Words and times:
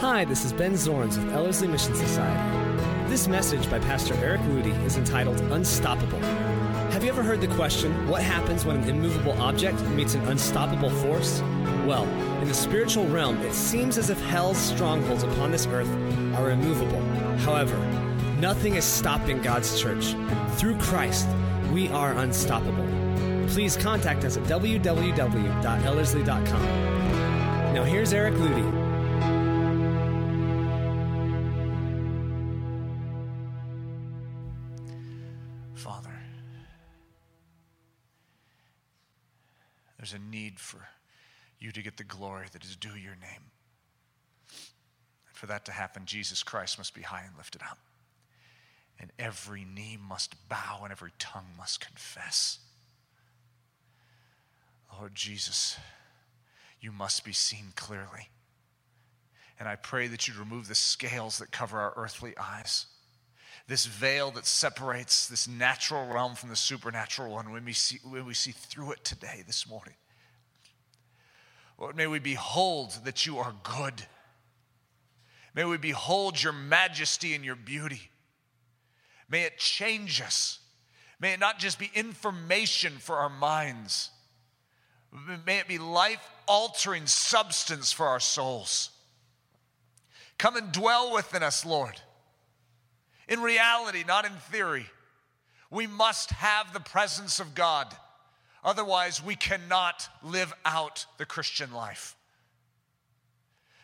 Hi, 0.00 0.24
this 0.24 0.44
is 0.46 0.54
Ben 0.54 0.72
Zorns 0.72 1.22
with 1.22 1.34
Ellerslie 1.34 1.68
Mission 1.68 1.94
Society. 1.94 3.06
This 3.10 3.28
message 3.28 3.68
by 3.68 3.78
Pastor 3.80 4.14
Eric 4.14 4.40
Ludy 4.40 4.72
is 4.82 4.96
entitled 4.96 5.38
Unstoppable. 5.52 6.18
Have 6.92 7.04
you 7.04 7.10
ever 7.10 7.22
heard 7.22 7.42
the 7.42 7.48
question, 7.48 8.08
what 8.08 8.22
happens 8.22 8.64
when 8.64 8.78
an 8.78 8.88
immovable 8.88 9.32
object 9.32 9.78
meets 9.88 10.14
an 10.14 10.26
unstoppable 10.28 10.88
force? 10.88 11.42
Well, 11.84 12.08
in 12.40 12.48
the 12.48 12.54
spiritual 12.54 13.08
realm, 13.08 13.42
it 13.42 13.52
seems 13.52 13.98
as 13.98 14.08
if 14.08 14.18
hell's 14.22 14.56
strongholds 14.56 15.22
upon 15.22 15.52
this 15.52 15.66
earth 15.66 15.90
are 16.34 16.50
immovable. 16.50 17.02
However, 17.40 17.76
nothing 18.38 18.76
is 18.76 18.86
stopping 18.86 19.42
God's 19.42 19.78
church. 19.78 20.14
Through 20.56 20.78
Christ, 20.78 21.28
we 21.74 21.90
are 21.90 22.14
unstoppable. 22.14 22.86
Please 23.48 23.76
contact 23.76 24.24
us 24.24 24.38
at 24.38 24.44
www.ellerslie.com. 24.44 26.62
Now 27.74 27.84
here's 27.84 28.14
Eric 28.14 28.36
Ludy. 28.36 28.79
You 41.60 41.70
to 41.72 41.82
get 41.82 41.96
the 41.96 42.04
glory 42.04 42.46
that 42.52 42.64
is 42.64 42.74
due 42.74 42.96
your 42.96 43.16
name. 43.16 43.50
And 45.28 45.34
for 45.34 45.46
that 45.46 45.64
to 45.66 45.72
happen, 45.72 46.02
Jesus 46.06 46.42
Christ 46.42 46.78
must 46.78 46.94
be 46.94 47.02
high 47.02 47.22
and 47.26 47.36
lifted 47.36 47.62
up. 47.62 47.78
And 48.98 49.12
every 49.18 49.64
knee 49.64 49.96
must 49.96 50.48
bow 50.48 50.80
and 50.82 50.90
every 50.92 51.12
tongue 51.18 51.46
must 51.56 51.80
confess. 51.80 52.58
Lord 54.98 55.14
Jesus, 55.14 55.76
you 56.80 56.92
must 56.92 57.24
be 57.24 57.32
seen 57.32 57.72
clearly. 57.76 58.28
And 59.58 59.68
I 59.68 59.76
pray 59.76 60.08
that 60.08 60.26
you'd 60.26 60.36
remove 60.36 60.68
the 60.68 60.74
scales 60.74 61.38
that 61.38 61.50
cover 61.50 61.78
our 61.78 61.92
earthly 61.96 62.34
eyes 62.38 62.86
this 63.70 63.86
veil 63.86 64.32
that 64.32 64.46
separates 64.46 65.28
this 65.28 65.46
natural 65.46 66.04
realm 66.12 66.34
from 66.34 66.48
the 66.48 66.56
supernatural 66.56 67.32
one 67.32 67.52
when 67.52 67.64
we 67.64 67.72
see, 67.72 68.00
when 68.02 68.26
we 68.26 68.34
see 68.34 68.50
through 68.50 68.90
it 68.90 69.04
today, 69.04 69.44
this 69.46 69.68
morning. 69.68 69.94
Lord, 71.80 71.96
may 71.96 72.06
we 72.06 72.20
behold 72.20 72.96
that 73.04 73.26
you 73.26 73.38
are 73.38 73.54
good. 73.64 74.06
May 75.54 75.64
we 75.64 75.78
behold 75.78 76.40
your 76.40 76.52
majesty 76.52 77.34
and 77.34 77.44
your 77.44 77.56
beauty. 77.56 78.10
May 79.28 79.42
it 79.42 79.58
change 79.58 80.20
us. 80.20 80.60
May 81.18 81.32
it 81.32 81.40
not 81.40 81.58
just 81.58 81.78
be 81.78 81.90
information 81.94 82.92
for 82.98 83.16
our 83.16 83.28
minds, 83.28 84.10
may 85.44 85.58
it 85.58 85.68
be 85.68 85.78
life 85.78 86.30
altering 86.46 87.06
substance 87.06 87.92
for 87.92 88.06
our 88.06 88.20
souls. 88.20 88.90
Come 90.38 90.56
and 90.56 90.72
dwell 90.72 91.12
within 91.12 91.42
us, 91.42 91.66
Lord 91.66 92.00
in 93.30 93.40
reality, 93.40 94.04
not 94.06 94.26
in 94.26 94.32
theory. 94.32 94.86
We 95.70 95.86
must 95.86 96.30
have 96.32 96.72
the 96.72 96.80
presence 96.80 97.38
of 97.38 97.54
God. 97.54 97.86
Otherwise, 98.62 99.24
we 99.24 99.34
cannot 99.34 100.08
live 100.22 100.52
out 100.64 101.06
the 101.18 101.26
Christian 101.26 101.72
life. 101.72 102.16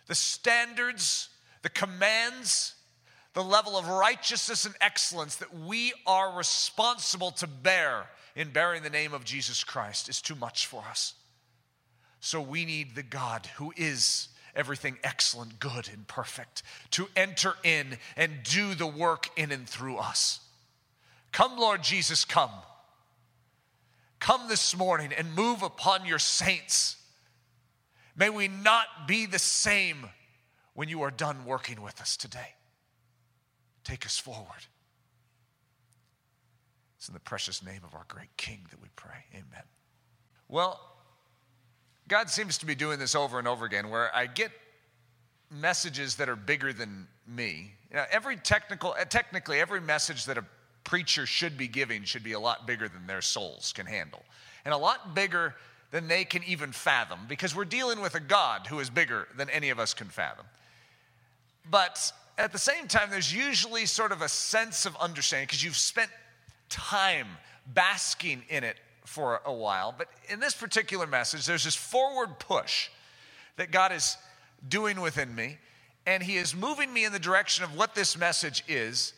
The 0.07 0.15
standards, 0.15 1.29
the 1.63 1.69
commands, 1.69 2.75
the 3.33 3.43
level 3.43 3.77
of 3.77 3.89
righteousness 3.89 4.65
and 4.65 4.75
excellence 4.81 5.37
that 5.37 5.55
we 5.55 5.93
are 6.07 6.37
responsible 6.37 7.31
to 7.33 7.47
bear 7.47 8.07
in 8.35 8.51
bearing 8.51 8.83
the 8.83 8.91
name 8.91 9.13
of 9.13 9.25
Jesus 9.25 9.65
Christ 9.65 10.09
is 10.09 10.23
too 10.23 10.35
much 10.35 10.67
for 10.67 10.85
us. 10.89 11.15
So 12.21 12.41
we 12.41 12.65
need 12.65 12.95
the 12.95 13.03
God 13.03 13.47
who 13.57 13.73
is 13.77 14.29
everything 14.55 14.99
excellent, 15.05 15.61
good, 15.61 15.89
and 15.93 16.07
perfect, 16.07 16.63
to 16.93 17.09
enter 17.15 17.55
in 17.63 17.99
and 18.17 18.43
do 18.43 18.75
the 18.75 18.87
work 18.87 19.29
in 19.37 19.53
and 19.53 19.69
through 19.69 19.99
us. 19.99 20.41
Come, 21.33 21.59
Lord 21.59 21.83
Jesus, 21.83 22.25
come. 22.25 22.51
Come 24.27 24.49
this 24.49 24.77
morning 24.77 25.13
and 25.17 25.37
move 25.37 25.63
upon 25.63 26.05
your 26.05 26.19
saints. 26.19 26.97
May 28.17 28.29
we 28.29 28.49
not 28.49 29.07
be 29.07 29.25
the 29.25 29.39
same 29.39 30.05
when 30.75 30.89
you 30.89 31.03
are 31.03 31.13
done 31.13 31.45
working 31.45 31.81
with 31.81 32.01
us 32.01 32.17
today. 32.17 32.55
Take 33.85 34.05
us 34.05 34.19
forward. 34.19 34.67
It's 36.97 37.07
in 37.07 37.15
the 37.15 37.21
precious 37.21 37.65
name 37.65 37.83
of 37.85 37.95
our 37.95 38.05
great 38.09 38.37
King 38.37 38.67
that 38.73 38.83
we 38.83 38.89
pray. 38.97 39.27
Amen. 39.33 39.63
Well, 40.49 40.81
God 42.09 42.29
seems 42.29 42.59
to 42.59 42.67
be 42.67 42.75
doing 42.75 42.99
this 42.99 43.15
over 43.15 43.39
and 43.39 43.47
over 43.47 43.65
again 43.65 43.91
where 43.91 44.13
I 44.13 44.27
get 44.27 44.51
messages 45.53 46.17
that 46.17 46.29
are 46.29 46.35
bigger 46.35 46.73
than 46.73 47.07
me. 47.29 47.75
You 47.91 47.99
know, 47.99 48.05
every 48.11 48.39
technical, 48.39 48.97
uh, 48.99 49.05
technically, 49.05 49.61
every 49.61 49.81
message 49.81 50.25
that 50.25 50.37
a 50.37 50.45
preacher 50.87 51.27
should 51.27 51.59
be 51.59 51.69
giving 51.69 52.05
should 52.05 52.25
be 52.25 52.33
a 52.33 52.41
lot 52.41 52.67
bigger 52.67 52.89
than 52.89 53.07
their 53.07 53.21
souls 53.21 53.75
can 53.77 53.85
handle, 53.85 54.25
and 54.65 54.73
a 54.73 54.79
lot 54.79 55.15
bigger 55.15 55.55
than 55.91 56.09
they 56.09 56.25
can 56.25 56.43
even 56.45 56.73
fathom, 56.73 57.21
because 57.29 57.55
we're 57.55 57.65
dealing 57.65 58.01
with 58.01 58.15
a 58.15 58.21
God 58.21 58.67
who 58.67 58.79
is 58.81 58.89
bigger 58.89 59.29
than 59.37 59.51
any 59.51 59.71
of 59.71 59.79
us 59.79 59.93
can 59.93 60.09
fathom. 60.09 60.47
But 61.71 62.13
at 62.39 62.53
the 62.53 62.59
same 62.59 62.87
time, 62.87 63.11
there's 63.11 63.35
usually 63.35 63.85
sort 63.87 64.13
of 64.13 64.23
a 64.23 64.29
sense 64.29 64.87
of 64.87 64.97
understanding 64.97 65.47
because 65.47 65.63
you've 65.63 65.77
spent 65.77 66.11
time 66.69 67.27
basking 67.67 68.43
in 68.49 68.63
it 68.65 68.77
for 69.05 69.41
a 69.45 69.53
while. 69.53 69.95
But 69.97 70.09
in 70.29 70.41
this 70.41 70.55
particular 70.55 71.07
message, 71.07 71.47
there's 71.47 71.65
this 71.65 71.75
forward 71.75 72.39
push 72.39 72.89
that 73.57 73.71
God 73.71 73.93
is 73.93 74.17
doing 74.69 75.01
within 75.01 75.35
me, 75.35 75.59
and 76.07 76.23
He 76.23 76.37
is 76.37 76.55
moving 76.55 76.93
me 76.93 77.05
in 77.05 77.13
the 77.13 77.19
direction 77.19 77.65
of 77.65 77.77
what 77.77 77.95
this 77.95 78.17
message 78.17 78.63
is. 78.69 79.15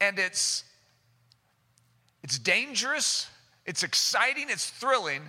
And 0.00 0.18
it's, 0.18 0.64
it's 2.24 2.38
dangerous, 2.38 3.28
it's 3.66 3.82
exciting, 3.82 4.46
it's 4.48 4.70
thrilling, 4.70 5.20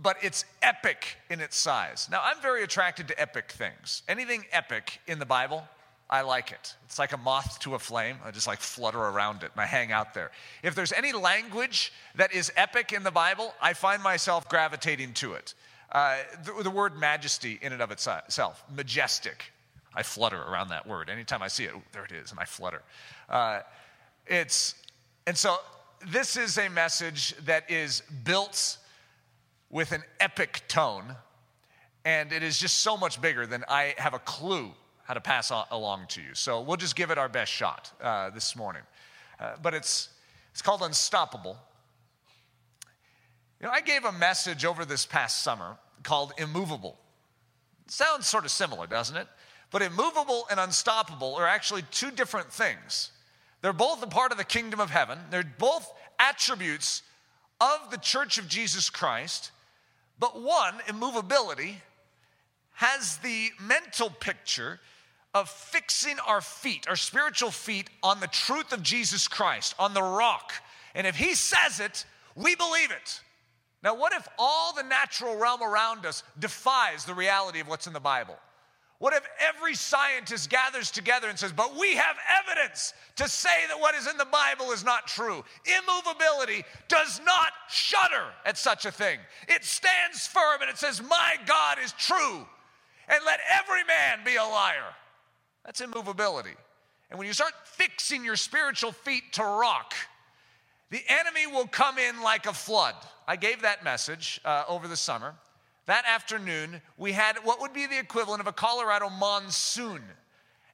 but 0.00 0.16
it's 0.22 0.44
epic 0.62 1.16
in 1.28 1.40
its 1.40 1.56
size. 1.56 2.08
Now, 2.08 2.20
I'm 2.22 2.40
very 2.40 2.62
attracted 2.62 3.08
to 3.08 3.20
epic 3.20 3.50
things. 3.50 4.04
Anything 4.08 4.44
epic 4.52 5.00
in 5.08 5.18
the 5.18 5.26
Bible, 5.26 5.64
I 6.08 6.20
like 6.20 6.52
it. 6.52 6.76
It's 6.84 7.00
like 7.00 7.12
a 7.12 7.16
moth 7.16 7.58
to 7.60 7.74
a 7.74 7.80
flame. 7.80 8.18
I 8.24 8.30
just 8.30 8.46
like 8.46 8.60
flutter 8.60 9.00
around 9.00 9.42
it 9.42 9.50
and 9.52 9.60
I 9.60 9.66
hang 9.66 9.90
out 9.90 10.14
there. 10.14 10.30
If 10.62 10.76
there's 10.76 10.92
any 10.92 11.12
language 11.12 11.92
that 12.14 12.32
is 12.32 12.52
epic 12.56 12.92
in 12.92 13.02
the 13.02 13.10
Bible, 13.10 13.52
I 13.60 13.72
find 13.72 14.00
myself 14.00 14.48
gravitating 14.48 15.14
to 15.14 15.32
it. 15.32 15.54
Uh, 15.90 16.18
the, 16.44 16.62
the, 16.62 16.70
word 16.70 16.96
majesty 16.96 17.58
in 17.60 17.72
and 17.72 17.82
of 17.82 17.90
itself, 17.90 18.62
majestic. 18.72 19.50
I 19.94 20.04
flutter 20.04 20.40
around 20.40 20.68
that 20.68 20.86
word. 20.86 21.10
Anytime 21.10 21.42
I 21.42 21.48
see 21.48 21.64
it, 21.64 21.72
ooh, 21.74 21.82
there 21.92 22.04
it 22.04 22.12
is, 22.12 22.30
and 22.30 22.38
I 22.38 22.44
flutter. 22.44 22.82
Uh, 23.28 23.60
it's, 24.28 24.76
and 25.26 25.36
so 25.36 25.56
this 26.06 26.36
is 26.36 26.56
a 26.56 26.68
message 26.68 27.34
that 27.44 27.68
is 27.70 28.02
built 28.22 28.78
with 29.70 29.90
an 29.90 30.04
epic 30.20 30.62
tone, 30.68 31.16
and 32.04 32.32
it 32.32 32.44
is 32.44 32.58
just 32.58 32.78
so 32.78 32.96
much 32.96 33.20
bigger 33.20 33.44
than 33.44 33.64
I 33.68 33.94
have 33.98 34.14
a 34.14 34.20
clue 34.20 34.70
how 35.02 35.14
to 35.14 35.20
pass 35.20 35.52
along 35.70 36.06
to 36.10 36.22
you. 36.22 36.34
So 36.34 36.60
we'll 36.60 36.76
just 36.76 36.94
give 36.94 37.10
it 37.10 37.18
our 37.18 37.28
best 37.28 37.50
shot 37.50 37.90
uh, 38.00 38.30
this 38.30 38.54
morning. 38.54 38.82
Uh, 39.40 39.54
but 39.60 39.74
it's, 39.74 40.10
it's 40.52 40.62
called 40.62 40.82
Unstoppable. 40.82 41.56
You 43.60 43.66
know, 43.66 43.72
I 43.72 43.80
gave 43.80 44.04
a 44.04 44.12
message 44.12 44.64
over 44.64 44.84
this 44.84 45.06
past 45.06 45.42
summer 45.42 45.76
called 46.02 46.32
Immovable. 46.38 46.98
Sounds 47.88 48.26
sort 48.26 48.44
of 48.44 48.50
similar, 48.50 48.86
doesn't 48.86 49.16
it? 49.16 49.26
But 49.70 49.82
immovable 49.82 50.46
and 50.50 50.60
unstoppable 50.60 51.34
are 51.34 51.46
actually 51.46 51.82
two 51.90 52.10
different 52.12 52.52
things. 52.52 53.10
They're 53.62 53.72
both 53.72 54.02
a 54.02 54.06
part 54.06 54.32
of 54.32 54.38
the 54.38 54.44
kingdom 54.44 54.80
of 54.80 54.90
heaven, 54.90 55.18
they're 55.30 55.44
both 55.58 55.92
attributes 56.18 57.02
of 57.60 57.90
the 57.90 57.98
church 57.98 58.38
of 58.38 58.48
Jesus 58.48 58.90
Christ. 58.90 59.50
But 60.18 60.40
one, 60.40 60.74
immovability, 60.88 61.82
has 62.72 63.18
the 63.18 63.50
mental 63.60 64.10
picture 64.10 64.80
of 65.34 65.50
fixing 65.50 66.18
our 66.26 66.40
feet, 66.40 66.86
our 66.88 66.96
spiritual 66.96 67.50
feet, 67.50 67.90
on 68.02 68.20
the 68.20 68.26
truth 68.26 68.72
of 68.72 68.82
Jesus 68.82 69.28
Christ, 69.28 69.74
on 69.78 69.92
the 69.92 70.02
rock. 70.02 70.52
And 70.94 71.06
if 71.06 71.16
He 71.16 71.34
says 71.34 71.80
it, 71.80 72.06
we 72.34 72.54
believe 72.54 72.90
it. 72.90 73.20
Now, 73.82 73.94
what 73.94 74.12
if 74.14 74.26
all 74.38 74.74
the 74.74 74.82
natural 74.82 75.36
realm 75.36 75.62
around 75.62 76.06
us 76.06 76.22
defies 76.38 77.04
the 77.04 77.14
reality 77.14 77.60
of 77.60 77.68
what's 77.68 77.86
in 77.86 77.92
the 77.92 78.00
Bible? 78.00 78.36
What 78.98 79.12
if 79.12 79.26
every 79.38 79.74
scientist 79.74 80.48
gathers 80.48 80.90
together 80.90 81.28
and 81.28 81.38
says, 81.38 81.52
But 81.52 81.76
we 81.76 81.96
have 81.96 82.16
evidence 82.40 82.94
to 83.16 83.28
say 83.28 83.66
that 83.68 83.78
what 83.78 83.94
is 83.94 84.06
in 84.06 84.16
the 84.16 84.24
Bible 84.24 84.72
is 84.72 84.84
not 84.84 85.06
true? 85.06 85.44
Immovability 85.66 86.64
does 86.88 87.20
not 87.24 87.52
shudder 87.68 88.24
at 88.46 88.56
such 88.56 88.86
a 88.86 88.90
thing. 88.90 89.18
It 89.48 89.64
stands 89.64 90.26
firm 90.26 90.62
and 90.62 90.70
it 90.70 90.78
says, 90.78 91.02
My 91.02 91.34
God 91.44 91.78
is 91.84 91.92
true, 91.92 92.46
and 93.08 93.24
let 93.26 93.40
every 93.50 93.84
man 93.84 94.20
be 94.24 94.36
a 94.36 94.44
liar. 94.44 94.94
That's 95.64 95.82
immovability. 95.82 96.54
And 97.10 97.18
when 97.18 97.26
you 97.26 97.34
start 97.34 97.52
fixing 97.64 98.24
your 98.24 98.36
spiritual 98.36 98.92
feet 98.92 99.24
to 99.32 99.42
rock, 99.42 99.94
the 100.90 101.02
enemy 101.08 101.46
will 101.46 101.66
come 101.66 101.98
in 101.98 102.22
like 102.22 102.46
a 102.46 102.52
flood. 102.52 102.94
I 103.28 103.36
gave 103.36 103.62
that 103.62 103.84
message 103.84 104.40
uh, 104.44 104.64
over 104.68 104.88
the 104.88 104.96
summer. 104.96 105.34
That 105.86 106.04
afternoon, 106.06 106.82
we 106.96 107.12
had 107.12 107.36
what 107.44 107.60
would 107.60 107.72
be 107.72 107.86
the 107.86 107.98
equivalent 107.98 108.40
of 108.40 108.46
a 108.46 108.52
Colorado 108.52 109.08
monsoon. 109.08 110.02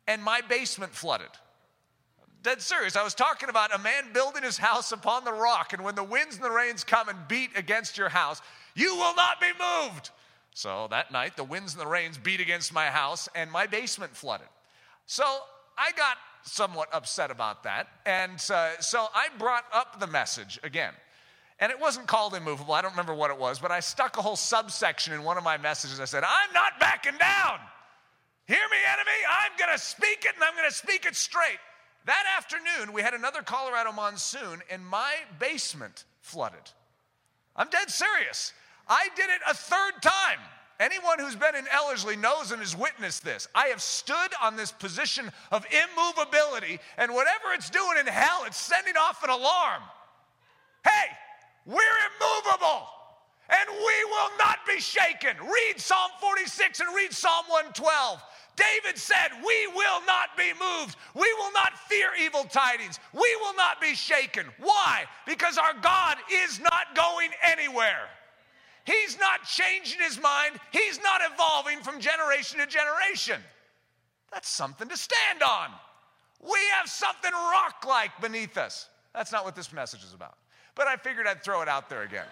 and 0.09 0.21
my 0.21 0.41
basement 0.41 0.93
flooded. 0.93 1.29
Dead 2.43 2.61
serious. 2.61 2.97
I 2.97 3.05
was 3.05 3.15
talking 3.15 3.49
about 3.49 3.73
a 3.73 3.79
man 3.79 4.13
building 4.13 4.43
his 4.43 4.59
house 4.59 4.91
upon 4.91 5.25
the 5.25 5.33
rock, 5.33 5.73
and 5.73 5.85
when 5.85 5.95
the 5.95 6.03
winds 6.03 6.35
and 6.35 6.45
the 6.45 6.51
rains 6.51 6.83
come 6.83 7.09
and 7.09 7.17
beat 7.29 7.51
against 7.57 7.97
your 7.97 8.09
house, 8.09 8.43
you 8.75 8.97
will 8.97 9.15
not 9.15 9.41
be 9.41 9.47
moved. 9.61 10.11
So 10.55 10.89
that 10.91 11.13
night, 11.13 11.37
the 11.37 11.45
winds 11.45 11.75
and 11.75 11.81
the 11.81 11.87
rains 11.87 12.19
beat 12.19 12.41
against 12.41 12.75
my 12.75 12.87
house, 12.87 13.29
and 13.37 13.51
my 13.51 13.67
basement 13.67 14.17
flooded. 14.17 14.49
So 15.07 15.25
I 15.79 15.93
got 15.93 16.17
somewhat 16.43 16.89
upset 16.93 17.31
about 17.31 17.63
that. 17.63 17.87
And 18.05 18.43
uh, 18.51 18.81
so 18.81 19.07
I 19.15 19.29
brought 19.39 19.65
up 19.73 20.01
the 20.01 20.09
message 20.09 20.59
again. 20.65 20.95
And 21.63 21.71
it 21.71 21.79
wasn't 21.79 22.09
called 22.09 22.35
immovable. 22.35 22.75
I 22.75 22.83
don't 22.83 22.91
remember 22.91 23.15
what 23.15 23.31
it 23.31 23.39
was, 23.39 23.61
but 23.61 23.71
I 23.71 23.79
stuck 23.79 24.19
a 24.19 24.21
whole 24.23 24.35
subsection 24.35 25.15
in 25.15 25.23
one 25.23 25.39
of 25.39 25.45
my 25.45 25.59
messages. 25.59 26.01
I 26.01 26.07
said, 26.07 26.25
I'm 26.25 26.53
not 26.53 26.81
backing 26.81 27.17
down. 27.21 27.61
Hear 28.47 28.59
me, 28.69 28.79
enemy. 28.93 29.19
I'm 29.31 29.57
going 29.57 29.71
to 29.71 29.79
speak 29.79 30.25
it 30.25 30.35
and 30.35 30.43
I'm 30.43 30.57
going 30.57 30.69
to 30.69 30.75
speak 30.75 31.07
it 31.07 31.15
straight. 31.15 31.61
That 32.07 32.25
afternoon, 32.37 32.93
we 32.93 33.01
had 33.01 33.15
another 33.15 33.43
Colorado 33.43 33.93
monsoon 33.93 34.61
and 34.73 34.85
my 34.85 35.13
basement 35.39 36.03
flooded. 36.21 36.59
I'm 37.55 37.71
dead 37.71 37.91
serious. 37.91 38.53
I 38.89 39.07
did 39.15 39.31
it 39.31 39.41
a 39.49 39.55
third 39.55 40.03
time. 40.03 40.41
Anyone 40.81 41.21
who's 41.21 41.37
been 41.37 41.55
in 41.55 41.67
Ellerslie 41.69 42.17
knows 42.17 42.51
and 42.51 42.61
has 42.61 42.77
witnessed 42.77 43.25
this. 43.25 43.47
I 43.55 43.69
have 43.69 43.81
stood 43.81 44.33
on 44.43 44.57
this 44.57 44.73
position 44.73 45.31
of 45.53 45.65
immovability, 45.71 46.81
and 46.99 47.15
whatever 47.15 47.53
it's 47.55 47.71
doing 47.71 47.99
in 48.01 48.07
hell, 48.09 48.43
it's 48.47 48.57
sending 48.57 48.97
off 48.97 49.23
an 49.23 49.31
alarm. 49.31 49.83
Hey, 50.83 51.07
we're 51.67 51.99
immovable, 52.19 52.89
and 53.49 53.69
we 53.71 54.05
will 54.05 54.31
not 54.39 54.59
be 54.67 54.81
shaken. 54.81 55.37
Read 55.41 55.79
Psalm 55.81 56.11
46 56.21 56.81
and 56.81 56.95
read 56.95 57.13
Psalm 57.13 57.45
112. 57.49 58.23
David 58.57 58.99
said, 58.99 59.29
We 59.45 59.67
will 59.69 60.05
not 60.07 60.37
be 60.37 60.53
moved. 60.61 60.97
We 61.15 61.33
will 61.39 61.53
not 61.53 61.79
fear 61.89 62.11
evil 62.21 62.45
tidings. 62.45 62.99
We 63.13 63.37
will 63.41 63.55
not 63.55 63.81
be 63.81 63.95
shaken. 63.95 64.47
Why? 64.59 65.05
Because 65.27 65.57
our 65.57 65.75
God 65.81 66.19
is 66.31 66.61
not 66.61 66.95
going 66.95 67.31
anywhere. 67.43 68.09
He's 68.85 69.19
not 69.19 69.45
changing 69.45 70.01
his 70.01 70.21
mind. 70.21 70.57
He's 70.73 71.01
not 71.03 71.21
evolving 71.33 71.81
from 71.81 72.01
generation 72.01 72.59
to 72.59 72.67
generation. 72.67 73.41
That's 74.33 74.49
something 74.49 74.89
to 74.89 74.97
stand 74.97 75.43
on. 75.43 75.69
We 76.41 76.59
have 76.77 76.89
something 76.89 77.33
rock 77.33 77.85
like 77.87 78.11
beneath 78.21 78.59
us. 78.59 78.89
That's 79.15 79.31
not 79.31 79.45
what 79.45 79.55
this 79.55 79.73
message 79.73 80.03
is 80.03 80.15
about. 80.15 80.35
But 80.75 80.87
I 80.87 80.97
figured 80.97 81.27
I'd 81.27 81.43
throw 81.43 81.63
it 81.63 81.69
out 81.69 81.89
there 81.91 82.03
again. 82.03 82.27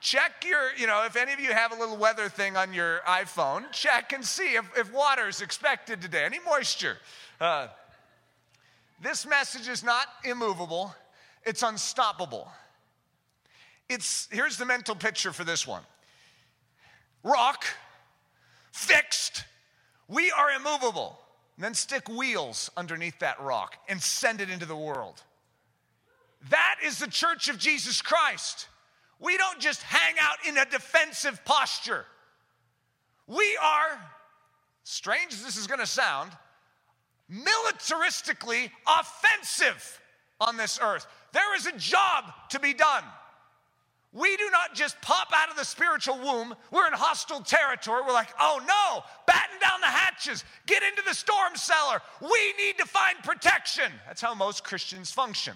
check 0.00 0.44
your, 0.46 0.74
you 0.76 0.86
know, 0.86 1.04
if 1.04 1.16
any 1.16 1.32
of 1.32 1.40
you 1.40 1.52
have 1.52 1.72
a 1.72 1.78
little 1.78 1.96
weather 1.96 2.28
thing 2.28 2.56
on 2.56 2.72
your 2.72 3.00
iPhone, 3.06 3.70
check 3.72 4.12
and 4.12 4.24
see 4.24 4.54
if, 4.54 4.64
if 4.76 4.92
water 4.92 5.28
is 5.28 5.42
expected 5.42 6.00
today, 6.00 6.24
any 6.24 6.38
moisture. 6.40 6.96
Uh, 7.40 7.68
this 9.00 9.26
message 9.26 9.68
is 9.68 9.84
not 9.84 10.06
immovable, 10.24 10.94
it's 11.44 11.62
unstoppable. 11.62 12.50
It's 13.88 14.28
here's 14.30 14.56
the 14.56 14.66
mental 14.66 14.94
picture 14.94 15.32
for 15.32 15.44
this 15.44 15.66
one. 15.66 15.82
Rock, 17.22 17.64
fixed, 18.72 19.44
we 20.08 20.30
are 20.30 20.50
immovable. 20.50 21.18
And 21.56 21.64
then 21.64 21.74
stick 21.74 22.08
wheels 22.08 22.70
underneath 22.76 23.18
that 23.18 23.40
rock 23.40 23.76
and 23.88 24.00
send 24.00 24.40
it 24.40 24.48
into 24.48 24.64
the 24.64 24.76
world. 24.76 25.22
That 26.50 26.76
is 26.84 26.98
the 26.98 27.08
church 27.08 27.48
of 27.48 27.58
Jesus 27.58 28.00
Christ. 28.00 28.68
We 29.18 29.36
don't 29.36 29.58
just 29.58 29.82
hang 29.82 30.14
out 30.20 30.36
in 30.46 30.56
a 30.56 30.64
defensive 30.64 31.44
posture. 31.44 32.04
We 33.26 33.58
are, 33.62 33.98
strange 34.84 35.32
as 35.32 35.44
this 35.44 35.56
is 35.56 35.66
going 35.66 35.80
to 35.80 35.86
sound, 35.86 36.30
militaristically 37.30 38.70
offensive 38.86 40.00
on 40.40 40.56
this 40.56 40.78
earth. 40.80 41.06
There 41.32 41.56
is 41.56 41.66
a 41.66 41.72
job 41.72 42.24
to 42.50 42.60
be 42.60 42.72
done. 42.72 43.04
We 44.12 44.36
do 44.38 44.48
not 44.50 44.74
just 44.74 44.98
pop 45.02 45.28
out 45.34 45.50
of 45.50 45.56
the 45.56 45.64
spiritual 45.64 46.18
womb. 46.18 46.54
We're 46.70 46.86
in 46.86 46.94
hostile 46.94 47.42
territory. 47.42 48.02
We're 48.06 48.14
like, 48.14 48.32
oh 48.40 48.60
no, 48.66 49.04
batten 49.26 49.58
down 49.60 49.80
the 49.80 49.86
hatches, 49.86 50.44
get 50.66 50.82
into 50.82 51.02
the 51.06 51.12
storm 51.12 51.54
cellar. 51.56 52.00
We 52.22 52.54
need 52.56 52.78
to 52.78 52.86
find 52.86 53.18
protection. 53.22 53.92
That's 54.06 54.22
how 54.22 54.34
most 54.34 54.64
Christians 54.64 55.10
function 55.10 55.54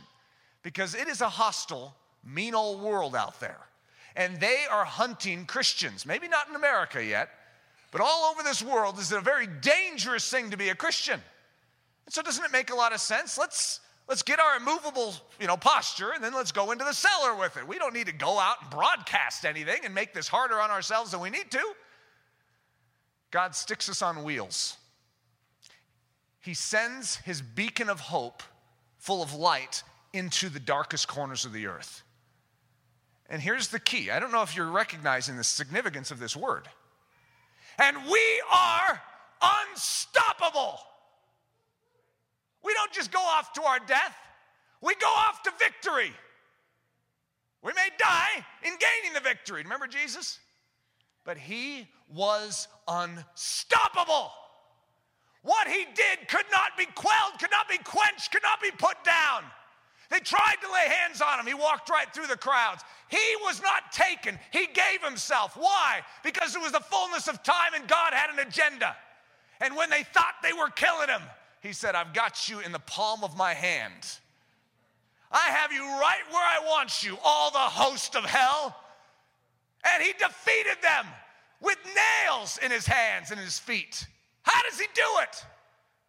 because 0.63 0.95
it 0.95 1.09
is 1.09 1.21
a 1.21 1.29
hostile, 1.29 1.95
mean 2.25 2.55
old 2.55 2.81
world 2.81 3.17
out 3.17 3.41
there. 3.41 3.59
And 4.15 4.39
they 4.41 4.65
are 4.71 4.85
hunting 4.85 5.47
Christians. 5.47 6.05
Maybe 6.05 6.29
not 6.29 6.49
in 6.49 6.55
America 6.55 7.03
yet, 7.03 7.31
but 7.91 8.01
all 8.01 8.31
over 8.31 8.43
this 8.43 8.63
world 8.63 8.99
is 8.99 9.13
a 9.13 9.21
very 9.21 9.47
dangerous 9.47 10.29
thing 10.31 10.51
to 10.51 10.57
be 10.57 10.69
a 10.69 10.75
Christian. 10.75 11.21
And 12.07 12.13
so, 12.13 12.23
doesn't 12.23 12.45
it 12.45 12.53
make 12.53 12.71
a 12.71 12.75
lot 12.75 12.93
of 12.93 13.01
sense? 13.01 13.39
Let's 13.39 13.81
Let's 14.09 14.23
get 14.23 14.41
our 14.41 14.57
immovable, 14.57 15.15
you 15.41 15.47
know, 15.47 15.57
posture 15.57 16.11
and 16.13 16.23
then 16.23 16.35
let's 16.35 16.53
go 16.53 16.73
into 16.73 16.85
the 16.85 16.93
cellar 16.93 17.35
with 17.35 17.57
it. 17.57 17.67
We 17.67 17.79
don't 17.79 17.95
need 17.95 18.07
to 18.07 18.13
go 18.13 18.39
out 18.39 18.57
and 18.61 18.71
broadcast 18.71 19.45
anything 19.45 19.81
and 19.85 19.95
make 19.95 20.13
this 20.13 20.29
harder 20.29 20.61
on 20.61 20.71
ourselves 20.71 21.13
than 21.13 21.21
we 21.21 21.31
need 21.31 21.51
to. 21.51 21.73
God 23.31 23.55
sticks 23.55 23.89
us 23.89 24.03
on 24.03 24.25
wheels. 24.25 24.77
He 26.41 26.55
sends 26.55 27.17
his 27.17 27.41
beacon 27.41 27.89
of 27.89 28.01
hope 28.01 28.43
full 28.99 29.23
of 29.23 29.35
light 29.35 29.83
into 30.13 30.49
the 30.49 30.61
darkest 30.61 31.09
corners 31.09 31.45
of 31.45 31.53
the 31.53 31.67
earth. 31.67 32.03
And 33.29 33.41
here's 33.41 33.69
the 33.69 33.81
key 33.81 34.11
I 34.11 34.21
don't 34.21 34.33
know 34.33 34.43
if 34.43 34.57
you're 34.57 34.71
recognizing 34.71 35.37
the 35.37 35.45
significance 35.45 36.11
of 36.11 36.19
this 36.19 36.37
word. 36.37 36.69
And 37.79 37.97
we 38.11 38.43
are 38.53 39.01
unstoppable. 39.71 40.79
We 42.63 42.75
don't 42.75 42.93
just 42.93 43.11
go 43.11 43.21
off 43.21 43.53
to 43.55 43.63
our 43.63 43.79
death, 43.79 44.17
we 44.81 44.95
go 44.97 45.09
off 45.09 45.43
to 45.45 45.53
victory. 45.59 46.13
We 47.63 47.73
may 47.75 47.89
die 47.97 48.45
in 48.65 48.73
gaining 48.73 49.15
the 49.15 49.21
victory. 49.21 49.63
Remember 49.63 49.87
Jesus? 49.87 50.41
But 51.25 51.39
he 51.39 51.87
was 52.13 52.67
unstoppable. 52.89 54.33
What 55.43 55.69
he 55.69 55.85
did 55.95 56.29
could 56.29 56.45
not 56.51 56.77
be 56.77 56.87
quelled, 56.87 57.39
could 57.39 57.53
not 57.53 57.69
be 57.69 57.79
quenched, 57.79 58.33
could 58.33 58.43
not 58.43 58.61
be 58.61 58.73
put 58.73 59.03
down. 59.05 59.45
They 60.13 60.21
tried 60.21 60.57
to 60.61 60.71
lay 60.71 60.95
hands 60.95 61.23
on 61.23 61.41
him. 61.41 61.47
He 61.47 61.55
walked 61.55 61.89
right 61.89 62.07
through 62.13 62.27
the 62.27 62.37
crowds. 62.37 62.85
He 63.09 63.37
was 63.41 63.63
not 63.63 63.93
taken, 63.93 64.39
he 64.53 64.67
gave 64.67 65.03
himself. 65.03 65.57
Why? 65.57 66.03
Because 66.23 66.55
it 66.55 66.61
was 66.61 66.73
the 66.73 66.81
fullness 66.81 67.29
of 67.29 67.43
time 67.43 67.73
and 67.75 67.89
God 67.89 68.13
had 68.13 68.29
an 68.29 68.47
agenda. 68.47 68.95
And 69.63 69.75
when 69.75 69.89
they 69.89 70.03
thought 70.03 70.35
they 70.43 70.53
were 70.53 70.69
killing 70.69 71.09
him, 71.09 71.23
he 71.63 71.73
said, 71.73 71.95
I've 71.95 72.13
got 72.13 72.47
you 72.47 72.61
in 72.61 72.73
the 72.73 72.79
palm 72.81 73.25
of 73.25 73.39
my 73.39 73.55
hand. 73.55 74.19
I 75.31 75.49
have 75.49 75.73
you 75.73 75.81
right 75.83 76.23
where 76.31 76.45
I 76.45 76.59
want 76.67 77.03
you, 77.03 77.17
all 77.25 77.51
the 77.51 77.59
host 77.59 78.15
of 78.15 78.25
hell. 78.25 78.77
And 79.83 80.03
he 80.03 80.13
defeated 80.13 80.77
them 80.83 81.07
with 81.63 81.79
nails 82.27 82.59
in 82.63 82.71
his 82.71 82.85
hands 82.85 83.31
and 83.31 83.41
his 83.41 83.59
feet. 83.59 84.07
How 84.43 84.61
does 84.69 84.79
he 84.79 84.87
do 84.95 85.03
it? 85.23 85.47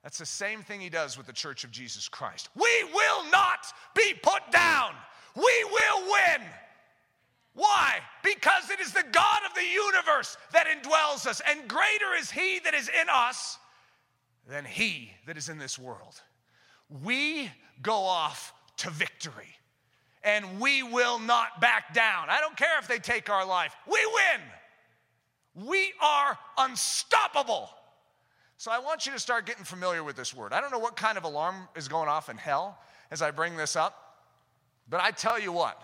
That's 0.03 0.17
the 0.17 0.25
same 0.25 0.61
thing 0.61 0.81
he 0.81 0.89
does 0.89 1.17
with 1.17 1.27
the 1.27 1.33
church 1.33 1.63
of 1.63 1.71
Jesus 1.71 2.09
Christ. 2.09 2.49
We 2.55 2.83
will 2.93 3.29
not 3.31 3.65
be 3.95 4.13
put 4.21 4.51
down. 4.51 4.91
We 5.35 5.63
will 5.63 6.01
win. 6.03 6.47
Why? 7.53 7.99
Because 8.23 8.69
it 8.69 8.79
is 8.79 8.91
the 8.91 9.05
God 9.11 9.39
of 9.47 9.53
the 9.55 9.63
universe 9.63 10.37
that 10.51 10.67
indwells 10.67 11.25
us, 11.25 11.41
and 11.47 11.67
greater 11.67 12.13
is 12.19 12.31
he 12.31 12.59
that 12.65 12.73
is 12.73 12.89
in 12.89 13.07
us 13.09 13.57
than 14.47 14.65
he 14.65 15.11
that 15.25 15.37
is 15.37 15.49
in 15.49 15.57
this 15.57 15.79
world. 15.79 16.21
We 17.03 17.49
go 17.81 17.93
off 17.93 18.53
to 18.77 18.89
victory 18.89 19.55
and 20.23 20.59
we 20.59 20.83
will 20.83 21.19
not 21.19 21.61
back 21.61 21.93
down. 21.93 22.29
I 22.29 22.39
don't 22.39 22.57
care 22.57 22.79
if 22.79 22.87
they 22.87 22.99
take 22.99 23.29
our 23.29 23.45
life, 23.45 23.75
we 23.85 23.99
win. 24.05 25.67
We 25.67 25.93
are 26.01 26.37
unstoppable. 26.57 27.69
So 28.63 28.71
I 28.71 28.79
want 28.79 29.05
you 29.05 29.11
to 29.11 29.19
start 29.19 29.45
getting 29.45 29.65
familiar 29.65 30.05
with 30.05 30.15
this 30.15 30.33
word. 30.33 30.53
I 30.53 30.61
don't 30.61 30.71
know 30.71 30.79
what 30.79 30.95
kind 30.95 31.17
of 31.17 31.25
alarm 31.25 31.67
is 31.75 31.89
going 31.89 32.07
off 32.07 32.29
in 32.29 32.37
hell 32.37 32.79
as 33.11 33.21
I 33.21 33.29
bring 33.29 33.57
this 33.57 33.75
up, 33.75 34.23
but 34.89 35.01
I 35.01 35.11
tell 35.11 35.37
you 35.37 35.51
what, 35.51 35.81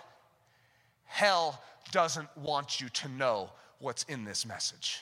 hell 1.03 1.61
doesn't 1.91 2.29
want 2.37 2.79
you 2.79 2.87
to 2.87 3.09
know 3.09 3.49
what's 3.79 4.03
in 4.03 4.23
this 4.23 4.45
message. 4.45 5.01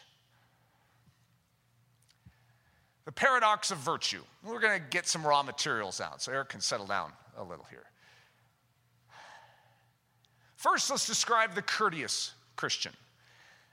The 3.05 3.11
paradox 3.11 3.69
of 3.69 3.77
virtue. 3.77 4.23
We're 4.43 4.59
going 4.59 4.81
to 4.81 4.89
get 4.89 5.05
some 5.05 5.23
raw 5.23 5.43
materials 5.43 6.01
out 6.01 6.23
so 6.23 6.31
Eric 6.31 6.49
can 6.49 6.61
settle 6.61 6.87
down 6.87 7.11
a 7.37 7.43
little 7.43 7.67
here. 7.69 7.85
First, 10.55 10.89
let's 10.89 11.05
describe 11.05 11.53
the 11.53 11.61
courteous 11.61 12.31
Christian. 12.55 12.93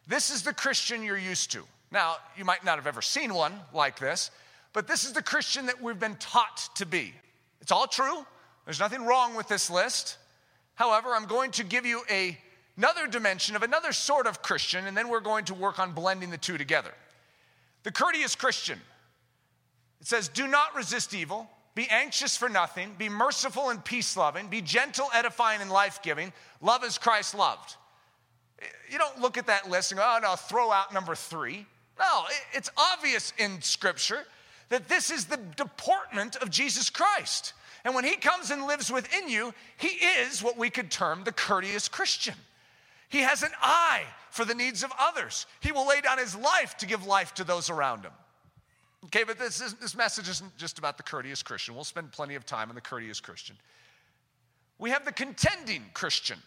This 0.06 0.28
is 0.28 0.42
the 0.42 0.52
Christian 0.52 1.02
you're 1.02 1.16
used 1.16 1.52
to. 1.52 1.64
Now, 1.94 2.16
you 2.36 2.44
might 2.44 2.64
not 2.64 2.74
have 2.74 2.88
ever 2.88 3.00
seen 3.00 3.32
one 3.32 3.54
like 3.72 4.00
this, 4.00 4.32
but 4.72 4.88
this 4.88 5.04
is 5.04 5.12
the 5.12 5.22
Christian 5.22 5.66
that 5.66 5.80
we've 5.80 5.98
been 5.98 6.16
taught 6.16 6.68
to 6.74 6.84
be. 6.84 7.14
It's 7.60 7.70
all 7.70 7.86
true. 7.86 8.26
There's 8.64 8.80
nothing 8.80 9.06
wrong 9.06 9.36
with 9.36 9.46
this 9.46 9.70
list. 9.70 10.18
However, 10.74 11.10
I'm 11.10 11.26
going 11.26 11.52
to 11.52 11.62
give 11.62 11.86
you 11.86 12.02
a, 12.10 12.36
another 12.76 13.06
dimension 13.06 13.54
of 13.54 13.62
another 13.62 13.92
sort 13.92 14.26
of 14.26 14.42
Christian, 14.42 14.88
and 14.88 14.96
then 14.96 15.08
we're 15.08 15.20
going 15.20 15.44
to 15.44 15.54
work 15.54 15.78
on 15.78 15.92
blending 15.92 16.30
the 16.30 16.36
two 16.36 16.58
together. 16.58 16.90
The 17.84 17.92
courteous 17.92 18.34
Christian 18.34 18.80
It 20.00 20.08
says, 20.08 20.26
Do 20.26 20.48
not 20.48 20.74
resist 20.74 21.14
evil. 21.14 21.48
Be 21.76 21.86
anxious 21.90 22.36
for 22.36 22.48
nothing. 22.48 22.96
Be 22.98 23.08
merciful 23.08 23.70
and 23.70 23.84
peace 23.84 24.16
loving. 24.16 24.48
Be 24.48 24.62
gentle, 24.62 25.06
edifying, 25.14 25.60
and 25.60 25.70
life 25.70 26.00
giving. 26.02 26.32
Love 26.60 26.82
as 26.82 26.98
Christ 26.98 27.36
loved. 27.36 27.76
You 28.90 28.98
don't 28.98 29.20
look 29.20 29.38
at 29.38 29.46
that 29.46 29.70
list 29.70 29.92
and 29.92 30.00
go, 30.00 30.04
oh, 30.04 30.18
no, 30.20 30.34
throw 30.34 30.72
out 30.72 30.92
number 30.92 31.14
three. 31.14 31.66
No, 31.98 32.24
it's 32.52 32.70
obvious 32.76 33.32
in 33.38 33.60
Scripture 33.62 34.24
that 34.68 34.88
this 34.88 35.10
is 35.10 35.26
the 35.26 35.38
deportment 35.56 36.36
of 36.36 36.50
Jesus 36.50 36.90
Christ. 36.90 37.52
And 37.84 37.94
when 37.94 38.04
he 38.04 38.16
comes 38.16 38.50
and 38.50 38.66
lives 38.66 38.90
within 38.90 39.28
you, 39.28 39.52
he 39.76 39.88
is 39.88 40.42
what 40.42 40.56
we 40.56 40.70
could 40.70 40.90
term 40.90 41.22
the 41.24 41.32
courteous 41.32 41.88
Christian. 41.88 42.34
He 43.08 43.20
has 43.20 43.42
an 43.42 43.52
eye 43.60 44.02
for 44.30 44.44
the 44.44 44.54
needs 44.54 44.82
of 44.82 44.90
others. 44.98 45.46
He 45.60 45.70
will 45.70 45.86
lay 45.86 46.00
down 46.00 46.18
his 46.18 46.34
life 46.34 46.76
to 46.78 46.86
give 46.86 47.06
life 47.06 47.34
to 47.34 47.44
those 47.44 47.70
around 47.70 48.04
him. 48.04 48.12
Okay, 49.06 49.22
but 49.22 49.38
this, 49.38 49.58
this 49.74 49.94
message 49.94 50.28
isn't 50.28 50.56
just 50.56 50.78
about 50.78 50.96
the 50.96 51.02
courteous 51.02 51.42
Christian. 51.42 51.74
We'll 51.74 51.84
spend 51.84 52.10
plenty 52.10 52.34
of 52.34 52.46
time 52.46 52.70
on 52.70 52.74
the 52.74 52.80
courteous 52.80 53.20
Christian. 53.20 53.56
We 54.78 54.90
have 54.90 55.04
the 55.04 55.12
contending 55.12 55.84
Christian. 55.92 56.38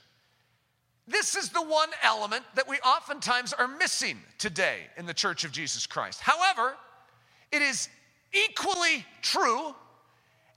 This 1.07 1.35
is 1.35 1.49
the 1.49 1.61
one 1.61 1.89
element 2.03 2.43
that 2.55 2.67
we 2.67 2.77
oftentimes 2.77 3.53
are 3.53 3.67
missing 3.67 4.19
today 4.37 4.79
in 4.97 5.05
the 5.05 5.13
church 5.13 5.45
of 5.45 5.51
Jesus 5.51 5.87
Christ. 5.87 6.19
However, 6.19 6.75
it 7.51 7.61
is 7.61 7.87
equally 8.33 9.05
true, 9.21 9.73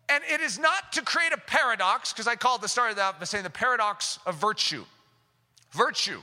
and 0.08 0.24
it 0.28 0.40
is 0.40 0.58
not 0.58 0.92
to 0.94 1.02
create 1.02 1.32
a 1.32 1.38
paradox, 1.38 2.12
because 2.12 2.26
I 2.26 2.34
called 2.34 2.62
the 2.62 2.68
start 2.68 2.90
of 2.90 2.96
that 2.96 3.18
by 3.20 3.24
saying 3.26 3.44
the 3.44 3.50
paradox 3.50 4.18
of 4.26 4.36
virtue. 4.36 4.84
Virtue 5.72 6.20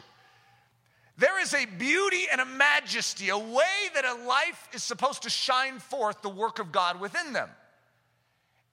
there 1.18 1.42
is 1.42 1.54
a 1.56 1.66
beauty 1.66 2.26
and 2.32 2.40
a 2.40 2.46
majesty, 2.46 3.30
a 3.30 3.38
way 3.38 3.90
that 3.96 4.06
a 4.06 4.14
life 4.28 4.70
is 4.74 4.84
supposed 4.84 5.24
to 5.24 5.32
shine 5.32 5.80
forth 5.80 6.22
the 6.22 6.30
work 6.30 6.60
of 6.60 6.72
God 6.72 7.00
within 7.00 7.34
them. 7.34 7.50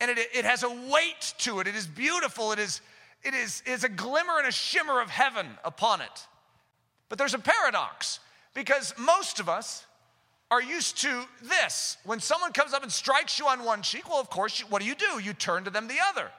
And 0.01 0.11
it, 0.11 0.19
it 0.35 0.45
has 0.45 0.63
a 0.63 0.69
weight 0.69 1.35
to 1.39 1.61
it. 1.61 1.67
It 1.67 1.75
is 1.75 1.87
beautiful. 1.87 2.53
It 2.53 2.59
is, 2.59 2.83
it, 3.25 3.35
is, 3.35 3.63
is 3.67 3.85
a 3.85 3.89
glimmer 3.89 4.39
and 4.39 4.47
a 4.47 4.53
shimmer 4.53 5.01
of 5.01 5.11
heaven 5.11 5.47
upon 5.65 6.01
it. 6.01 6.27
But 7.09 7.19
there's 7.19 7.35
a 7.35 7.39
paradox 7.39 8.21
because 8.55 8.95
most 8.99 9.41
of 9.41 9.49
us 9.49 9.87
are 10.51 10.63
used 10.63 10.99
to 11.03 11.25
this. 11.43 11.97
When 12.05 12.21
someone 12.21 12.53
comes 12.53 12.73
up 12.73 12.83
and 12.83 12.93
strikes 12.93 13.39
you 13.39 13.47
on 13.47 13.65
one 13.65 13.83
cheek, 13.83 14.09
well, 14.09 14.21
of 14.21 14.31
course, 14.31 14.61
what 14.69 14.81
do 14.81 14.89
you 14.89 14.95
do? 14.95 15.21
You 15.23 15.33
turn 15.33 15.65
to 15.65 15.71
them 15.71 15.89
the 15.89 15.99
other. 16.11 16.31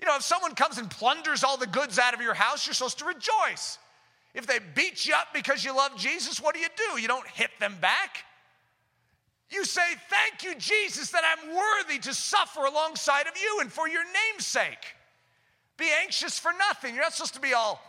You 0.00 0.06
know, 0.06 0.16
if 0.16 0.22
someone 0.22 0.54
comes 0.54 0.78
and 0.78 0.88
plunders 0.90 1.42
all 1.42 1.56
the 1.56 1.66
goods 1.66 1.98
out 1.98 2.14
of 2.14 2.20
your 2.20 2.34
house, 2.34 2.66
you're 2.66 2.74
supposed 2.74 2.98
to 3.00 3.04
rejoice. 3.04 3.78
If 4.34 4.46
they 4.46 4.58
beat 4.74 5.06
you 5.06 5.14
up 5.14 5.28
because 5.34 5.64
you 5.64 5.76
love 5.76 5.96
Jesus, 5.96 6.40
what 6.40 6.54
do 6.54 6.60
you 6.60 6.68
do? 6.76 7.00
You 7.00 7.08
don't 7.08 7.26
hit 7.26 7.50
them 7.58 7.76
back. 7.80 8.24
You 9.50 9.64
say, 9.64 9.82
Thank 10.08 10.44
you, 10.44 10.54
Jesus, 10.54 11.10
that 11.10 11.24
I'm 11.24 11.54
worthy 11.54 11.98
to 12.00 12.14
suffer 12.14 12.64
alongside 12.64 13.26
of 13.26 13.32
you 13.36 13.60
and 13.60 13.72
for 13.72 13.88
your 13.88 14.04
name's 14.04 14.46
sake. 14.46 14.94
Be 15.78 15.88
anxious 16.02 16.38
for 16.38 16.52
nothing. 16.58 16.94
You're 16.94 17.04
not 17.04 17.14
supposed 17.14 17.34
to 17.34 17.40
be 17.40 17.54
all 17.54 17.80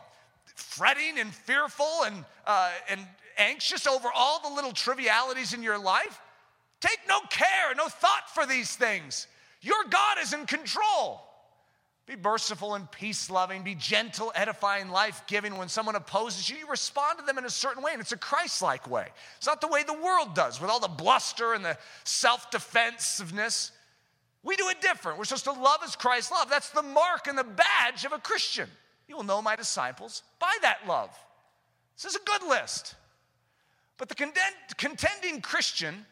fretting 0.55 1.19
and 1.19 1.33
fearful 1.33 2.03
and, 2.05 2.23
uh, 2.45 2.71
and 2.89 3.01
anxious 3.37 3.87
over 3.87 4.09
all 4.15 4.39
the 4.41 4.55
little 4.55 4.71
trivialities 4.71 5.53
in 5.53 5.63
your 5.63 5.77
life. 5.77 6.21
Take 6.79 6.99
no 7.07 7.19
care, 7.29 7.75
no 7.75 7.87
thought 7.89 8.29
for 8.33 8.45
these 8.45 8.75
things. 8.75 9.27
Your 9.61 9.83
God 9.89 10.17
is 10.21 10.33
in 10.33 10.45
control. 10.45 11.21
Be 12.05 12.15
merciful 12.15 12.75
and 12.75 12.89
peace 12.89 13.29
loving. 13.29 13.63
Be 13.63 13.75
gentle, 13.75 14.31
edifying, 14.33 14.89
life 14.89 15.21
giving. 15.27 15.57
When 15.57 15.67
someone 15.67 15.95
opposes 15.95 16.49
you, 16.49 16.57
you 16.57 16.67
respond 16.67 17.19
to 17.19 17.25
them 17.25 17.37
in 17.37 17.45
a 17.45 17.49
certain 17.49 17.83
way, 17.83 17.91
and 17.91 18.01
it's 18.01 18.13
a 18.13 18.17
Christ 18.17 18.61
like 18.61 18.89
way. 18.89 19.07
It's 19.37 19.45
not 19.45 19.61
the 19.61 19.67
way 19.67 19.83
the 19.83 19.93
world 19.93 20.33
does 20.33 20.59
with 20.59 20.69
all 20.69 20.79
the 20.79 20.87
bluster 20.87 21.53
and 21.53 21.63
the 21.63 21.77
self 22.05 22.49
defensiveness. 22.49 23.71
We 24.43 24.55
do 24.55 24.69
it 24.69 24.81
different. 24.81 25.17
We're 25.17 25.25
supposed 25.25 25.45
to 25.45 25.51
love 25.51 25.79
as 25.83 25.95
Christ 25.95 26.31
loved. 26.31 26.51
That's 26.51 26.69
the 26.69 26.81
mark 26.81 27.27
and 27.27 27.37
the 27.37 27.43
badge 27.43 28.05
of 28.05 28.13
a 28.13 28.19
Christian. 28.19 28.69
You 29.07 29.17
will 29.17 29.23
know 29.23 29.41
my 29.41 29.55
disciples 29.55 30.23
by 30.39 30.55
that 30.61 30.79
love. 30.87 31.09
This 31.95 32.05
is 32.05 32.15
a 32.15 32.23
good 32.23 32.47
list. 32.47 32.95
But 33.97 34.07
the 34.07 34.15
contending 34.77 35.41
Christian, 35.41 36.05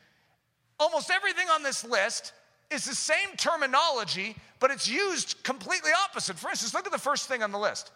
almost 0.79 1.09
everything 1.09 1.47
on 1.49 1.63
this 1.63 1.85
list 1.85 2.33
is 2.69 2.83
the 2.83 2.95
same 2.95 3.35
terminology, 3.37 4.35
but 4.59 4.71
it's 4.71 4.89
used 4.89 5.41
completely 5.43 5.91
opposite. 6.05 6.37
For 6.37 6.49
instance, 6.49 6.73
look 6.73 6.85
at 6.85 6.91
the 6.91 6.97
first 6.97 7.29
thing 7.29 7.43
on 7.43 7.51
the 7.51 7.59
list 7.59 7.91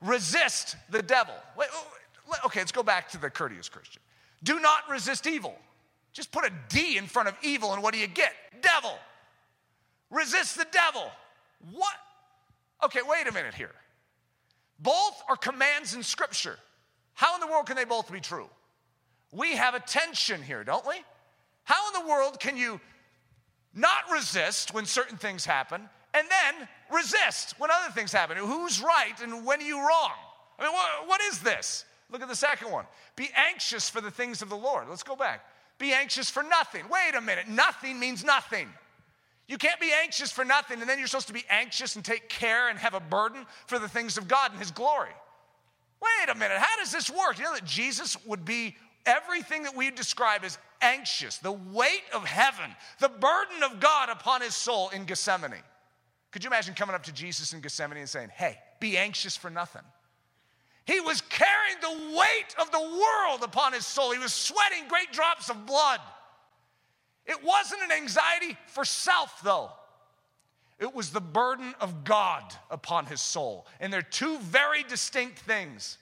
resist 0.00 0.76
the 0.90 1.02
devil. 1.02 1.34
Wait, 1.56 1.68
okay, 2.44 2.60
let's 2.60 2.72
go 2.72 2.82
back 2.82 3.08
to 3.10 3.18
the 3.18 3.30
courteous 3.30 3.68
Christian. 3.68 4.02
Do 4.42 4.60
not 4.60 4.88
resist 4.90 5.26
evil. 5.26 5.56
Just 6.12 6.30
put 6.32 6.44
a 6.44 6.52
D 6.68 6.98
in 6.98 7.06
front 7.06 7.28
of 7.28 7.36
evil, 7.42 7.72
and 7.72 7.82
what 7.82 7.94
do 7.94 8.00
you 8.00 8.08
get? 8.08 8.32
Devil. 8.60 8.98
Resist 10.12 10.56
the 10.56 10.66
devil. 10.70 11.10
What? 11.72 11.94
Okay, 12.84 13.00
wait 13.04 13.26
a 13.26 13.32
minute 13.32 13.54
here. 13.54 13.72
Both 14.78 15.22
are 15.28 15.36
commands 15.36 15.94
in 15.94 16.04
Scripture. 16.04 16.56
How 17.14 17.34
in 17.34 17.40
the 17.40 17.48
world 17.48 17.66
can 17.66 17.74
they 17.74 17.84
both 17.84 18.12
be 18.12 18.20
true? 18.20 18.48
We 19.32 19.56
have 19.56 19.74
a 19.74 19.80
tension 19.80 20.40
here, 20.42 20.62
don't 20.62 20.86
we? 20.86 20.94
How 21.64 21.88
in 21.88 22.02
the 22.02 22.08
world 22.08 22.38
can 22.38 22.56
you 22.56 22.80
not 23.74 24.10
resist 24.12 24.74
when 24.74 24.86
certain 24.86 25.16
things 25.16 25.44
happen, 25.44 25.88
and 26.14 26.26
then 26.28 26.68
resist 26.92 27.54
when 27.58 27.70
other 27.70 27.92
things 27.92 28.12
happen. 28.12 28.36
Who's 28.36 28.82
right 28.82 29.14
and 29.22 29.46
when 29.46 29.60
are 29.60 29.64
you 29.64 29.78
wrong? 29.78 30.12
I 30.58 30.64
mean, 30.64 30.72
what, 30.72 31.08
what 31.08 31.20
is 31.22 31.40
this? 31.40 31.84
Look 32.10 32.20
at 32.20 32.28
the 32.28 32.36
second 32.36 32.70
one. 32.70 32.84
Be 33.16 33.30
anxious 33.34 33.88
for 33.88 34.00
the 34.00 34.10
things 34.10 34.42
of 34.42 34.50
the 34.50 34.56
Lord. 34.56 34.88
Let's 34.88 35.02
go 35.02 35.16
back. 35.16 35.44
Be 35.78 35.92
anxious 35.92 36.28
for 36.28 36.42
nothing. 36.42 36.84
Wait 36.90 37.14
a 37.16 37.20
minute. 37.20 37.48
Nothing 37.48 37.98
means 37.98 38.22
nothing. 38.22 38.68
You 39.52 39.58
can't 39.58 39.78
be 39.78 39.92
anxious 40.02 40.32
for 40.32 40.46
nothing, 40.46 40.80
and 40.80 40.88
then 40.88 40.98
you're 40.98 41.06
supposed 41.06 41.26
to 41.26 41.34
be 41.34 41.44
anxious 41.50 41.94
and 41.94 42.02
take 42.02 42.30
care 42.30 42.70
and 42.70 42.78
have 42.78 42.94
a 42.94 43.00
burden 43.00 43.44
for 43.66 43.78
the 43.78 43.86
things 43.86 44.16
of 44.16 44.26
God 44.26 44.50
and 44.50 44.58
His 44.58 44.70
glory. 44.70 45.10
Wait 46.00 46.34
a 46.34 46.34
minute. 46.34 46.56
How 46.56 46.78
does 46.78 46.90
this 46.90 47.10
work? 47.10 47.36
You 47.36 47.44
know 47.44 47.52
that 47.52 47.66
Jesus 47.66 48.16
would 48.24 48.46
be 48.46 48.74
everything 49.04 49.64
that 49.64 49.76
we 49.76 49.90
describe 49.90 50.42
as 50.42 50.56
anxious, 50.80 51.36
the 51.36 51.52
weight 51.52 52.04
of 52.14 52.24
heaven, 52.24 52.74
the 52.98 53.10
burden 53.10 53.62
of 53.62 53.78
God 53.78 54.08
upon 54.08 54.40
his 54.40 54.54
soul 54.54 54.88
in 54.88 55.04
Gethsemane. 55.04 55.62
Could 56.30 56.42
you 56.44 56.48
imagine 56.48 56.72
coming 56.72 56.94
up 56.94 57.02
to 57.02 57.12
Jesus 57.12 57.52
in 57.52 57.60
Gethsemane 57.60 57.98
and 57.98 58.08
saying, 58.08 58.30
Hey, 58.34 58.58
be 58.80 58.96
anxious 58.96 59.36
for 59.36 59.50
nothing? 59.50 59.82
He 60.86 60.98
was 60.98 61.20
carrying 61.20 61.76
the 61.82 62.16
weight 62.16 62.54
of 62.58 62.70
the 62.72 62.80
world 62.80 63.42
upon 63.42 63.74
his 63.74 63.86
soul. 63.86 64.12
He 64.12 64.18
was 64.18 64.32
sweating 64.32 64.88
great 64.88 65.12
drops 65.12 65.50
of 65.50 65.66
blood. 65.66 66.00
It 67.26 67.42
wasn't 67.44 67.82
an 67.82 67.92
anxiety 67.92 68.56
for 68.66 68.84
self, 68.84 69.40
though. 69.42 69.70
It 70.78 70.92
was 70.94 71.10
the 71.10 71.20
burden 71.20 71.74
of 71.80 72.02
God 72.02 72.42
upon 72.70 73.06
his 73.06 73.20
soul. 73.20 73.66
And 73.78 73.92
they're 73.92 74.02
two 74.02 74.38
very 74.38 74.82
distinct 74.82 75.38
things. 75.38 75.98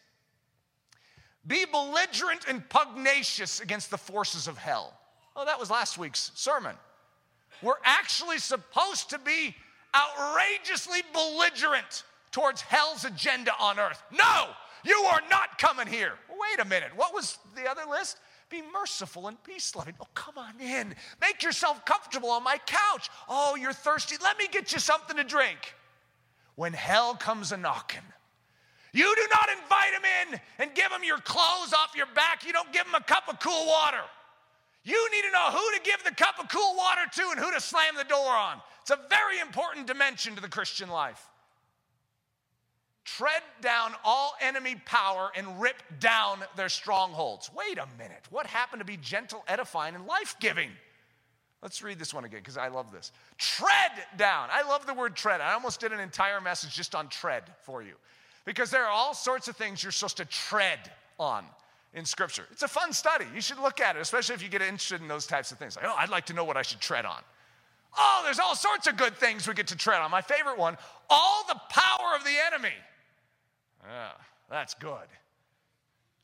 Be 1.47 1.65
belligerent 1.67 2.47
and 2.49 2.67
pugnacious 2.69 3.61
against 3.61 3.91
the 3.91 3.99
forces 3.99 4.49
of 4.49 4.57
hell. 4.57 4.95
Oh, 5.37 5.45
that 5.45 5.59
was 5.59 5.71
last 5.71 5.99
week's 5.99 6.33
sermon. 6.35 6.77
We're 7.63 7.75
actually 7.85 8.39
supposed 8.39 9.11
to 9.11 9.19
be 9.19 9.55
outrageously 9.95 11.01
belligerent 11.13 12.05
towards 12.31 12.63
hell's 12.63 13.05
agenda 13.05 13.53
on 13.61 13.79
earth. 13.79 14.03
No, 14.11 14.47
you 14.85 14.97
are 15.13 15.21
not 15.31 15.59
coming 15.59 15.87
here. 15.87 16.13
Wait 16.31 16.65
a 16.65 16.69
minute. 16.69 16.91
What 16.97 17.13
was 17.13 17.39
the 17.55 17.69
other 17.69 17.83
list? 17.89 18.19
Be 18.51 18.63
merciful 18.73 19.29
and 19.29 19.43
peace 19.45 19.77
loving. 19.77 19.95
Oh, 20.01 20.09
come 20.15 20.37
on 20.37 20.61
in. 20.61 20.95
Make 21.21 21.43
yourself 21.43 21.85
comfortable 21.85 22.31
on 22.31 22.43
my 22.43 22.59
couch. 22.67 23.09
Oh, 23.29 23.55
you're 23.55 23.73
thirsty. 23.73 24.17
Let 24.21 24.37
me 24.39 24.49
get 24.49 24.73
you 24.73 24.81
something 24.81 25.17
to 25.17 25.25
drink. 25.25 25.75
When 26.57 26.73
hell 26.73 27.15
comes 27.15 27.53
a 27.53 27.57
knocking, 27.57 28.03
you 28.93 29.15
do 29.15 29.23
not 29.31 29.49
invite 29.51 29.95
him 29.95 30.03
in 30.33 30.41
and 30.59 30.75
give 30.75 30.91
him 30.91 31.05
your 31.05 31.19
clothes 31.19 31.73
off 31.73 31.95
your 31.97 32.09
back. 32.15 32.45
You 32.45 32.53
don't 32.53 32.73
give 32.73 32.87
him 32.87 32.97
a 32.97 33.03
cup 33.03 33.29
of 33.29 33.39
cool 33.39 33.67
water. 33.67 34.03
You 34.83 35.11
need 35.13 35.23
to 35.23 35.31
know 35.31 35.51
who 35.53 35.79
to 35.79 35.81
give 35.85 36.03
the 36.05 36.15
cup 36.15 36.41
of 36.41 36.49
cool 36.49 36.75
water 36.77 37.03
to 37.13 37.31
and 37.31 37.39
who 37.39 37.53
to 37.53 37.61
slam 37.61 37.95
the 37.97 38.05
door 38.05 38.33
on. 38.33 38.61
It's 38.83 38.91
a 38.91 38.99
very 39.09 39.39
important 39.39 39.87
dimension 39.87 40.35
to 40.35 40.43
the 40.43 40.49
Christian 40.49 40.91
life. 40.91 41.30
Tread 43.05 43.43
down 43.61 43.93
all 44.05 44.35
enemy 44.41 44.77
power 44.85 45.31
and 45.35 45.61
rip 45.61 45.83
down 45.99 46.41
their 46.57 46.69
strongholds. 46.69 47.51
Wait 47.55 47.79
a 47.79 47.87
minute. 47.99 48.25
What 48.31 48.47
happened 48.47 48.81
to 48.81 48.87
be 48.87 48.97
gentle, 48.99 49.43
edifying, 49.49 49.95
and 49.95 50.07
life 50.07 50.37
giving? 50.41 50.71
Let's 51.63 51.83
read 51.83 51.99
this 51.99 52.15
one 52.15 52.25
again 52.25 52.41
because 52.41 52.57
I 52.57 52.69
love 52.69 52.91
this. 52.93 53.13
Tread 53.37 53.93
down. 54.17 54.49
I 54.51 54.63
love 54.63 54.87
the 54.87 54.95
word 54.95 55.15
tread. 55.15 55.41
I 55.41 55.53
almost 55.53 55.81
did 55.81 55.93
an 55.93 56.01
entire 56.01 56.41
message 56.41 56.75
just 56.75 56.95
on 56.95 57.09
tread 57.09 57.45
for 57.63 57.83
you 57.83 57.95
because 58.45 58.71
there 58.71 58.85
are 58.85 58.91
all 58.91 59.15
sorts 59.15 59.49
of 59.49 59.57
things 59.57 59.83
you're 59.83 59.93
supposed 59.93 60.17
to 60.19 60.25
tread 60.25 60.79
on 61.19 61.45
in 61.93 62.05
Scripture. 62.05 62.47
It's 62.51 62.63
a 62.63 62.69
fun 62.69 62.93
study. 62.93 63.27
You 63.35 63.41
should 63.41 63.59
look 63.59 63.81
at 63.81 63.97
it, 63.97 64.03
especially 64.03 64.35
if 64.35 64.43
you 64.43 64.49
get 64.49 64.63
interested 64.63 65.03
in 65.03 65.09
those 65.09 65.27
types 65.27 65.53
of 65.53 65.59
things. 65.59 65.77
Like, 65.77 65.85
oh, 65.87 65.95
I'd 65.99 66.09
like 66.09 66.27
to 66.27 66.35
know 66.35 66.45
what 66.45 66.57
I 66.57 66.63
should 66.63 66.81
tread 66.81 67.05
on. 67.05 67.21
Oh, 67.99 68.23
there's 68.25 68.39
all 68.39 68.55
sorts 68.55 68.87
of 68.87 68.97
good 68.97 69.17
things 69.17 69.47
we 69.47 69.55
get 69.55 69.67
to 69.69 69.77
tread 69.77 70.01
on. 70.01 70.11
My 70.11 70.23
favorite 70.23 70.59
one 70.59 70.77
all 71.09 71.45
the 71.49 71.61
power 71.69 72.17
of 72.17 72.25
the 72.25 72.35
enemy. 72.47 72.75
Yeah, 73.87 74.11
that's 74.49 74.75
good. 74.75 75.09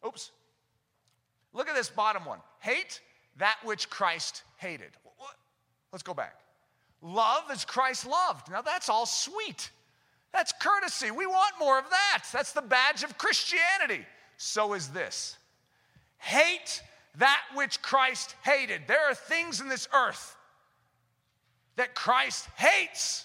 Oops. 0.06 0.30
Look 1.52 1.68
at 1.68 1.74
this 1.74 1.88
bottom 1.88 2.24
one 2.24 2.38
hate 2.60 3.00
that 3.38 3.56
which 3.64 3.88
Christ 3.90 4.42
hated. 4.56 4.90
Let's 5.92 6.02
go 6.02 6.14
back. 6.14 6.40
Love 7.02 7.44
as 7.50 7.64
Christ 7.64 8.06
loved. 8.06 8.50
Now 8.50 8.62
that's 8.62 8.88
all 8.88 9.06
sweet. 9.06 9.70
That's 10.32 10.52
courtesy. 10.60 11.10
We 11.10 11.26
want 11.26 11.54
more 11.58 11.78
of 11.78 11.88
that. 11.88 12.24
That's 12.32 12.52
the 12.52 12.62
badge 12.62 13.02
of 13.02 13.16
Christianity. 13.16 14.04
So 14.36 14.74
is 14.74 14.88
this 14.88 15.38
hate 16.18 16.82
that 17.18 17.42
which 17.54 17.80
Christ 17.80 18.34
hated. 18.44 18.82
There 18.86 19.00
are 19.10 19.14
things 19.14 19.60
in 19.60 19.68
this 19.68 19.88
earth 19.94 20.36
that 21.76 21.94
Christ 21.94 22.46
hates. 22.56 23.24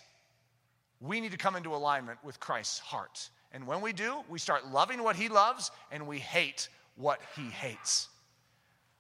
We 1.00 1.20
need 1.20 1.32
to 1.32 1.38
come 1.38 1.56
into 1.56 1.76
alignment 1.76 2.24
with 2.24 2.40
Christ's 2.40 2.80
heart. 2.80 3.30
And 3.54 3.68
when 3.68 3.82
we 3.82 3.94
do, 3.94 4.24
we 4.30 4.40
start 4.40 4.68
loving 4.68 5.04
what 5.04 5.16
he 5.16 5.28
loves 5.28 5.72
and 5.92 6.08
we 6.08 6.20
hate 6.20 6.70
what 6.96 7.20
he 7.36 7.44
hates. 7.44 8.08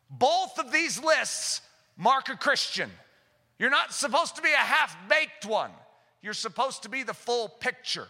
Both 0.10 0.60
of 0.60 0.72
these 0.72 1.01
lists 1.01 1.62
mark 1.98 2.29
a 2.29 2.36
Christian. 2.36 2.91
You're 3.58 3.70
not 3.70 3.93
supposed 3.93 4.36
to 4.36 4.41
be 4.41 4.51
a 4.51 4.58
half 4.58 4.98
baked 5.08 5.46
one, 5.46 5.72
you're 6.22 6.34
supposed 6.34 6.84
to 6.84 6.89
be 6.89 7.03
the 7.03 7.13
full 7.13 7.48
picture. 7.48 8.08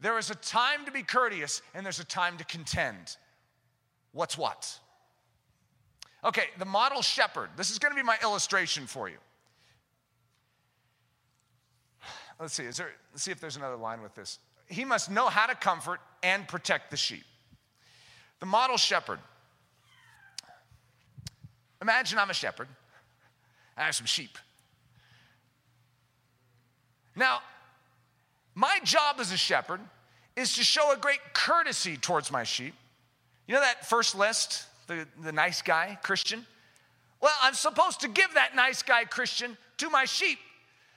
There 0.00 0.18
is 0.18 0.30
a 0.30 0.34
time 0.34 0.84
to 0.84 0.92
be 0.92 1.02
courteous 1.02 1.62
and 1.74 1.84
there's 1.84 2.00
a 2.00 2.04
time 2.04 2.36
to 2.38 2.44
contend. 2.44 3.16
What's 4.12 4.36
what? 4.36 4.78
Okay, 6.24 6.44
the 6.58 6.64
model 6.64 7.02
shepherd. 7.02 7.50
This 7.56 7.70
is 7.70 7.78
going 7.78 7.92
to 7.92 7.96
be 7.96 8.02
my 8.02 8.18
illustration 8.22 8.86
for 8.86 9.08
you. 9.08 9.16
Let's 12.38 12.54
see, 12.54 12.64
is 12.64 12.76
there, 12.76 12.90
let's 13.12 13.22
see 13.22 13.30
if 13.30 13.40
there's 13.40 13.56
another 13.56 13.76
line 13.76 14.02
with 14.02 14.14
this. 14.14 14.38
He 14.68 14.84
must 14.84 15.10
know 15.10 15.28
how 15.28 15.46
to 15.46 15.54
comfort 15.54 16.00
and 16.22 16.46
protect 16.46 16.90
the 16.90 16.96
sheep. 16.96 17.24
The 18.40 18.46
model 18.46 18.76
shepherd. 18.76 19.18
Imagine 21.80 22.18
I'm 22.18 22.30
a 22.30 22.34
shepherd. 22.34 22.68
I 23.76 23.84
have 23.84 23.94
some 23.94 24.06
sheep. 24.06 24.38
Now, 27.14 27.40
my 28.54 28.78
job 28.84 29.16
as 29.20 29.32
a 29.32 29.36
shepherd 29.36 29.80
is 30.34 30.54
to 30.56 30.64
show 30.64 30.92
a 30.92 30.96
great 30.96 31.20
courtesy 31.32 31.96
towards 31.96 32.30
my 32.30 32.42
sheep. 32.42 32.74
You 33.46 33.54
know 33.54 33.60
that 33.60 33.86
first 33.86 34.14
list, 34.14 34.66
the, 34.86 35.06
the 35.22 35.32
nice 35.32 35.62
guy, 35.62 35.98
Christian? 36.02 36.44
Well, 37.20 37.34
I'm 37.42 37.54
supposed 37.54 38.00
to 38.00 38.08
give 38.08 38.34
that 38.34 38.54
nice 38.54 38.82
guy, 38.82 39.04
Christian, 39.04 39.56
to 39.78 39.88
my 39.88 40.04
sheep. 40.04 40.38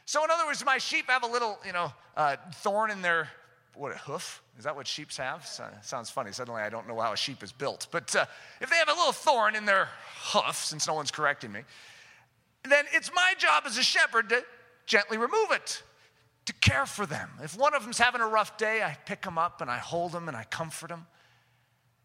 So, 0.05 0.23
in 0.23 0.31
other 0.31 0.45
words, 0.45 0.65
my 0.65 0.77
sheep 0.77 1.05
have 1.09 1.23
a 1.23 1.27
little, 1.27 1.59
you 1.65 1.71
know, 1.71 1.93
uh, 2.17 2.35
thorn 2.55 2.91
in 2.91 3.01
their 3.01 3.29
what 3.75 3.93
a 3.93 3.97
hoof? 3.97 4.41
Is 4.57 4.65
that 4.65 4.75
what 4.75 4.87
sheep 4.87 5.11
have? 5.17 5.45
So, 5.45 5.65
sounds 5.81 6.09
funny. 6.09 6.31
Suddenly 6.31 6.61
i 6.61 6.69
don't 6.69 6.87
know 6.87 6.99
how 6.99 7.13
a 7.13 7.17
sheep 7.17 7.43
is 7.43 7.51
built. 7.51 7.87
But 7.91 8.15
uh, 8.15 8.25
if 8.61 8.69
they 8.69 8.75
have 8.75 8.89
a 8.89 8.93
little 8.93 9.13
thorn 9.13 9.55
in 9.55 9.65
their 9.65 9.89
hoof 10.33 10.55
since 10.55 10.87
no 10.87 10.93
one's 10.93 11.11
correcting 11.11 11.51
me 11.51 11.61
then 12.67 12.85
it's 12.91 13.11
my 13.13 13.33
job 13.37 13.63
as 13.65 13.77
a 13.77 13.83
shepherd 13.83 14.29
to 14.29 14.43
gently 14.85 15.17
remove 15.17 15.51
it 15.51 15.81
to 16.45 16.53
care 16.53 16.85
for 16.85 17.05
them. 17.05 17.29
If 17.43 17.57
one 17.57 17.73
of 17.73 17.83
them's 17.83 17.99
having 17.99 18.21
a 18.21 18.27
rough 18.27 18.57
day 18.57 18.81
i 18.83 18.97
pick 19.05 19.21
them 19.21 19.37
up 19.37 19.61
and 19.61 19.69
i 19.69 19.77
hold 19.77 20.11
them 20.11 20.27
and 20.27 20.35
i 20.35 20.43
comfort 20.43 20.89
them 20.89 21.05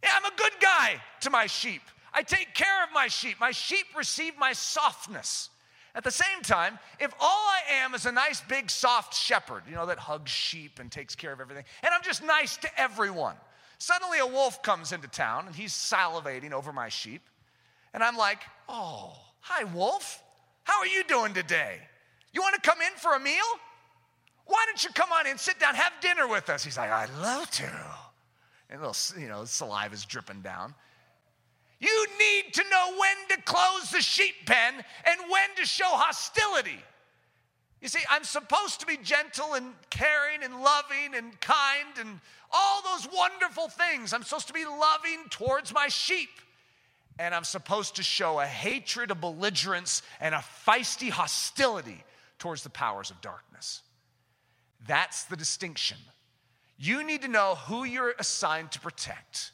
yeah 0.03 0.11
i'm 0.17 0.25
a 0.25 0.37
good 0.37 0.53
guy 0.61 1.01
to 1.21 1.31
my 1.31 1.47
sheep. 1.47 1.83
I 2.17 2.23
take 2.23 2.55
care 2.55 2.85
of 2.85 2.91
my 2.95 3.09
sheep. 3.09 3.41
My 3.41 3.51
sheep 3.51 3.87
receive 3.97 4.39
my 4.39 4.53
softness 4.53 5.51
at 5.95 6.03
the 6.03 6.11
same 6.11 6.43
time, 6.43 6.79
if 6.99 7.13
all 7.21 7.47
I 7.49 7.61
am 7.85 7.95
is 7.95 8.05
a 8.07 8.13
nice 8.13 8.41
big 8.41 8.71
soft 8.71 9.15
shepherd, 9.15 9.63
you 9.69 9.77
know, 9.77 9.87
that 9.87 9.99
hugs 9.99 10.31
sheep 10.31 10.81
and 10.81 10.91
takes 10.91 11.15
care 11.15 11.33
of 11.33 11.41
everything, 11.41 11.65
and 11.83 11.95
I'm 11.95 12.03
just 12.03 12.23
nice 12.23 12.57
to 12.59 12.81
everyone, 12.81 13.37
suddenly 13.79 14.19
a 14.19 14.27
wolf 14.27 14.63
comes 14.63 14.93
into 14.93 15.09
town 15.09 15.47
and 15.47 15.55
he's 15.55 15.73
salivating 15.73 16.53
over 16.53 16.73
my 16.73 16.89
sheep. 16.89 17.23
And 17.93 18.03
I'm 18.03 18.17
like, 18.17 18.41
oh, 18.69 19.13
hi, 19.41 19.65
wolf. 19.65 20.21
How 20.65 20.81
are 20.81 20.87
you 20.87 21.05
doing 21.05 21.33
today? 21.33 21.79
You 22.33 22.41
want 22.41 22.61
to 22.61 22.69
come 22.69 22.81
in 22.83 22.93
for 22.97 23.15
a 23.15 23.21
meal? 23.21 23.45
Why 24.47 24.65
don't 24.67 24.83
you 24.83 24.91
come 24.91 25.13
on 25.13 25.27
in, 25.27 25.39
sit 25.39 25.61
down, 25.61 25.75
have 25.75 25.93
dinner 26.01 26.27
with 26.27 26.51
us? 26.51 26.65
He's 26.65 26.77
like, 26.77 26.91
I'd 26.91 27.15
love 27.21 27.51
to. 27.53 27.71
And 28.69 28.81
little, 28.81 28.97
you 29.21 29.29
know, 29.29 29.43
saliva's 29.43 30.05
dripping 30.05 30.41
down. 30.41 30.75
You 31.85 32.07
need 32.19 32.55
to 32.55 32.65
know 32.71 32.95
when 32.99 33.37
to 33.37 33.43
close 33.43 33.91
the 33.91 34.01
sheep 34.01 34.47
pen 34.47 34.75
and 34.75 35.21
when 35.29 35.55
to 35.57 35.67
show 35.67 35.89
hostility. 35.89 36.83
You 37.83 37.89
see, 37.89 38.01
I'm 38.09 38.25
supposed 38.25 38.81
to 38.81 38.87
be 38.87 38.97
gentle 38.97 39.53
and 39.53 39.75
caring 39.91 40.43
and 40.43 40.63
loving 40.63 41.15
and 41.15 41.39
kind 41.43 41.99
and 42.01 42.21
all 42.51 42.81
those 42.83 43.07
wonderful 43.13 43.69
things. 43.69 44.15
I'm 44.15 44.23
supposed 44.23 44.47
to 44.47 44.55
be 44.55 44.65
loving 44.65 45.25
towards 45.29 45.75
my 45.75 45.89
sheep. 45.89 46.31
And 47.19 47.35
I'm 47.35 47.45
supposed 47.45 47.97
to 47.97 48.03
show 48.03 48.41
a 48.41 48.47
hatred, 48.47 49.11
a 49.11 49.15
belligerence, 49.15 50.01
and 50.21 50.35
a 50.35 50.43
feisty 50.67 51.11
hostility 51.11 52.03
towards 52.39 52.63
the 52.63 52.71
powers 52.71 53.11
of 53.11 53.21
darkness. 53.21 53.83
That's 54.89 55.25
the 55.25 55.37
distinction. 55.37 55.99
You 56.79 57.05
need 57.05 57.21
to 57.23 57.29
know 57.29 57.57
who 57.67 57.85
you're 57.85 58.15
assigned 58.19 58.73
to 58.73 58.81
protect 58.81 59.53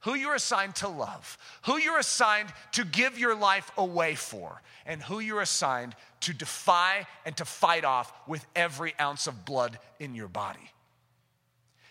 who 0.00 0.14
you're 0.14 0.34
assigned 0.34 0.74
to 0.76 0.88
love, 0.88 1.36
who 1.62 1.78
you're 1.78 1.98
assigned 1.98 2.48
to 2.72 2.84
give 2.84 3.18
your 3.18 3.34
life 3.34 3.70
away 3.76 4.14
for, 4.14 4.62
and 4.86 5.02
who 5.02 5.20
you're 5.20 5.42
assigned 5.42 5.94
to 6.20 6.32
defy 6.32 7.06
and 7.24 7.36
to 7.36 7.44
fight 7.44 7.84
off 7.84 8.12
with 8.26 8.44
every 8.56 8.94
ounce 9.00 9.26
of 9.26 9.44
blood 9.44 9.78
in 9.98 10.14
your 10.14 10.28
body. 10.28 10.70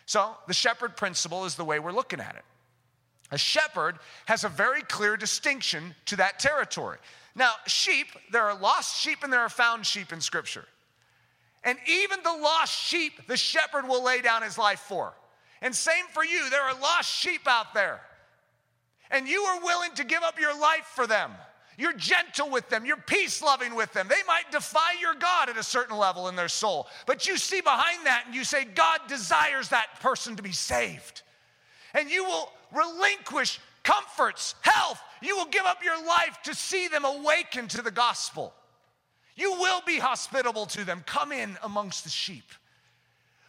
So, 0.06 0.36
the 0.48 0.54
shepherd 0.56 0.98
principle 0.98 1.45
is 1.45 1.56
the 1.56 1.65
way 1.65 1.80
we're 1.80 1.91
looking 1.91 2.19
at 2.19 2.36
it. 2.36 2.43
A 3.32 3.38
shepherd 3.38 4.00
has 4.26 4.43
a 4.43 4.50
very 4.50 4.82
clear 4.82 5.15
distinction 5.15 5.93
to 6.06 6.15
that 6.15 6.39
territory. 6.39 6.98
Now, 7.36 7.52
sheep, 7.67 8.08
there 8.32 8.43
are 8.45 8.60
lost 8.60 9.00
sheep 9.00 9.19
and 9.24 9.32
there 9.32 9.41
are 9.41 9.50
found 9.50 9.86
sheep 9.86 10.12
in 10.12 10.19
Scripture. 10.19 10.65
And 11.63 11.78
even 11.88 12.19
the 12.24 12.32
lost 12.32 12.74
sheep, 12.74 13.28
the 13.28 13.38
shepherd 13.38 13.88
will 13.88 14.04
lay 14.04 14.22
down 14.22 14.41
his 14.41 14.58
life 14.58 14.80
for. 14.80 15.13
And 15.62 15.76
same 15.76 16.06
for 16.13 16.24
you. 16.24 16.50
There 16.50 16.62
are 16.62 16.80
lost 16.80 17.10
sheep 17.10 17.41
out 17.48 17.74
there. 17.74 18.02
And 19.12 19.28
you 19.28 19.41
are 19.41 19.63
willing 19.63 19.91
to 19.95 20.04
give 20.04 20.24
up 20.24 20.39
your 20.39 20.58
life 20.60 20.86
for 20.95 21.08
them. 21.08 21.32
You're 21.78 21.93
gentle 21.93 22.50
with 22.50 22.67
them. 22.69 22.86
You're 22.86 22.98
peace 22.98 23.41
loving 23.41 23.74
with 23.74 23.93
them. 23.93 24.08
They 24.10 24.22
might 24.28 24.52
defy 24.52 24.93
your 25.00 25.13
God 25.13 25.50
at 25.50 25.58
a 25.58 25.63
certain 25.63 25.98
level 25.98 26.28
in 26.28 26.36
their 26.36 26.50
soul. 26.50 26.88
But 27.06 27.26
you 27.26 27.38
see 27.38 27.62
behind 27.62 28.06
that 28.06 28.24
and 28.26 28.36
you 28.36 28.43
say, 28.43 28.65
God 28.65 29.00
desires 29.08 29.69
that 29.69 30.00
person 30.02 30.36
to 30.36 30.43
be 30.43 30.52
saved. 30.52 31.22
And 31.93 32.12
you 32.12 32.26
will 32.26 32.52
relinquish 32.74 33.60
comforts, 33.84 34.56
health. 34.62 35.02
You 35.22 35.38
will 35.38 35.45
give 35.45 35.65
up 35.65 35.84
your 35.84 36.06
life 36.06 36.38
to 36.43 36.54
see 36.54 36.89
them 36.89 37.06
awaken 37.06 37.69
to 37.69 37.82
the 37.82 37.91
gospel. 37.91 38.54
You 39.36 39.54
will 39.54 39.82
be 39.88 40.00
hospitable 40.00 40.65
to 40.67 40.84
them. 40.84 41.02
Come 41.06 41.32
in 41.32 41.58
amongst 41.63 42.04
the 42.04 42.10
sheep. 42.10 42.52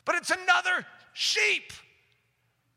But 0.04 0.14
it's 0.14 0.30
another 0.30 0.86
sheep. 1.12 1.72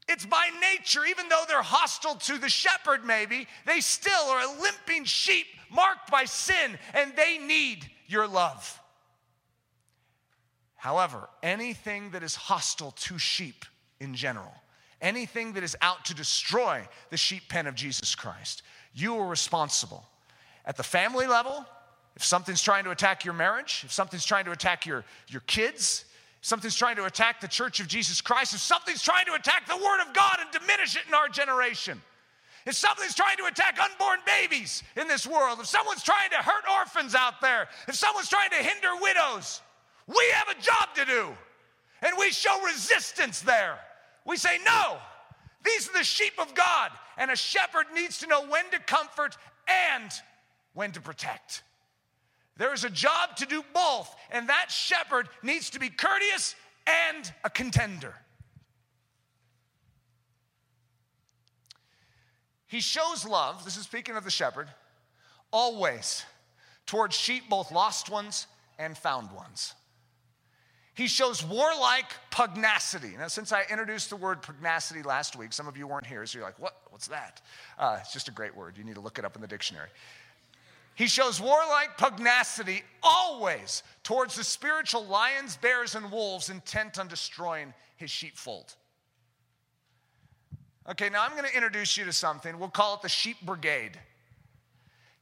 It's 0.07 0.25
by 0.25 0.49
nature, 0.59 1.05
even 1.05 1.29
though 1.29 1.43
they're 1.47 1.61
hostile 1.61 2.15
to 2.15 2.37
the 2.37 2.49
shepherd, 2.49 3.05
maybe, 3.05 3.47
they 3.65 3.79
still 3.79 4.23
are 4.29 4.41
a 4.41 4.61
limping 4.61 5.05
sheep 5.05 5.45
marked 5.71 6.11
by 6.11 6.25
sin, 6.25 6.77
and 6.93 7.15
they 7.15 7.37
need 7.37 7.89
your 8.07 8.27
love. 8.27 8.79
However, 10.75 11.29
anything 11.41 12.11
that 12.11 12.23
is 12.23 12.35
hostile 12.35 12.91
to 12.91 13.17
sheep 13.17 13.63
in 14.01 14.13
general, 14.13 14.53
anything 15.01 15.53
that 15.53 15.63
is 15.63 15.77
out 15.81 16.05
to 16.05 16.13
destroy 16.13 16.85
the 17.09 17.17
sheep 17.17 17.43
pen 17.47 17.67
of 17.67 17.75
Jesus 17.75 18.15
Christ, 18.15 18.63
you 18.93 19.17
are 19.17 19.27
responsible. 19.27 20.05
At 20.65 20.75
the 20.75 20.83
family 20.83 21.27
level, 21.27 21.65
if 22.15 22.23
something's 22.23 22.61
trying 22.61 22.83
to 22.83 22.91
attack 22.91 23.25
your 23.25 23.33
marriage, 23.33 23.83
if 23.85 23.91
something's 23.91 24.25
trying 24.25 24.45
to 24.45 24.51
attack 24.51 24.85
your, 24.85 25.05
your 25.29 25.41
kids, 25.41 26.05
something's 26.43 26.75
trying 26.75 26.97
to 26.97 27.05
attack 27.05 27.39
the 27.39 27.47
church 27.47 27.79
of 27.79 27.87
Jesus 27.87 28.21
Christ, 28.21 28.53
if 28.53 28.59
something's 28.59 29.01
trying 29.01 29.25
to 29.25 29.33
attack 29.33 29.65
the 29.65 29.77
Word 29.77 30.01
of 30.05 30.13
God 30.13 30.37
and 30.41 30.51
diminish 30.51 30.95
it 30.95 31.03
in 31.07 31.13
our 31.13 31.29
generation, 31.29 31.99
if 32.65 32.75
something's 32.75 33.15
trying 33.15 33.37
to 33.37 33.45
attack 33.45 33.79
unborn 33.79 34.19
babies 34.25 34.83
in 34.95 35.07
this 35.07 35.25
world, 35.25 35.59
if 35.61 35.67
someone's 35.67 36.03
trying 36.03 36.29
to 36.29 36.37
hurt 36.37 36.63
orphans 36.79 37.15
out 37.15 37.41
there, 37.41 37.67
if 37.87 37.95
someone's 37.95 38.29
trying 38.29 38.49
to 38.51 38.57
hinder 38.57 38.89
widows, 39.01 39.61
we 40.05 40.23
have 40.33 40.49
a 40.49 40.61
job 40.61 40.93
to 40.95 41.05
do. 41.05 41.29
And 42.01 42.13
we 42.19 42.31
show 42.31 42.61
resistance 42.65 43.41
there. 43.41 43.79
We 44.25 44.35
say, 44.35 44.59
no, 44.65 44.97
these 45.63 45.89
are 45.89 45.97
the 45.97 46.03
sheep 46.03 46.33
of 46.39 46.53
God. 46.53 46.91
And 47.17 47.31
a 47.31 47.35
shepherd 47.37 47.85
needs 47.95 48.19
to 48.19 48.27
know 48.27 48.45
when 48.47 48.69
to 48.71 48.79
comfort 48.79 49.37
and 49.67 50.11
when 50.73 50.91
to 50.91 51.01
protect. 51.01 51.63
There 52.57 52.73
is 52.73 52.83
a 52.83 52.89
job 52.89 53.35
to 53.37 53.45
do 53.45 53.63
both, 53.73 54.15
and 54.31 54.49
that 54.49 54.69
shepherd 54.69 55.27
needs 55.41 55.71
to 55.71 55.79
be 55.79 55.89
courteous 55.89 56.55
and 56.85 57.31
a 57.43 57.49
contender. 57.49 58.13
He 62.67 62.79
shows 62.79 63.25
love, 63.25 63.65
this 63.65 63.77
is 63.77 63.83
speaking 63.83 64.15
of 64.15 64.23
the 64.23 64.31
shepherd, 64.31 64.67
always 65.51 66.23
towards 66.85 67.15
sheep, 67.15 67.43
both 67.49 67.71
lost 67.71 68.09
ones 68.09 68.47
and 68.79 68.97
found 68.97 69.31
ones. 69.31 69.73
He 70.95 71.07
shows 71.07 71.43
warlike 71.43 72.11
pugnacity. 72.29 73.15
Now, 73.17 73.27
since 73.27 73.51
I 73.51 73.63
introduced 73.69 74.11
the 74.11 74.15
word 74.15 74.43
pugnacity 74.43 75.01
last 75.01 75.35
week, 75.35 75.51
some 75.51 75.67
of 75.67 75.75
you 75.75 75.87
weren't 75.87 76.05
here, 76.05 76.23
so 76.25 76.37
you're 76.37 76.45
like, 76.45 76.59
what? 76.59 76.75
What's 76.89 77.07
that? 77.07 77.41
Uh, 77.79 77.97
it's 77.99 78.13
just 78.13 78.27
a 78.27 78.31
great 78.31 78.55
word. 78.55 78.77
You 78.77 78.83
need 78.83 78.95
to 78.95 79.01
look 79.01 79.17
it 79.17 79.25
up 79.25 79.35
in 79.35 79.41
the 79.41 79.47
dictionary. 79.47 79.89
He 80.95 81.07
shows 81.07 81.41
warlike 81.41 81.97
pugnacity 81.97 82.83
always 83.01 83.83
towards 84.03 84.35
the 84.35 84.43
spiritual 84.43 85.05
lions, 85.05 85.57
bears, 85.57 85.95
and 85.95 86.11
wolves 86.11 86.49
intent 86.49 86.99
on 86.99 87.07
destroying 87.07 87.73
his 87.95 88.11
sheepfold. 88.11 88.75
Okay, 90.89 91.09
now 91.09 91.23
I'm 91.23 91.31
going 91.31 91.49
to 91.49 91.55
introduce 91.55 91.97
you 91.97 92.05
to 92.05 92.13
something. 92.13 92.59
We'll 92.59 92.69
call 92.69 92.95
it 92.95 93.01
the 93.01 93.09
Sheep 93.09 93.37
Brigade. 93.41 93.97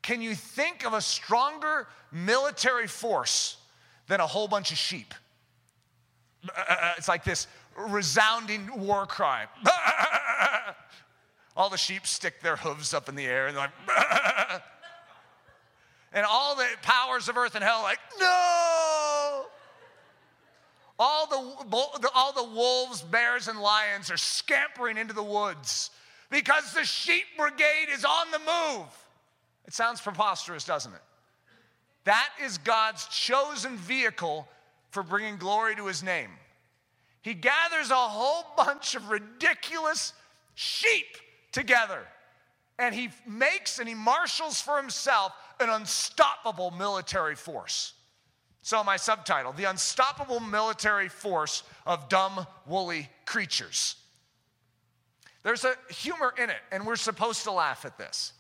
Can 0.02 0.22
you 0.22 0.34
think 0.34 0.86
of 0.86 0.94
a 0.94 1.02
stronger 1.02 1.88
military 2.12 2.88
force 2.88 3.58
than 4.08 4.20
a 4.20 4.28
whole 4.28 4.48
bunch 4.48 4.72
of 4.72 4.78
sheep? 4.78 5.14
Uh, 6.44 6.94
it's 6.98 7.08
like 7.08 7.24
this 7.24 7.48
resounding 7.78 8.68
war 8.80 9.06
cry. 9.06 9.46
All 11.56 11.70
the 11.70 11.78
sheep 11.78 12.08
stick 12.08 12.42
their 12.42 12.56
hooves 12.56 12.94
up 12.94 13.08
in 13.08 13.16
the 13.16 13.26
air 13.26 13.48
and 13.48 13.56
they're 13.56 13.72
like, 13.88 14.62
and 16.14 16.26
all 16.26 16.56
the 16.56 16.66
powers 16.82 17.30
of 17.30 17.38
earth 17.38 17.56
and 17.56 17.64
hell, 17.64 17.82
like, 17.84 18.00
no. 18.20 19.46
All 21.00 21.28
the, 21.28 22.10
all 22.14 22.34
the 22.34 22.56
wolves, 22.56 23.02
bears, 23.02 23.48
and 23.48 23.60
lions 23.60 24.12
are 24.12 24.18
scampering 24.18 24.98
into 24.98 25.14
the 25.14 25.24
woods 25.24 25.90
because 26.30 26.74
the 26.74 26.84
sheep 26.84 27.24
brigade 27.38 27.88
is 27.92 28.06
on 28.06 28.32
the 28.32 28.40
move. 28.40 28.88
It 29.66 29.74
sounds 29.74 30.02
preposterous, 30.02 30.64
doesn't 30.64 30.94
it? 30.94 31.02
That 32.04 32.30
is 32.44 32.58
God's 32.60 33.08
chosen 33.08 33.78
vehicle 33.78 34.48
for 34.90 35.04
bringing 35.04 35.38
glory 35.38 35.76
to 35.76 35.88
his 35.88 36.04
name. 36.04 36.30
He 37.22 37.34
gathers 37.34 37.92
a 37.92 37.96
whole 37.96 38.46
bunch 38.58 38.96
of 38.96 39.10
ridiculous 39.10 40.14
sheep 40.56 41.06
together 41.52 42.02
and 42.80 42.96
he 42.96 43.10
makes 43.28 43.80
and 43.80 43.88
he 43.88 43.96
marshals 43.96 44.62
for 44.62 44.78
himself 44.78 45.34
an 45.60 45.70
unstoppable 45.70 46.72
military 46.72 47.36
force. 47.36 47.94
So, 48.64 48.84
my 48.84 48.98
subtitle 48.98 49.54
The 49.54 49.66
Unstoppable 49.66 50.40
Military 50.40 51.10
Force 51.10 51.64
of 51.86 52.10
Dumb, 52.10 52.46
Woolly 52.68 53.10
Creatures. 53.26 53.96
There's 55.44 55.66
a 55.66 55.74
humor 55.92 56.34
in 56.38 56.52
it, 56.52 56.60
and 56.72 56.86
we're 56.86 56.96
supposed 56.96 57.44
to 57.44 57.52
laugh 57.52 57.86
at 57.86 57.98
this. 57.98 58.34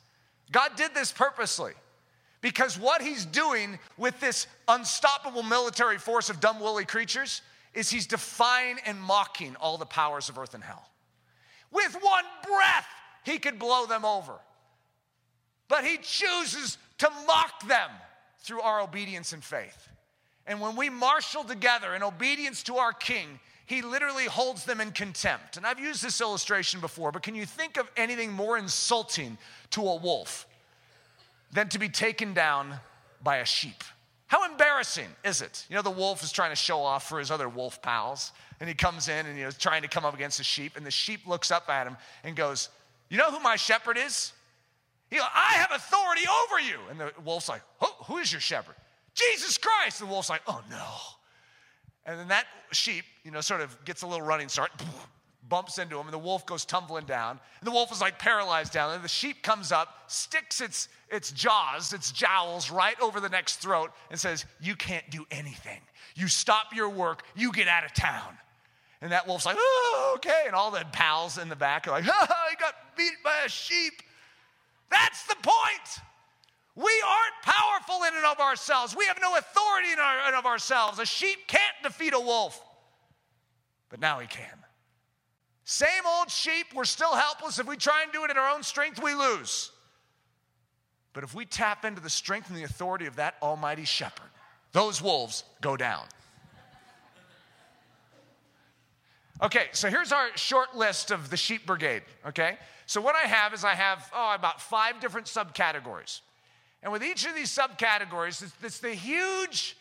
God 0.51 0.75
did 0.75 0.93
this 0.93 1.11
purposely 1.11 1.73
because 2.41 2.77
what 2.77 3.01
he's 3.01 3.25
doing 3.25 3.79
with 3.97 4.19
this 4.19 4.47
unstoppable 4.67 5.43
military 5.43 5.97
force 5.97 6.29
of 6.29 6.39
dumb, 6.39 6.59
woolly 6.59 6.85
creatures 6.85 7.41
is 7.73 7.89
he's 7.89 8.05
defying 8.05 8.77
and 8.85 9.01
mocking 9.01 9.55
all 9.55 9.77
the 9.77 9.85
powers 9.85 10.29
of 10.29 10.37
earth 10.37 10.53
and 10.53 10.63
hell. 10.63 10.89
With 11.71 11.93
one 12.01 12.25
breath, 12.45 12.87
he 13.23 13.37
could 13.37 13.59
blow 13.59 13.85
them 13.85 14.05
over. 14.05 14.33
But 15.67 15.85
he 15.85 15.97
chooses 15.97 16.77
to 16.97 17.09
mock 17.27 17.67
them 17.67 17.89
through 18.39 18.61
our 18.61 18.81
obedience 18.81 19.33
and 19.33 19.43
faith. 19.43 19.89
And 20.47 20.59
when 20.59 20.75
we 20.75 20.89
marshal 20.89 21.43
together 21.43 21.93
in 21.93 22.03
obedience 22.03 22.63
to 22.63 22.77
our 22.77 22.93
King, 22.93 23.39
he 23.65 23.81
literally 23.81 24.25
holds 24.25 24.65
them 24.65 24.81
in 24.81 24.91
contempt. 24.91 25.55
And 25.55 25.65
I've 25.65 25.79
used 25.79 26.03
this 26.03 26.19
illustration 26.19 26.81
before, 26.81 27.11
but 27.11 27.23
can 27.23 27.35
you 27.35 27.45
think 27.45 27.77
of 27.77 27.89
anything 27.95 28.31
more 28.33 28.57
insulting 28.57 29.37
to 29.69 29.81
a 29.81 29.95
wolf 29.95 30.45
than 31.53 31.69
to 31.69 31.79
be 31.79 31.87
taken 31.87 32.33
down 32.33 32.73
by 33.23 33.37
a 33.37 33.45
sheep? 33.45 33.83
How 34.27 34.49
embarrassing 34.49 35.07
is 35.23 35.41
it? 35.41 35.65
You 35.69 35.75
know, 35.75 35.81
the 35.81 35.91
wolf 35.91 36.23
is 36.23 36.31
trying 36.31 36.51
to 36.51 36.55
show 36.55 36.79
off 36.79 37.07
for 37.07 37.19
his 37.19 37.31
other 37.31 37.49
wolf 37.49 37.81
pals, 37.81 38.31
and 38.59 38.67
he 38.67 38.75
comes 38.75 39.09
in 39.09 39.25
and 39.25 39.37
know, 39.37 39.51
trying 39.51 39.81
to 39.83 39.87
come 39.87 40.05
up 40.05 40.13
against 40.13 40.37
the 40.37 40.43
sheep, 40.43 40.77
and 40.77 40.85
the 40.85 40.91
sheep 40.91 41.27
looks 41.27 41.51
up 41.51 41.69
at 41.69 41.85
him 41.85 41.97
and 42.23 42.35
goes, 42.35 42.69
You 43.11 43.17
know 43.17 43.29
who 43.29 43.41
my 43.41 43.57
shepherd 43.57 43.97
is? 43.97 44.31
He 45.09 45.19
I 45.19 45.53
have 45.55 45.71
authority 45.71 46.23
over 46.43 46.61
you. 46.61 46.79
And 46.89 46.99
the 46.99 47.11
wolf's 47.23 47.49
like, 47.49 47.61
oh, 47.81 47.95
Who 48.05 48.17
is 48.17 48.31
your 48.31 48.41
shepherd? 48.41 48.75
Jesus 49.13 49.57
Christ. 49.57 49.99
The 49.99 50.05
wolf's 50.05 50.29
like, 50.29 50.41
oh 50.47 50.61
no. 50.69 50.87
And 52.05 52.17
then 52.17 52.29
that 52.29 52.45
sheep, 52.71 53.03
you 53.23 53.31
know, 53.31 53.41
sort 53.41 53.61
of 53.61 53.83
gets 53.85 54.01
a 54.01 54.07
little 54.07 54.25
running 54.25 54.47
start, 54.47 54.71
bumps 55.49 55.77
into 55.77 55.97
him, 55.97 56.07
and 56.07 56.13
the 56.13 56.17
wolf 56.17 56.45
goes 56.45 56.63
tumbling 56.65 57.05
down. 57.05 57.39
And 57.59 57.67
the 57.67 57.71
wolf 57.71 57.91
is 57.91 57.99
like 57.99 58.17
paralyzed 58.17 58.71
down. 58.71 58.93
And 58.93 59.03
the 59.03 59.09
sheep 59.09 59.43
comes 59.43 59.71
up, 59.71 59.89
sticks 60.07 60.61
its, 60.61 60.87
its 61.09 61.31
jaws, 61.31 61.93
its 61.93 62.11
jowls 62.11 62.71
right 62.71 62.99
over 63.01 63.19
the 63.19 63.29
next 63.29 63.57
throat, 63.57 63.91
and 64.09 64.19
says, 64.19 64.45
You 64.61 64.75
can't 64.75 65.07
do 65.11 65.25
anything. 65.29 65.81
You 66.15 66.27
stop 66.27 66.73
your 66.73 66.89
work, 66.89 67.23
you 67.35 67.51
get 67.51 67.67
out 67.67 67.83
of 67.83 67.93
town. 67.93 68.37
And 69.01 69.11
that 69.11 69.27
wolf's 69.27 69.45
like, 69.45 69.57
Oh, 69.59 70.13
okay. 70.17 70.43
And 70.45 70.55
all 70.55 70.71
the 70.71 70.85
pals 70.91 71.37
in 71.37 71.49
the 71.49 71.55
back 71.55 71.87
are 71.87 71.91
like, 71.91 72.05
Oh, 72.07 72.27
he 72.49 72.55
got 72.57 72.75
beat 72.95 73.23
by 73.23 73.43
a 73.45 73.49
sheep. 73.49 74.01
That's 74.89 75.23
the 75.25 75.35
point. 75.35 76.05
We 76.75 77.03
aren't 77.05 77.43
powerful 77.43 78.03
in 78.07 78.15
and 78.15 78.25
of 78.25 78.39
ourselves. 78.39 78.95
We 78.95 79.05
have 79.05 79.19
no 79.21 79.35
authority 79.35 79.91
in 79.91 79.99
and 79.99 80.35
of 80.35 80.45
ourselves. 80.45 80.99
A 80.99 81.05
sheep 81.05 81.47
can't 81.47 81.75
defeat 81.83 82.13
a 82.13 82.19
wolf, 82.19 82.61
but 83.89 83.99
now 83.99 84.19
he 84.19 84.27
can. 84.27 84.47
Same 85.65 86.03
old 86.05 86.29
sheep, 86.29 86.67
we're 86.73 86.85
still 86.85 87.13
helpless. 87.13 87.59
If 87.59 87.67
we 87.67 87.77
try 87.77 88.03
and 88.03 88.11
do 88.11 88.23
it 88.23 88.31
in 88.31 88.37
our 88.37 88.53
own 88.53 88.63
strength, 88.63 89.01
we 89.01 89.13
lose. 89.13 89.71
But 91.13 91.23
if 91.23 91.35
we 91.35 91.45
tap 91.45 91.83
into 91.83 92.01
the 92.01 92.09
strength 92.09 92.49
and 92.49 92.57
the 92.57 92.63
authority 92.63 93.05
of 93.05 93.17
that 93.17 93.35
almighty 93.41 93.85
shepherd, 93.85 94.29
those 94.71 95.01
wolves 95.01 95.43
go 95.59 95.75
down. 95.75 96.05
Okay, 99.41 99.69
so 99.71 99.89
here's 99.89 100.11
our 100.11 100.27
short 100.35 100.75
list 100.75 101.09
of 101.09 101.31
the 101.31 101.37
sheep 101.37 101.65
brigade, 101.65 102.03
okay? 102.27 102.57
So 102.85 103.01
what 103.01 103.15
I 103.15 103.27
have 103.27 103.55
is 103.55 103.63
I 103.63 103.73
have, 103.73 104.07
oh, 104.13 104.35
about 104.35 104.61
five 104.61 104.99
different 104.99 105.25
subcategories. 105.25 106.21
And 106.83 106.91
with 106.91 107.03
each 107.03 107.25
of 107.25 107.33
these 107.33 107.49
subcategories, 107.49 108.43
it's, 108.43 108.53
it's 108.61 108.79
the 108.79 108.93
huge 108.93 109.75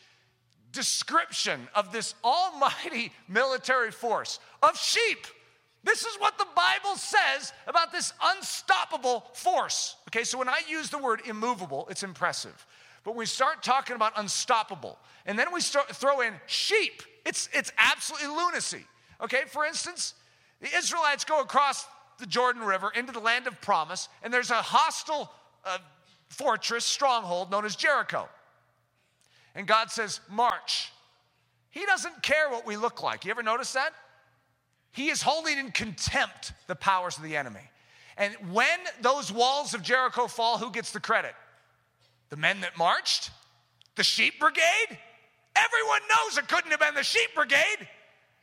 description 0.72 1.68
of 1.74 1.92
this 1.92 2.14
almighty 2.24 3.12
military 3.28 3.90
force 3.90 4.38
of 4.62 4.78
sheep. 4.78 5.26
This 5.84 6.04
is 6.04 6.16
what 6.18 6.38
the 6.38 6.46
Bible 6.56 6.96
says 6.96 7.52
about 7.66 7.92
this 7.92 8.14
unstoppable 8.22 9.24
force. 9.34 9.96
Okay, 10.08 10.24
so 10.24 10.38
when 10.38 10.48
I 10.48 10.60
use 10.68 10.88
the 10.88 10.98
word 10.98 11.20
immovable, 11.26 11.86
it's 11.90 12.02
impressive. 12.02 12.66
But 13.04 13.12
when 13.12 13.18
we 13.18 13.26
start 13.26 13.62
talking 13.62 13.96
about 13.96 14.12
unstoppable, 14.16 14.98
and 15.26 15.38
then 15.38 15.48
we 15.52 15.60
start 15.60 15.94
throw 15.94 16.20
in 16.20 16.34
sheep, 16.46 17.02
it's, 17.26 17.48
it's 17.52 17.72
absolutely 17.76 18.28
lunacy. 18.28 18.84
Okay, 19.22 19.42
for 19.46 19.64
instance, 19.64 20.14
the 20.60 20.68
Israelites 20.76 21.24
go 21.24 21.40
across 21.40 21.86
the 22.18 22.26
Jordan 22.26 22.62
River 22.62 22.90
into 22.94 23.12
the 23.12 23.20
land 23.20 23.46
of 23.46 23.60
promise, 23.60 24.08
and 24.22 24.32
there's 24.32 24.50
a 24.50 24.54
hostile 24.62 25.30
uh, 25.64 25.78
fortress, 26.28 26.84
stronghold 26.84 27.50
known 27.50 27.64
as 27.64 27.76
Jericho. 27.76 28.28
And 29.54 29.66
God 29.66 29.90
says, 29.90 30.20
March. 30.30 30.92
He 31.70 31.84
doesn't 31.86 32.22
care 32.22 32.50
what 32.50 32.66
we 32.66 32.76
look 32.76 33.02
like. 33.02 33.24
You 33.24 33.30
ever 33.30 33.42
notice 33.42 33.72
that? 33.74 33.92
He 34.92 35.08
is 35.08 35.22
holding 35.22 35.58
in 35.58 35.70
contempt 35.70 36.52
the 36.66 36.74
powers 36.74 37.16
of 37.16 37.22
the 37.22 37.36
enemy. 37.36 37.60
And 38.16 38.34
when 38.50 38.78
those 39.00 39.32
walls 39.32 39.72
of 39.72 39.82
Jericho 39.82 40.26
fall, 40.26 40.58
who 40.58 40.70
gets 40.70 40.90
the 40.90 41.00
credit? 41.00 41.34
The 42.28 42.36
men 42.36 42.60
that 42.60 42.76
marched? 42.76 43.30
The 43.96 44.04
sheep 44.04 44.40
brigade? 44.40 44.98
Everyone 45.56 46.00
knows 46.08 46.38
it 46.38 46.48
couldn't 46.48 46.70
have 46.70 46.80
been 46.80 46.94
the 46.94 47.02
sheep 47.02 47.34
brigade. 47.34 47.88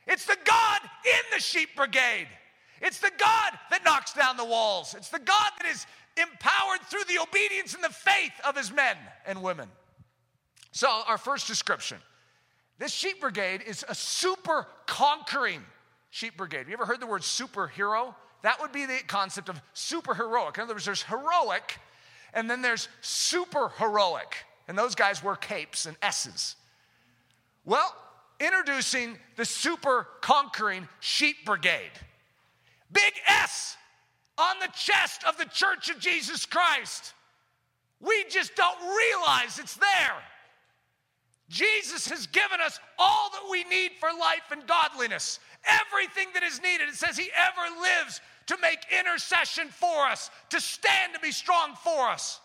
It's 0.08 0.24
the 0.24 0.38
God 0.44 0.80
in 1.04 1.36
the 1.36 1.40
sheep 1.40 1.68
brigade. 1.76 2.28
It's 2.80 2.98
the 2.98 3.12
God 3.18 3.52
that 3.70 3.84
knocks 3.84 4.12
down 4.12 4.36
the 4.36 4.44
walls. 4.44 4.94
It's 4.96 5.10
the 5.10 5.18
God 5.18 5.50
that 5.60 5.68
is 5.70 5.86
empowered 6.16 6.80
through 6.88 7.04
the 7.08 7.20
obedience 7.20 7.74
and 7.74 7.84
the 7.84 7.90
faith 7.90 8.32
of 8.46 8.56
his 8.56 8.72
men 8.72 8.96
and 9.26 9.42
women. 9.42 9.68
So, 10.72 10.88
our 11.06 11.18
first 11.18 11.46
description 11.46 11.98
this 12.78 12.92
sheep 12.92 13.20
brigade 13.20 13.62
is 13.66 13.84
a 13.88 13.94
super 13.94 14.66
conquering 14.86 15.62
sheep 16.10 16.36
brigade. 16.36 16.58
Have 16.58 16.68
you 16.68 16.74
ever 16.74 16.86
heard 16.86 17.00
the 17.00 17.06
word 17.06 17.22
superhero? 17.22 18.14
That 18.42 18.60
would 18.60 18.70
be 18.70 18.86
the 18.86 18.98
concept 19.06 19.48
of 19.48 19.60
super 19.74 20.14
heroic. 20.14 20.56
In 20.56 20.62
other 20.62 20.74
words, 20.74 20.84
there's 20.84 21.02
heroic, 21.02 21.78
and 22.32 22.48
then 22.48 22.62
there's 22.62 22.88
super 23.00 23.70
heroic. 23.78 24.36
And 24.68 24.78
those 24.78 24.94
guys 24.94 25.24
wear 25.24 25.34
capes 25.34 25.86
and 25.86 25.96
S's. 26.02 26.54
Well, 27.64 27.92
introducing 28.40 29.16
the 29.36 29.44
super 29.44 30.08
conquering 30.20 30.88
sheep 31.00 31.44
brigade. 31.44 31.90
Big 32.92 33.12
S 33.26 33.76
on 34.38 34.56
the 34.60 34.72
chest 34.74 35.24
of 35.24 35.36
the 35.36 35.44
church 35.46 35.90
of 35.90 35.98
Jesus 35.98 36.46
Christ. 36.46 37.14
We 38.00 38.24
just 38.30 38.54
don't 38.54 38.78
realize 38.80 39.58
it's 39.58 39.74
there. 39.76 40.16
Jesus 41.48 42.08
has 42.08 42.26
given 42.26 42.60
us 42.60 42.78
all 42.98 43.30
that 43.30 43.50
we 43.50 43.64
need 43.64 43.92
for 43.98 44.10
life 44.10 44.52
and 44.52 44.66
godliness, 44.66 45.40
everything 45.64 46.28
that 46.34 46.42
is 46.42 46.62
needed. 46.62 46.88
It 46.88 46.94
says 46.94 47.16
He 47.16 47.30
ever 47.36 47.80
lives 47.80 48.20
to 48.46 48.56
make 48.60 48.78
intercession 48.96 49.68
for 49.68 50.04
us, 50.06 50.30
to 50.50 50.60
stand 50.60 51.14
to 51.14 51.20
be 51.20 51.32
strong 51.32 51.74
for 51.82 52.08
us. 52.08 52.40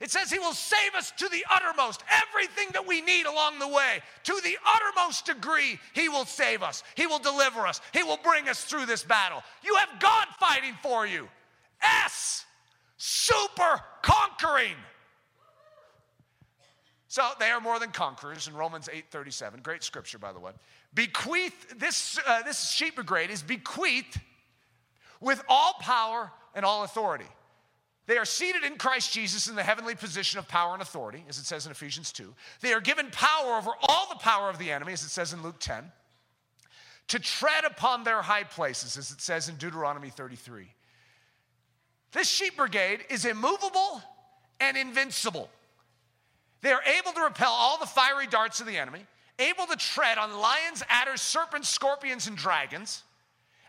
It 0.00 0.10
says 0.10 0.30
He 0.30 0.38
will 0.38 0.52
save 0.52 0.94
us 0.96 1.12
to 1.18 1.28
the 1.28 1.44
uttermost. 1.50 2.02
Everything 2.28 2.68
that 2.72 2.86
we 2.86 3.00
need 3.00 3.26
along 3.26 3.58
the 3.58 3.68
way, 3.68 4.00
to 4.24 4.40
the 4.44 4.56
uttermost 4.66 5.26
degree, 5.26 5.78
He 5.94 6.08
will 6.08 6.26
save 6.26 6.62
us. 6.62 6.82
He 6.94 7.06
will 7.06 7.18
deliver 7.18 7.66
us. 7.66 7.80
He 7.92 8.02
will 8.02 8.18
bring 8.22 8.48
us 8.48 8.64
through 8.64 8.86
this 8.86 9.04
battle. 9.04 9.42
You 9.64 9.74
have 9.76 10.00
God 10.00 10.26
fighting 10.38 10.74
for 10.82 11.06
you. 11.06 11.28
S, 11.82 12.44
super 12.98 13.80
conquering. 14.02 14.76
So 17.08 17.30
they 17.38 17.50
are 17.50 17.60
more 17.60 17.78
than 17.78 17.92
conquerors 17.92 18.48
in 18.48 18.54
Romans 18.54 18.90
8:37. 18.92 19.62
Great 19.62 19.82
scripture, 19.82 20.18
by 20.18 20.32
the 20.32 20.38
way. 20.38 20.52
Bequeath, 20.92 21.78
this, 21.78 22.18
uh, 22.26 22.42
this 22.42 22.70
sheep 22.70 22.96
brigade 22.96 23.30
is 23.30 23.42
bequeathed 23.42 24.20
with 25.20 25.42
all 25.48 25.74
power 25.80 26.30
and 26.54 26.64
all 26.64 26.84
authority. 26.84 27.28
They 28.06 28.18
are 28.18 28.24
seated 28.24 28.62
in 28.62 28.78
Christ 28.78 29.12
Jesus 29.12 29.48
in 29.48 29.56
the 29.56 29.64
heavenly 29.64 29.96
position 29.96 30.38
of 30.38 30.46
power 30.46 30.72
and 30.72 30.82
authority, 30.82 31.24
as 31.28 31.38
it 31.38 31.44
says 31.44 31.66
in 31.66 31.72
Ephesians 31.72 32.12
2. 32.12 32.32
They 32.60 32.72
are 32.72 32.80
given 32.80 33.10
power 33.10 33.56
over 33.56 33.70
all 33.82 34.08
the 34.08 34.20
power 34.20 34.48
of 34.48 34.58
the 34.58 34.70
enemy, 34.70 34.92
as 34.92 35.02
it 35.02 35.08
says 35.08 35.32
in 35.32 35.42
Luke 35.42 35.58
10, 35.58 35.90
to 37.08 37.18
tread 37.18 37.64
upon 37.64 38.04
their 38.04 38.22
high 38.22 38.44
places, 38.44 38.96
as 38.96 39.10
it 39.10 39.20
says 39.20 39.48
in 39.48 39.56
Deuteronomy 39.56 40.10
33. 40.10 40.68
This 42.12 42.28
sheep 42.28 42.56
brigade 42.56 43.00
is 43.10 43.24
immovable 43.24 44.00
and 44.60 44.76
invincible. 44.76 45.50
They 46.62 46.72
are 46.72 46.82
able 46.98 47.12
to 47.12 47.22
repel 47.22 47.52
all 47.52 47.78
the 47.78 47.86
fiery 47.86 48.28
darts 48.28 48.60
of 48.60 48.66
the 48.66 48.78
enemy, 48.78 49.04
able 49.40 49.66
to 49.66 49.76
tread 49.76 50.16
on 50.16 50.38
lions, 50.38 50.82
adders, 50.88 51.20
serpents, 51.20 51.68
scorpions, 51.68 52.28
and 52.28 52.36
dragons, 52.36 53.02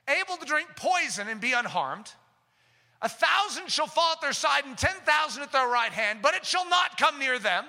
able 0.08 0.38
to 0.38 0.46
drink 0.46 0.70
poison 0.76 1.28
and 1.28 1.42
be 1.42 1.54
unharmed 1.54 2.12
a 3.02 3.10
thousand 3.10 3.70
shall 3.70 3.88
fall 3.88 4.14
at 4.14 4.22
their 4.22 4.34
side 4.34 4.66
and 4.66 4.78
10,000 4.78 5.44
at 5.44 5.52
their 5.52 5.68
right 5.68 5.92
hand, 5.92 6.20
but 6.22 6.34
it 6.34 6.46
shall 6.46 6.68
not 6.70 6.98
come 6.98 7.20
near 7.20 7.38
them. 7.38 7.66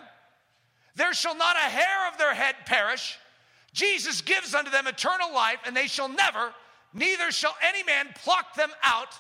There 0.96 1.12
shall 1.12 1.36
not 1.36 1.56
a 1.56 1.70
hair 1.70 2.08
of 2.10 2.18
their 2.18 2.34
head 2.34 2.54
perish. 2.66 3.18
Jesus 3.72 4.22
gives 4.22 4.54
unto 4.54 4.70
them 4.70 4.86
eternal 4.86 5.32
life, 5.32 5.58
and 5.66 5.76
they 5.76 5.86
shall 5.86 6.08
never, 6.08 6.52
neither 6.94 7.30
shall 7.30 7.54
any 7.62 7.82
man 7.84 8.08
pluck 8.22 8.54
them 8.54 8.70
out. 8.82 9.14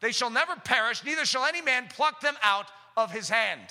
They 0.00 0.12
shall 0.12 0.30
never 0.30 0.54
perish, 0.56 1.04
neither 1.04 1.24
shall 1.24 1.44
any 1.44 1.60
man 1.60 1.88
pluck 1.88 2.20
them 2.20 2.36
out 2.42 2.66
of 2.96 3.10
his 3.10 3.28
hand. 3.28 3.62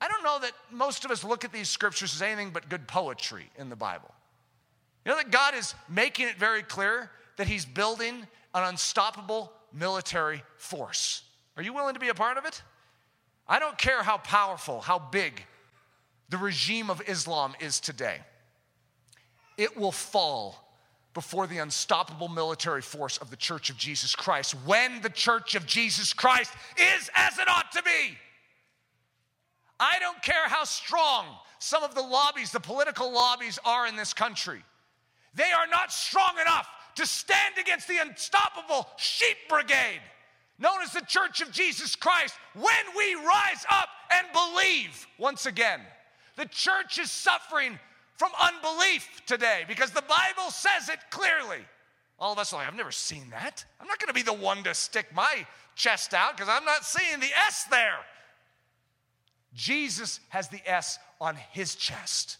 I 0.00 0.08
don't 0.08 0.24
know 0.24 0.38
that 0.40 0.52
most 0.72 1.04
of 1.04 1.10
us 1.10 1.22
look 1.22 1.44
at 1.44 1.52
these 1.52 1.68
scriptures 1.68 2.14
as 2.14 2.22
anything 2.22 2.50
but 2.50 2.68
good 2.68 2.88
poetry 2.88 3.50
in 3.56 3.68
the 3.68 3.76
Bible. 3.76 4.12
You 5.04 5.12
know 5.12 5.18
that 5.18 5.30
God 5.30 5.54
is 5.54 5.74
making 5.88 6.28
it 6.28 6.36
very 6.36 6.62
clear 6.62 7.10
that 7.36 7.46
He's 7.46 7.64
building 7.64 8.26
an 8.54 8.64
unstoppable 8.64 9.52
military 9.72 10.42
force. 10.56 11.22
Are 11.56 11.62
you 11.62 11.72
willing 11.72 11.94
to 11.94 12.00
be 12.00 12.08
a 12.08 12.14
part 12.14 12.38
of 12.38 12.44
it? 12.44 12.62
I 13.46 13.58
don't 13.58 13.76
care 13.76 14.02
how 14.02 14.18
powerful, 14.18 14.80
how 14.80 14.98
big 14.98 15.44
the 16.30 16.38
regime 16.38 16.90
of 16.90 17.02
Islam 17.06 17.54
is 17.60 17.80
today, 17.80 18.18
it 19.58 19.76
will 19.76 19.92
fall 19.92 20.64
before 21.12 21.48
the 21.48 21.58
unstoppable 21.58 22.28
military 22.28 22.82
force 22.82 23.18
of 23.18 23.30
the 23.30 23.36
Church 23.36 23.68
of 23.68 23.76
Jesus 23.76 24.14
Christ 24.14 24.54
when 24.64 25.00
the 25.02 25.10
Church 25.10 25.56
of 25.56 25.66
Jesus 25.66 26.12
Christ 26.12 26.52
is 26.76 27.10
as 27.16 27.38
it 27.38 27.48
ought 27.48 27.72
to 27.72 27.82
be. 27.82 28.16
I 29.80 29.98
don't 29.98 30.22
care 30.22 30.46
how 30.46 30.62
strong 30.62 31.26
some 31.58 31.82
of 31.82 31.94
the 31.96 32.00
lobbies, 32.00 32.52
the 32.52 32.60
political 32.60 33.12
lobbies, 33.12 33.58
are 33.64 33.88
in 33.88 33.96
this 33.96 34.14
country. 34.14 34.62
They 35.34 35.50
are 35.50 35.66
not 35.66 35.92
strong 35.92 36.38
enough 36.40 36.68
to 36.96 37.06
stand 37.06 37.54
against 37.58 37.88
the 37.88 37.98
unstoppable 37.98 38.88
sheep 38.96 39.36
brigade 39.48 40.00
known 40.60 40.82
as 40.82 40.92
the 40.92 41.00
Church 41.00 41.40
of 41.40 41.50
Jesus 41.50 41.96
Christ 41.96 42.34
when 42.54 42.96
we 42.96 43.14
rise 43.14 43.64
up 43.70 43.88
and 44.12 44.26
believe 44.32 45.06
once 45.18 45.46
again. 45.46 45.80
The 46.36 46.44
church 46.46 46.98
is 46.98 47.10
suffering 47.10 47.78
from 48.16 48.30
unbelief 48.40 49.08
today 49.26 49.64
because 49.66 49.90
the 49.90 50.02
Bible 50.02 50.50
says 50.50 50.88
it 50.90 50.98
clearly. 51.10 51.64
All 52.18 52.32
of 52.32 52.38
us 52.38 52.52
are 52.52 52.56
like, 52.56 52.68
I've 52.68 52.76
never 52.76 52.92
seen 52.92 53.30
that. 53.30 53.64
I'm 53.80 53.86
not 53.86 53.98
going 53.98 54.08
to 54.08 54.14
be 54.14 54.22
the 54.22 54.34
one 54.34 54.62
to 54.64 54.74
stick 54.74 55.06
my 55.14 55.46
chest 55.74 56.12
out 56.12 56.36
because 56.36 56.50
I'm 56.50 56.66
not 56.66 56.84
seeing 56.84 57.18
the 57.18 57.30
S 57.46 57.64
there. 57.70 57.98
Jesus 59.54 60.20
has 60.28 60.48
the 60.48 60.60
S 60.70 60.98
on 61.20 61.36
his 61.52 61.74
chest. 61.74 62.36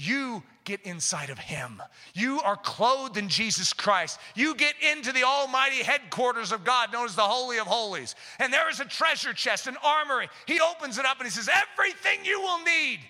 You 0.00 0.44
get 0.62 0.80
inside 0.82 1.28
of 1.28 1.40
Him. 1.40 1.82
You 2.14 2.40
are 2.42 2.54
clothed 2.54 3.16
in 3.16 3.28
Jesus 3.28 3.72
Christ. 3.72 4.20
You 4.36 4.54
get 4.54 4.74
into 4.80 5.10
the 5.10 5.24
almighty 5.24 5.82
headquarters 5.82 6.52
of 6.52 6.62
God, 6.62 6.92
known 6.92 7.06
as 7.06 7.16
the 7.16 7.22
Holy 7.22 7.58
of 7.58 7.66
Holies. 7.66 8.14
And 8.38 8.52
there 8.52 8.70
is 8.70 8.78
a 8.78 8.84
treasure 8.84 9.32
chest, 9.32 9.66
an 9.66 9.76
armory. 9.82 10.28
He 10.46 10.60
opens 10.60 10.98
it 10.98 11.04
up 11.04 11.16
and 11.18 11.26
He 11.26 11.32
says, 11.32 11.50
Everything 11.52 12.24
you 12.24 12.40
will 12.40 12.62
need. 12.62 13.00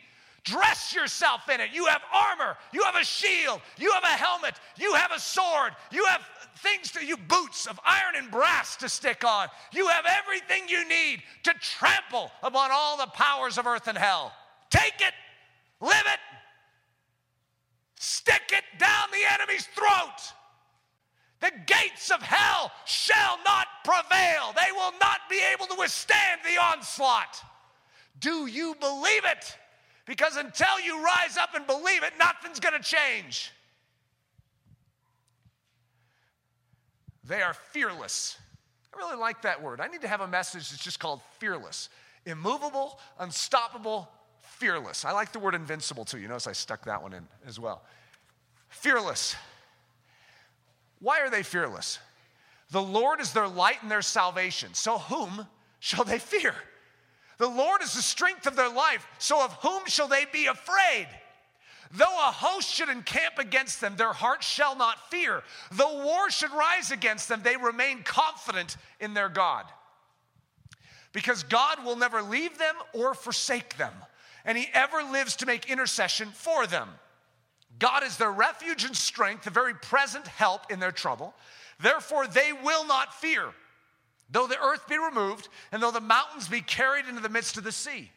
Dress 0.44 0.94
yourself 0.94 1.51
in 1.53 1.61
it. 1.61 1.68
You 1.74 1.85
have 1.87 2.01
armor, 2.11 2.57
you 2.72 2.83
have 2.85 2.94
a 2.94 3.05
shield, 3.05 3.61
you 3.77 3.92
have 3.92 4.05
a 4.05 4.07
helmet, 4.07 4.55
you 4.79 4.94
have 4.94 5.11
a 5.12 5.20
sword, 5.20 5.74
you 5.92 6.07
have 6.07 6.22
things 6.57 6.90
to 6.92 7.05
you, 7.05 7.18
boots 7.18 7.66
of 7.66 7.79
iron 7.85 8.14
and 8.16 8.31
brass 8.31 8.77
to 8.77 8.88
stick 8.88 9.24
on. 9.24 9.48
You 9.74 9.88
have 9.88 10.07
everything 10.07 10.62
you 10.68 10.88
need 10.88 11.22
to 11.42 11.53
trample 11.61 12.31
upon 12.42 12.70
all 12.72 12.96
the 12.96 13.09
powers 13.09 13.59
of 13.59 13.66
earth 13.66 13.88
and 13.88 13.98
hell. 13.98 14.33
Take 14.70 15.01
it, 15.01 15.12
live 15.83 16.07
it, 16.07 16.20
Stick 17.98 18.52
it 18.52 18.64
down 18.78 19.08
the 19.11 19.32
enemy's 19.32 19.66
throat. 19.66 20.32
The 21.40 21.52
gates 21.66 22.11
of 22.11 22.20
hell 22.20 22.72
shall 22.84 23.38
not 23.44 23.66
prevail. 23.84 24.52
They 24.54 24.72
will 24.72 24.92
not 25.00 25.20
be 25.30 25.40
able 25.52 25.66
to 25.66 25.76
withstand 25.78 26.40
the 26.44 26.61
onslaught. 26.61 27.42
Do 28.20 28.46
you 28.46 28.74
believe 28.80 29.24
it? 29.24 29.56
Because 30.06 30.37
until 30.37 30.80
you 30.84 31.02
rise 31.04 31.37
up 31.37 31.54
and 31.54 31.66
believe 31.66 32.02
it, 32.02 32.12
nothing's 32.18 32.61
going 32.61 32.74
to 32.74 32.82
change. 32.82 33.52
They 37.24 37.42
are 37.42 37.54
fearless. 37.54 38.38
I 38.94 38.96
really 38.96 39.16
like 39.16 39.42
that 39.42 39.62
word. 39.62 39.80
I 39.80 39.87
need 39.88 40.00
to 40.00 40.08
have 40.08 40.22
a 40.22 40.26
message 40.26 40.70
that's 40.70 40.82
just 40.82 40.98
called 40.98 41.20
fearless. 41.38 41.88
Immovable, 42.24 42.98
unstoppable, 43.18 44.08
fearless. 44.58 45.04
I 45.04 45.12
like 45.12 45.32
the 45.32 45.38
word 45.38 45.54
invincible 45.54 46.04
too. 46.04 46.18
You 46.18 46.28
notice 46.28 46.46
I 46.46 46.52
stuck 46.52 46.84
that 46.84 47.02
one 47.02 47.12
in 47.12 47.26
as 47.46 47.58
well. 47.60 47.82
Fearless. 48.68 49.36
Why 51.00 51.20
are 51.20 51.30
they 51.30 51.42
fearless? 51.42 51.98
The 52.70 52.82
Lord 52.82 53.20
is 53.20 53.32
their 53.32 53.48
light 53.48 53.82
and 53.82 53.90
their 53.90 54.02
salvation. 54.02 54.74
So 54.74 54.98
whom 54.98 55.46
shall 55.78 56.04
they 56.04 56.18
fear? 56.18 56.54
The 57.38 57.48
Lord 57.48 57.82
is 57.82 57.94
the 57.94 58.02
strength 58.02 58.46
of 58.46 58.56
their 58.56 58.68
life. 58.68 59.06
So 59.18 59.42
of 59.42 59.52
whom 59.54 59.86
shall 59.86 60.08
they 60.08 60.24
be 60.32 60.46
afraid? 60.46 61.06
Though 61.92 62.04
a 62.04 62.32
host 62.32 62.68
should 62.68 62.90
encamp 62.90 63.38
against 63.38 63.80
them, 63.80 63.96
their 63.96 64.12
hearts 64.12 64.46
shall 64.46 64.76
not 64.76 65.10
fear. 65.10 65.42
Though 65.72 66.04
war 66.04 66.30
should 66.30 66.50
rise 66.50 66.90
against 66.90 67.28
them, 67.28 67.40
they 67.42 67.56
remain 67.56 68.02
confident 68.02 68.76
in 69.00 69.14
their 69.14 69.30
God. 69.30 69.64
Because 71.12 71.44
God 71.44 71.84
will 71.84 71.96
never 71.96 72.20
leave 72.20 72.58
them 72.58 72.74
or 72.92 73.14
forsake 73.14 73.78
them 73.78 73.94
and 74.48 74.56
he 74.56 74.66
ever 74.72 75.02
lives 75.02 75.37
to 75.37 75.46
make 75.46 75.70
intercession 75.70 76.30
for 76.32 76.66
them. 76.66 76.88
God 77.78 78.02
is 78.02 78.16
their 78.16 78.32
refuge 78.32 78.82
and 78.82 78.96
strength, 78.96 79.44
the 79.44 79.50
very 79.50 79.74
present 79.74 80.26
help 80.26 80.72
in 80.72 80.80
their 80.80 80.90
trouble. 80.90 81.34
Therefore, 81.78 82.26
they 82.26 82.54
will 82.64 82.87
not 82.87 83.12
fear, 83.12 83.44
though 84.30 84.46
the 84.46 84.58
earth 84.58 84.88
be 84.88 84.96
removed, 84.96 85.50
and 85.70 85.82
though 85.82 85.90
the 85.90 86.00
mountains 86.00 86.48
be 86.48 86.62
carried 86.62 87.06
into 87.06 87.20
the 87.20 87.28
midst 87.28 87.58
of 87.58 87.62
the 87.62 87.70
sea. 87.70 88.11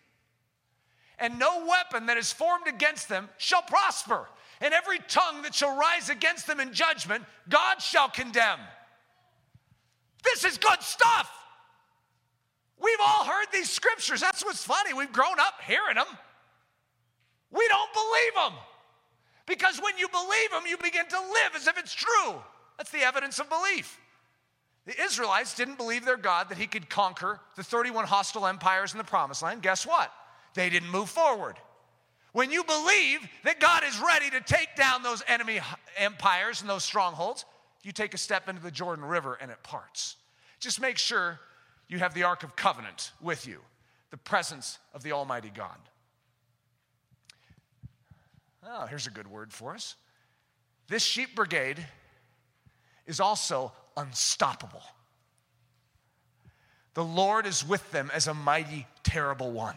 And 1.19 1.37
no 1.37 1.65
weapon 1.67 2.05
that 2.05 2.17
is 2.17 2.31
formed 2.31 2.65
against 2.65 3.09
them 3.09 3.27
shall 3.37 3.61
prosper, 3.61 4.25
and 4.61 4.73
every 4.73 4.99
tongue 5.09 5.41
that 5.41 5.53
shall 5.53 5.77
rise 5.77 6.09
against 6.09 6.47
them 6.47 6.61
in 6.61 6.71
judgment, 6.71 7.25
God 7.49 7.81
shall 7.81 8.07
condemn. 8.07 8.59
This 10.23 10.45
is 10.45 10.57
good 10.57 10.81
stuff. 10.81 11.29
We've 12.81 12.99
all 13.05 13.25
heard 13.25 13.47
these 13.53 13.69
scriptures. 13.69 14.21
That's 14.21 14.43
what's 14.43 14.63
funny. 14.63 14.93
We've 14.93 15.11
grown 15.11 15.39
up 15.39 15.55
hearing 15.65 15.95
them. 15.95 16.07
We 17.51 17.67
don't 17.67 17.93
believe 17.93 18.33
them. 18.35 18.59
Because 19.45 19.79
when 19.81 19.97
you 19.97 20.07
believe 20.07 20.51
them, 20.51 20.63
you 20.67 20.77
begin 20.77 21.07
to 21.07 21.19
live 21.19 21.55
as 21.55 21.67
if 21.67 21.77
it's 21.77 21.93
true. 21.93 22.35
That's 22.77 22.91
the 22.91 22.99
evidence 23.01 23.39
of 23.39 23.49
belief. 23.49 23.99
The 24.85 24.99
Israelites 24.99 25.55
didn't 25.55 25.77
believe 25.77 26.05
their 26.05 26.17
God 26.17 26.49
that 26.49 26.57
he 26.57 26.65
could 26.65 26.89
conquer 26.89 27.39
the 27.55 27.63
31 27.63 28.05
hostile 28.05 28.47
empires 28.47 28.93
in 28.93 28.97
the 28.97 29.03
promised 29.03 29.43
land. 29.43 29.61
Guess 29.61 29.85
what? 29.85 30.11
They 30.55 30.69
didn't 30.69 30.89
move 30.89 31.09
forward. 31.09 31.57
When 32.33 32.49
you 32.49 32.63
believe 32.63 33.19
that 33.43 33.59
God 33.59 33.83
is 33.83 33.99
ready 33.99 34.29
to 34.31 34.41
take 34.41 34.75
down 34.75 35.03
those 35.03 35.21
enemy 35.27 35.59
empires 35.97 36.61
and 36.61 36.69
those 36.69 36.83
strongholds, 36.83 37.45
you 37.83 37.91
take 37.91 38.13
a 38.13 38.17
step 38.17 38.47
into 38.47 38.61
the 38.61 38.71
Jordan 38.71 39.05
River 39.05 39.37
and 39.39 39.51
it 39.51 39.61
parts. 39.63 40.15
Just 40.59 40.79
make 40.79 40.97
sure 40.97 41.39
you 41.91 41.99
have 41.99 42.13
the 42.13 42.23
Ark 42.23 42.43
of 42.43 42.55
Covenant 42.55 43.11
with 43.21 43.45
you, 43.45 43.59
the 44.11 44.17
presence 44.17 44.79
of 44.93 45.03
the 45.03 45.11
Almighty 45.11 45.51
God. 45.53 45.77
Oh, 48.65 48.85
here's 48.85 49.07
a 49.07 49.11
good 49.11 49.27
word 49.27 49.51
for 49.51 49.75
us. 49.75 49.95
This 50.87 51.03
sheep 51.03 51.35
brigade 51.35 51.85
is 53.05 53.19
also 53.19 53.73
unstoppable. 53.97 54.81
The 56.93 57.03
Lord 57.03 57.45
is 57.45 57.67
with 57.67 57.91
them 57.91 58.09
as 58.13 58.27
a 58.27 58.33
mighty, 58.33 58.87
terrible 59.03 59.51
one. 59.51 59.75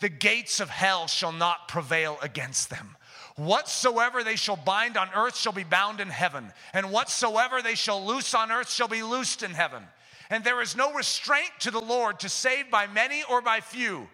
The 0.00 0.10
gates 0.10 0.60
of 0.60 0.68
hell 0.68 1.06
shall 1.06 1.32
not 1.32 1.68
prevail 1.68 2.18
against 2.20 2.68
them. 2.68 2.96
Whatsoever 3.36 4.22
they 4.22 4.36
shall 4.36 4.56
bind 4.56 4.98
on 4.98 5.08
earth 5.14 5.36
shall 5.36 5.52
be 5.52 5.64
bound 5.64 6.00
in 6.00 6.08
heaven, 6.08 6.52
and 6.74 6.90
whatsoever 6.90 7.62
they 7.62 7.74
shall 7.76 8.04
loose 8.04 8.34
on 8.34 8.52
earth 8.52 8.70
shall 8.70 8.88
be 8.88 9.02
loosed 9.02 9.42
in 9.42 9.52
heaven. 9.52 9.84
And 10.30 10.44
there 10.44 10.62
is 10.62 10.76
no 10.76 10.92
restraint 10.92 11.50
to 11.60 11.72
the 11.72 11.80
Lord 11.80 12.20
to 12.20 12.28
save 12.28 12.70
by 12.70 12.86
many 12.86 13.24
or 13.28 13.42
by 13.42 13.60
few. 13.60 14.08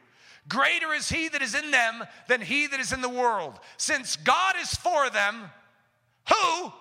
Greater 0.48 0.92
is 0.94 1.10
he 1.10 1.28
that 1.28 1.42
is 1.42 1.54
in 1.54 1.70
them 1.70 2.04
than 2.26 2.40
he 2.40 2.66
that 2.66 2.80
is 2.80 2.92
in 2.92 3.02
the 3.02 3.08
world. 3.08 3.58
Since 3.76 4.16
God 4.16 4.54
is 4.60 4.74
for 4.74 5.10
them, 5.10 5.50
who 6.28 6.72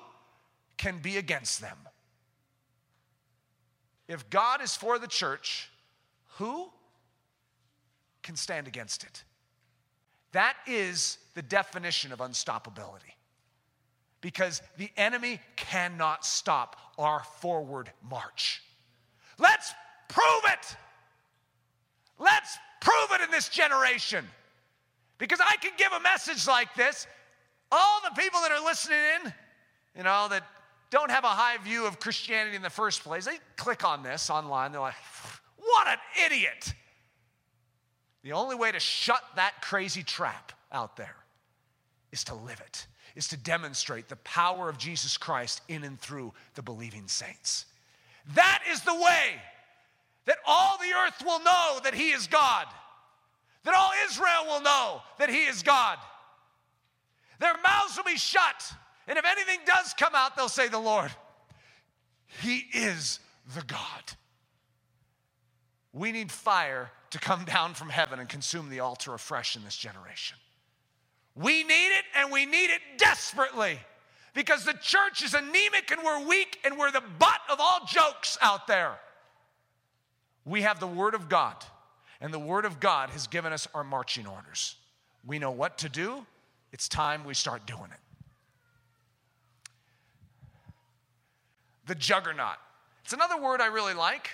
can 0.77 0.99
be 0.99 1.17
against 1.17 1.61
them? 1.61 1.77
If 4.07 4.29
God 4.29 4.61
is 4.61 4.75
for 4.75 4.99
the 4.99 5.07
church, 5.07 5.69
who 6.37 6.69
can 8.23 8.35
stand 8.35 8.67
against 8.67 9.03
it? 9.03 9.23
That 10.31 10.55
is 10.67 11.17
the 11.33 11.41
definition 11.41 12.11
of 12.11 12.19
unstoppability. 12.19 13.13
Because 14.21 14.61
the 14.77 14.89
enemy 14.95 15.39
cannot 15.55 16.25
stop 16.25 16.77
our 16.97 17.23
forward 17.39 17.91
march. 18.07 18.61
Let's 19.37 19.73
prove 20.07 20.43
it. 20.45 20.77
Let's 22.19 22.57
prove 22.79 23.19
it 23.19 23.21
in 23.21 23.31
this 23.31 23.49
generation. 23.49 24.25
Because 25.17 25.39
I 25.41 25.55
can 25.57 25.71
give 25.77 25.91
a 25.91 25.99
message 26.01 26.47
like 26.47 26.73
this. 26.75 27.07
All 27.71 28.01
the 28.03 28.21
people 28.21 28.39
that 28.41 28.51
are 28.51 28.63
listening 28.63 28.97
in, 28.97 29.33
you 29.97 30.03
know, 30.03 30.27
that 30.29 30.43
don't 30.91 31.09
have 31.09 31.23
a 31.23 31.29
high 31.29 31.57
view 31.57 31.85
of 31.85 31.99
Christianity 31.99 32.55
in 32.55 32.61
the 32.61 32.69
first 32.69 33.03
place, 33.03 33.25
they 33.25 33.37
click 33.57 33.83
on 33.83 34.03
this 34.03 34.29
online. 34.29 34.71
They're 34.71 34.81
like, 34.81 34.93
what 35.57 35.87
an 35.87 35.97
idiot. 36.25 36.73
The 38.23 38.33
only 38.33 38.55
way 38.55 38.71
to 38.71 38.79
shut 38.79 39.21
that 39.35 39.61
crazy 39.61 40.03
trap 40.03 40.51
out 40.71 40.95
there 40.95 41.15
is 42.11 42.23
to 42.25 42.35
live 42.35 42.61
it, 42.65 42.87
is 43.15 43.27
to 43.29 43.37
demonstrate 43.37 44.07
the 44.07 44.15
power 44.17 44.69
of 44.69 44.77
Jesus 44.77 45.17
Christ 45.17 45.61
in 45.67 45.83
and 45.83 45.99
through 45.99 46.33
the 46.53 46.61
believing 46.61 47.07
saints. 47.07 47.65
That 48.33 48.63
is 48.71 48.81
the 48.81 48.95
way 48.95 49.39
that 50.25 50.37
all 50.47 50.77
the 50.77 50.91
earth 51.05 51.23
will 51.25 51.39
know 51.39 51.79
that 51.83 51.93
He 51.93 52.09
is 52.09 52.27
God, 52.27 52.65
that 53.63 53.75
all 53.75 53.91
Israel 54.09 54.45
will 54.47 54.61
know 54.61 55.01
that 55.19 55.29
He 55.29 55.45
is 55.45 55.61
God. 55.61 55.97
Their 57.39 57.53
mouths 57.63 57.97
will 57.97 58.03
be 58.03 58.17
shut, 58.17 58.73
and 59.07 59.17
if 59.17 59.25
anything 59.25 59.59
does 59.65 59.93
come 59.93 60.15
out, 60.15 60.35
they'll 60.35 60.49
say, 60.49 60.67
The 60.67 60.79
Lord, 60.79 61.11
He 62.41 62.65
is 62.73 63.19
the 63.55 63.63
God. 63.63 64.13
We 65.93 66.11
need 66.11 66.31
fire 66.31 66.91
to 67.11 67.19
come 67.19 67.45
down 67.45 67.73
from 67.73 67.89
heaven 67.89 68.19
and 68.19 68.27
consume 68.27 68.69
the 68.69 68.79
altar 68.79 69.13
afresh 69.13 69.55
in 69.55 69.63
this 69.63 69.75
generation. 69.75 70.37
We 71.35 71.63
need 71.63 71.87
it, 71.87 72.05
and 72.15 72.31
we 72.31 72.45
need 72.45 72.69
it 72.69 72.81
desperately 72.97 73.77
because 74.35 74.65
the 74.65 74.73
church 74.73 75.23
is 75.23 75.33
anemic 75.33 75.89
and 75.89 76.01
we're 76.03 76.27
weak 76.27 76.59
and 76.63 76.77
we're 76.77 76.91
the 76.91 77.01
butt 77.17 77.39
of 77.49 77.59
all 77.59 77.79
jokes 77.87 78.37
out 78.41 78.67
there. 78.67 78.99
We 80.43 80.61
have 80.61 80.79
the 80.79 80.87
Word 80.87 81.15
of 81.15 81.27
God, 81.27 81.55
and 82.21 82.31
the 82.31 82.37
Word 82.37 82.65
of 82.65 82.79
God 82.79 83.09
has 83.09 83.25
given 83.25 83.51
us 83.51 83.67
our 83.73 83.83
marching 83.83 84.27
orders. 84.27 84.75
We 85.25 85.39
know 85.39 85.49
what 85.49 85.79
to 85.79 85.89
do, 85.89 86.27
it's 86.71 86.87
time 86.87 87.23
we 87.23 87.33
start 87.33 87.65
doing 87.65 87.89
it. 87.91 87.99
The 91.87 91.95
juggernaut. 91.95 92.57
It's 93.03 93.13
another 93.13 93.39
word 93.39 93.61
I 93.61 93.67
really 93.67 93.93
like. 93.93 94.31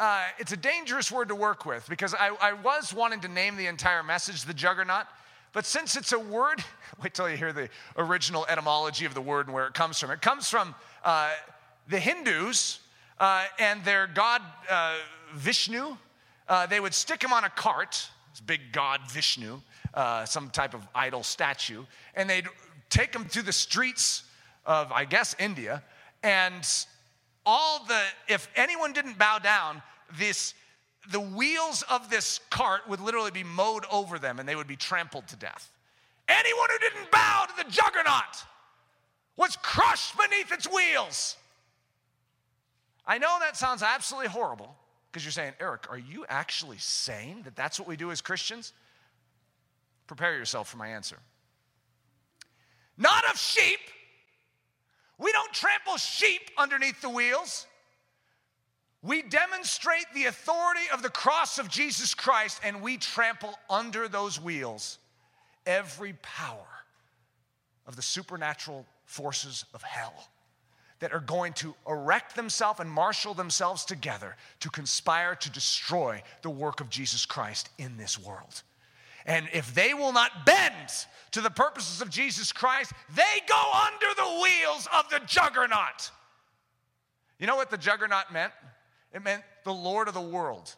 Uh, 0.00 0.24
it's 0.38 0.52
a 0.52 0.56
dangerous 0.56 1.12
word 1.12 1.28
to 1.28 1.34
work 1.34 1.66
with 1.66 1.86
because 1.88 2.14
I, 2.14 2.30
I 2.40 2.54
was 2.54 2.92
wanting 2.94 3.20
to 3.20 3.28
name 3.28 3.56
the 3.56 3.66
entire 3.66 4.02
message 4.02 4.44
the 4.44 4.54
juggernaut. 4.54 5.04
But 5.52 5.64
since 5.66 5.96
it's 5.96 6.12
a 6.12 6.18
word, 6.18 6.64
wait 7.02 7.14
till 7.14 7.28
you 7.28 7.36
hear 7.36 7.52
the 7.52 7.68
original 7.96 8.46
etymology 8.48 9.04
of 9.04 9.14
the 9.14 9.20
word 9.20 9.46
and 9.46 9.54
where 9.54 9.66
it 9.66 9.74
comes 9.74 9.98
from. 9.98 10.10
It 10.10 10.22
comes 10.22 10.48
from 10.48 10.74
uh, 11.04 11.30
the 11.88 11.98
Hindus 11.98 12.80
uh, 13.18 13.44
and 13.58 13.84
their 13.84 14.06
god 14.06 14.42
uh, 14.70 14.96
Vishnu. 15.34 15.96
Uh, 16.48 16.66
they 16.66 16.80
would 16.80 16.94
stick 16.94 17.22
him 17.22 17.32
on 17.32 17.44
a 17.44 17.50
cart, 17.50 18.08
this 18.32 18.40
big 18.40 18.60
god 18.72 19.00
Vishnu, 19.10 19.60
uh, 19.94 20.24
some 20.24 20.50
type 20.50 20.74
of 20.74 20.86
idol 20.94 21.22
statue, 21.22 21.84
and 22.14 22.30
they'd 22.30 22.46
take 22.88 23.14
him 23.14 23.24
through 23.24 23.42
the 23.42 23.52
streets 23.52 24.22
of, 24.64 24.92
I 24.92 25.04
guess, 25.04 25.34
India. 25.38 25.82
And 26.22 26.66
all 27.44 27.84
the, 27.86 28.00
if 28.28 28.48
anyone 28.56 28.92
didn't 28.92 29.18
bow 29.18 29.38
down, 29.38 29.82
this 30.18 30.54
the 31.10 31.20
wheels 31.20 31.82
of 31.88 32.10
this 32.10 32.40
cart 32.50 32.88
would 32.88 33.00
literally 33.00 33.30
be 33.30 33.44
mowed 33.44 33.84
over 33.92 34.18
them 34.18 34.40
and 34.40 34.48
they 34.48 34.56
would 34.56 34.66
be 34.66 34.74
trampled 34.74 35.28
to 35.28 35.36
death. 35.36 35.70
Anyone 36.28 36.68
who 36.70 36.78
didn't 36.78 37.10
bow 37.10 37.46
to 37.48 37.64
the 37.64 37.70
juggernaut 37.70 38.44
was 39.36 39.56
crushed 39.56 40.14
beneath 40.16 40.50
its 40.52 40.66
wheels. 40.66 41.36
I 43.06 43.18
know 43.18 43.36
that 43.40 43.56
sounds 43.56 43.82
absolutely 43.82 44.28
horrible 44.28 44.74
because 45.10 45.24
you're 45.24 45.32
saying, 45.32 45.52
Eric, 45.60 45.86
are 45.90 45.98
you 45.98 46.26
actually 46.28 46.78
saying 46.78 47.42
that 47.44 47.54
that's 47.54 47.78
what 47.78 47.88
we 47.88 47.96
do 47.96 48.10
as 48.10 48.20
Christians? 48.20 48.72
Prepare 50.06 50.36
yourself 50.36 50.68
for 50.68 50.76
my 50.76 50.88
answer. 50.88 51.18
Not 52.98 53.24
of 53.30 53.38
sheep. 53.38 53.78
We 55.18 55.32
don't 55.32 55.52
trample 55.52 55.96
sheep 55.96 56.50
underneath 56.58 57.00
the 57.00 57.10
wheels. 57.10 57.66
We 59.02 59.22
demonstrate 59.22 60.06
the 60.14 60.24
authority 60.24 60.82
of 60.92 61.02
the 61.02 61.10
cross 61.10 61.58
of 61.58 61.68
Jesus 61.68 62.14
Christ 62.14 62.60
and 62.64 62.82
we 62.82 62.96
trample 62.96 63.54
under 63.70 64.08
those 64.08 64.40
wheels 64.40 64.98
every 65.66 66.14
power 66.22 66.66
of 67.86 67.96
the 67.96 68.02
supernatural 68.02 68.86
forces 69.04 69.64
of 69.74 69.82
hell 69.82 70.28
that 70.98 71.12
are 71.12 71.20
going 71.20 71.52
to 71.52 71.74
erect 71.86 72.34
themselves 72.34 72.80
and 72.80 72.90
marshal 72.90 73.34
themselves 73.34 73.84
together 73.84 74.34
to 74.60 74.70
conspire 74.70 75.34
to 75.34 75.50
destroy 75.50 76.22
the 76.42 76.50
work 76.50 76.80
of 76.80 76.88
Jesus 76.88 77.26
Christ 77.26 77.68
in 77.78 77.96
this 77.96 78.18
world. 78.18 78.62
And 79.26 79.48
if 79.52 79.74
they 79.74 79.92
will 79.92 80.12
not 80.12 80.46
bend 80.46 80.88
to 81.32 81.40
the 81.40 81.50
purposes 81.50 82.00
of 82.00 82.08
Jesus 82.08 82.52
Christ, 82.52 82.92
they 83.14 83.22
go 83.48 83.62
under 83.86 84.06
the 84.16 84.42
wheels 84.42 84.88
of 84.96 85.10
the 85.10 85.20
juggernaut. 85.26 86.10
You 87.38 87.46
know 87.46 87.56
what 87.56 87.70
the 87.70 87.76
juggernaut 87.76 88.32
meant? 88.32 88.52
it 89.16 89.24
meant 89.24 89.42
the 89.64 89.72
Lord 89.72 90.08
of 90.08 90.14
the 90.14 90.20
world. 90.20 90.74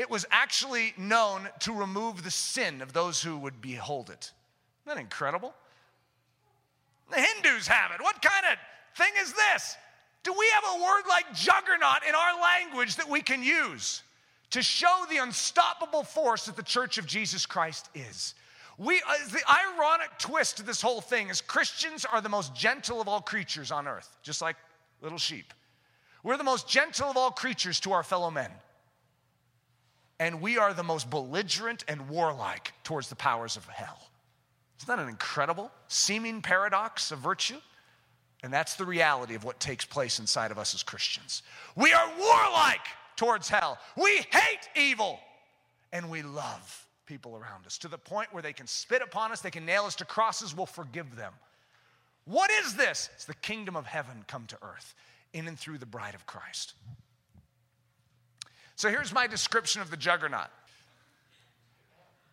It 0.00 0.08
was 0.08 0.24
actually 0.30 0.94
known 0.96 1.46
to 1.58 1.74
remove 1.74 2.24
the 2.24 2.30
sin 2.30 2.80
of 2.80 2.94
those 2.94 3.20
who 3.20 3.36
would 3.36 3.60
behold 3.60 4.08
it. 4.08 4.32
Isn't 4.86 4.96
that 4.96 4.96
incredible? 4.96 5.52
The 7.10 7.20
Hindus 7.20 7.68
have 7.68 7.90
it. 7.90 8.00
What 8.00 8.22
kind 8.22 8.46
of 8.50 8.96
thing 8.96 9.12
is 9.20 9.34
this? 9.34 9.76
Do 10.22 10.32
we 10.32 10.48
have 10.54 10.64
a 10.74 10.82
word 10.82 11.02
like 11.06 11.34
juggernaut 11.34 12.02
in 12.08 12.14
our 12.14 12.40
language 12.40 12.96
that 12.96 13.10
we 13.10 13.20
can 13.20 13.42
use 13.42 14.02
to 14.52 14.62
show 14.62 15.04
the 15.10 15.18
unstoppable 15.18 16.02
force 16.02 16.46
that 16.46 16.56
the 16.56 16.62
church 16.62 16.96
of 16.96 17.04
Jesus 17.04 17.44
Christ 17.44 17.90
is? 17.94 18.34
We, 18.78 19.02
uh, 19.06 19.28
the 19.30 19.42
ironic 19.50 20.12
twist 20.18 20.56
to 20.56 20.62
this 20.62 20.80
whole 20.80 21.02
thing 21.02 21.28
is 21.28 21.42
Christians 21.42 22.06
are 22.06 22.22
the 22.22 22.30
most 22.30 22.54
gentle 22.54 23.02
of 23.02 23.08
all 23.08 23.20
creatures 23.20 23.70
on 23.70 23.86
earth, 23.86 24.16
just 24.22 24.40
like 24.40 24.56
little 25.02 25.18
sheep. 25.18 25.52
We're 26.22 26.38
the 26.38 26.44
most 26.44 26.66
gentle 26.66 27.10
of 27.10 27.18
all 27.18 27.32
creatures 27.32 27.80
to 27.80 27.92
our 27.92 28.02
fellow 28.02 28.30
men. 28.30 28.50
And 30.20 30.42
we 30.42 30.58
are 30.58 30.74
the 30.74 30.82
most 30.82 31.08
belligerent 31.08 31.82
and 31.88 32.08
warlike 32.10 32.74
towards 32.84 33.08
the 33.08 33.16
powers 33.16 33.56
of 33.56 33.66
hell. 33.66 33.98
Isn't 34.78 34.86
that 34.86 35.02
an 35.02 35.08
incredible 35.08 35.72
seeming 35.88 36.42
paradox 36.42 37.10
of 37.10 37.18
virtue? 37.18 37.56
And 38.42 38.52
that's 38.52 38.74
the 38.74 38.84
reality 38.84 39.34
of 39.34 39.44
what 39.44 39.58
takes 39.60 39.84
place 39.84 40.18
inside 40.18 40.50
of 40.50 40.58
us 40.58 40.74
as 40.74 40.82
Christians. 40.82 41.42
We 41.74 41.92
are 41.94 42.12
warlike 42.18 42.86
towards 43.16 43.48
hell. 43.48 43.78
We 43.96 44.18
hate 44.30 44.68
evil. 44.76 45.18
And 45.92 46.10
we 46.10 46.22
love 46.22 46.86
people 47.06 47.34
around 47.34 47.66
us 47.66 47.78
to 47.78 47.88
the 47.88 47.98
point 47.98 48.32
where 48.32 48.42
they 48.42 48.52
can 48.52 48.66
spit 48.66 49.02
upon 49.02 49.32
us, 49.32 49.40
they 49.40 49.50
can 49.50 49.66
nail 49.66 49.84
us 49.84 49.96
to 49.96 50.04
crosses, 50.04 50.56
we'll 50.56 50.66
forgive 50.66 51.16
them. 51.16 51.32
What 52.26 52.50
is 52.50 52.76
this? 52.76 53.08
It's 53.14 53.24
the 53.24 53.34
kingdom 53.34 53.74
of 53.74 53.86
heaven 53.86 54.24
come 54.28 54.46
to 54.46 54.58
earth 54.62 54.94
in 55.32 55.48
and 55.48 55.58
through 55.58 55.78
the 55.78 55.86
bride 55.86 56.14
of 56.14 56.26
Christ. 56.26 56.74
So 58.80 58.88
here's 58.88 59.12
my 59.12 59.26
description 59.26 59.82
of 59.82 59.90
the 59.90 59.96
juggernaut 59.98 60.48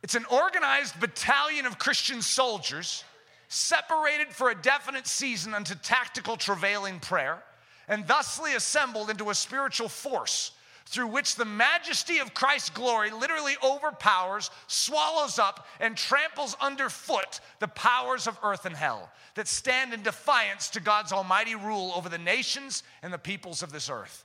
it's 0.02 0.16
an 0.16 0.24
organized 0.32 0.98
battalion 0.98 1.66
of 1.66 1.78
Christian 1.78 2.22
soldiers 2.22 3.04
separated 3.50 4.30
for 4.30 4.50
a 4.50 4.56
definite 4.56 5.08
season 5.08 5.54
unto 5.54 5.76
tactical 5.76 6.38
travailing 6.38 7.02
prayer 7.02 7.43
and 7.89 8.08
thusly 8.08 8.54
assembled 8.54 9.10
into 9.10 9.30
a 9.30 9.36
spiritual 9.36 9.89
force 9.89 10.54
through 10.86 11.08
which 11.08 11.36
the 11.36 11.43
majesty 11.43 12.20
of 12.20 12.34
Christ's 12.34 12.70
glory 12.70 13.12
literally 13.12 13.56
overpowers, 13.62 14.50
swallows 14.68 15.39
up, 15.39 15.68
and 15.82 15.98
tramples 15.98 16.56
underfoot 16.62 17.41
the 17.60 17.68
powers 17.68 18.26
of 18.26 18.39
earth 18.41 18.66
and 18.66 18.74
hell 18.74 19.12
that 19.36 19.50
stand 19.50 19.93
in 19.93 20.02
defiance 20.02 20.70
to 20.70 20.80
God's 20.80 21.12
almighty 21.12 21.56
rule 21.56 21.91
over 21.93 22.08
the 22.08 22.18
nations 22.18 22.84
and 23.04 23.12
the 23.12 23.18
peoples 23.18 23.64
of 23.64 23.74
this 23.74 23.89
earth. 23.89 24.24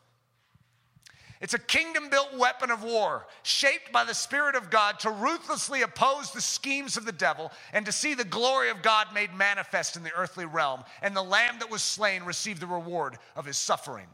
It's 1.43 1.55
a 1.55 1.59
kingdom 1.59 2.09
built 2.09 2.39
weapon 2.39 2.71
of 2.71 2.85
war, 2.85 3.27
shaped 3.43 3.91
by 3.91 4.05
the 4.05 4.15
Spirit 4.15 4.55
of 4.55 4.71
God 4.71 5.01
to 5.01 5.11
ruthlessly 5.11 5.83
oppose 5.83 6.31
the 6.31 6.41
schemes 6.41 6.97
of 6.97 7.05
the 7.05 7.11
devil 7.11 7.51
and 7.73 7.85
to 7.85 7.91
see 7.91 8.15
the 8.15 8.23
glory 8.23 8.71
of 8.71 8.81
God 8.81 9.09
made 9.13 9.35
manifest 9.35 9.97
in 9.97 10.05
the 10.05 10.15
earthly 10.15 10.45
realm, 10.45 10.85
and 11.03 11.17
the 11.17 11.23
lamb 11.23 11.57
that 11.59 11.69
was 11.69 11.83
slain 11.83 12.23
receive 12.23 12.61
the 12.61 12.67
reward 12.69 13.19
of 13.35 13.45
his 13.45 13.57
suffering. 13.59 14.07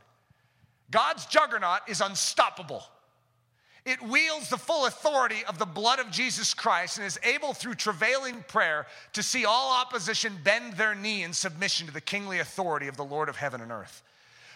God's 0.91 1.27
juggernaut 1.27 1.81
is 1.87 2.01
unstoppable. 2.01 2.83
it 3.85 4.01
wields 4.03 4.49
the 4.49 4.57
full 4.57 4.87
authority 4.87 5.45
of 5.47 5.59
the 5.59 5.67
blood 5.67 5.99
of 5.99 6.11
Jesus 6.11 6.55
Christ 6.55 6.97
and 6.97 7.07
is 7.07 7.21
able 7.23 7.53
through 7.53 7.75
travailing 7.75 8.43
prayer 8.49 8.87
to 9.13 9.23
see 9.23 9.45
all 9.45 9.73
opposition 9.73 10.39
bend 10.43 10.75
their 10.75 10.95
knee 10.95 11.25
in 11.25 11.35
submission 11.35 11.87
to 11.89 11.93
the 11.93 12.01
kingly 12.01 12.39
authority 12.39 12.89
of 12.89 12.97
the 12.97 13.05
Lord 13.05 13.29
of 13.29 13.37
heaven 13.37 13.61
and 13.61 13.71
earth. 13.71 14.03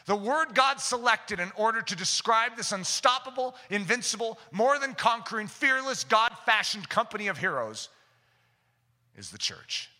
The 0.07 0.17
word 0.17 0.55
God 0.55 0.81
selected 0.81 1.39
in 1.39 1.53
order 1.57 1.81
to 1.81 1.97
describe 1.97 2.57
this 2.57 2.73
unstoppable, 2.73 3.55
invincible, 3.71 4.39
more 4.51 4.79
than 4.79 4.95
conquering, 4.95 5.47
fearless, 5.47 6.05
God 6.05 6.33
fashioned 6.45 6.89
company 6.89 7.29
of 7.29 7.39
heroes 7.39 7.89
is 9.17 9.31
the 9.31 9.39
church. 9.39 9.91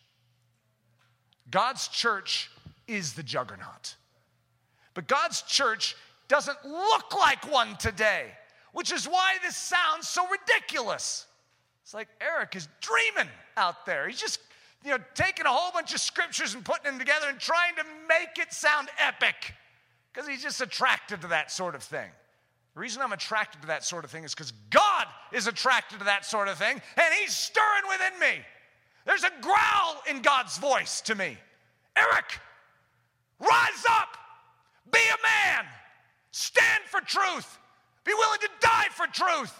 God's 1.49 1.87
church 1.87 2.49
is 2.87 3.13
the 3.13 3.23
juggernaut. 3.23 3.95
But 4.93 5.07
God's 5.07 5.41
church 5.43 5.95
doesn't 6.27 6.57
look 6.65 7.15
like 7.17 7.51
one 7.51 7.75
today, 7.77 8.31
which 8.73 8.91
is 8.91 9.05
why 9.05 9.35
this 9.43 9.55
sounds 9.55 10.07
so 10.07 10.25
ridiculous. 10.27 11.27
It's 11.83 11.93
like 11.93 12.07
Eric 12.21 12.55
is 12.55 12.67
dreaming 12.81 13.31
out 13.55 13.85
there. 13.85 14.07
He's 14.07 14.19
just, 14.19 14.39
you 14.83 14.91
know, 14.91 14.97
taking 15.15 15.45
a 15.45 15.49
whole 15.49 15.71
bunch 15.71 15.93
of 15.93 15.99
scriptures 15.99 16.53
and 16.53 16.63
putting 16.63 16.85
them 16.85 16.99
together 16.99 17.27
and 17.29 17.39
trying 17.39 17.75
to 17.75 17.83
make 18.07 18.37
it 18.37 18.51
sound 18.51 18.89
epic 18.97 19.53
because 20.13 20.29
he's 20.29 20.43
just 20.43 20.61
attracted 20.61 21.21
to 21.21 21.27
that 21.27 21.51
sort 21.51 21.75
of 21.75 21.83
thing. 21.83 22.09
The 22.75 22.79
reason 22.79 23.01
I'm 23.01 23.13
attracted 23.13 23.61
to 23.61 23.67
that 23.67 23.83
sort 23.83 24.03
of 24.03 24.11
thing 24.11 24.23
is 24.23 24.33
because 24.33 24.53
God 24.69 25.05
is 25.31 25.47
attracted 25.47 25.99
to 25.99 26.05
that 26.05 26.25
sort 26.25 26.47
of 26.47 26.57
thing 26.57 26.81
and 26.97 27.13
he's 27.19 27.33
stirring 27.33 27.83
within 27.89 28.19
me. 28.19 28.43
There's 29.05 29.23
a 29.23 29.31
growl 29.41 30.01
in 30.09 30.21
God's 30.21 30.57
voice 30.57 31.01
to 31.01 31.15
me. 31.15 31.37
Eric, 31.95 32.39
rise 33.39 33.85
up, 33.89 34.17
be 34.91 34.99
a 34.99 35.21
man, 35.23 35.65
stand 36.31 36.83
for 36.85 37.01
truth, 37.01 37.59
be 38.05 38.13
willing 38.13 38.39
to 38.39 38.49
die 38.59 38.87
for 38.91 39.05
truth. 39.07 39.53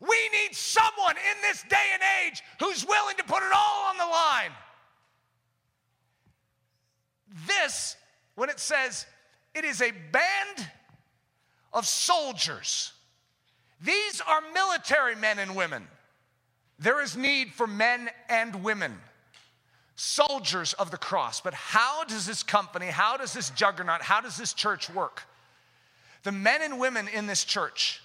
We 0.00 0.16
need 0.42 0.54
someone 0.54 1.16
in 1.16 1.42
this 1.42 1.62
day 1.68 1.76
and 1.94 2.02
age 2.26 2.42
who's 2.60 2.86
willing 2.86 3.16
to 3.16 3.24
put 3.24 3.42
it 3.42 3.52
all 3.54 3.88
on 3.88 3.96
the 3.98 4.04
line. 4.04 4.52
This, 7.46 7.96
when 8.34 8.50
it 8.50 8.60
says 8.60 9.06
it 9.56 9.64
is 9.64 9.80
a 9.80 9.90
band 9.90 10.70
of 11.72 11.86
soldiers, 11.86 12.92
these 13.80 14.20
are 14.20 14.40
military 14.54 15.16
men 15.16 15.38
and 15.38 15.56
women. 15.56 15.86
There 16.78 17.02
is 17.02 17.16
need 17.16 17.52
for 17.52 17.66
men 17.66 18.10
and 18.28 18.62
women, 18.62 18.96
soldiers 19.94 20.74
of 20.74 20.90
the 20.90 20.96
cross. 20.98 21.40
But 21.40 21.54
how 21.54 22.04
does 22.04 22.26
this 22.26 22.42
company, 22.42 22.86
how 22.86 23.16
does 23.16 23.32
this 23.32 23.50
juggernaut, 23.50 24.02
how 24.02 24.20
does 24.20 24.36
this 24.36 24.52
church 24.52 24.90
work? 24.90 25.22
The 26.22 26.32
men 26.32 26.60
and 26.62 26.78
women 26.78 27.08
in 27.08 27.26
this 27.26 27.44
church 27.44 28.02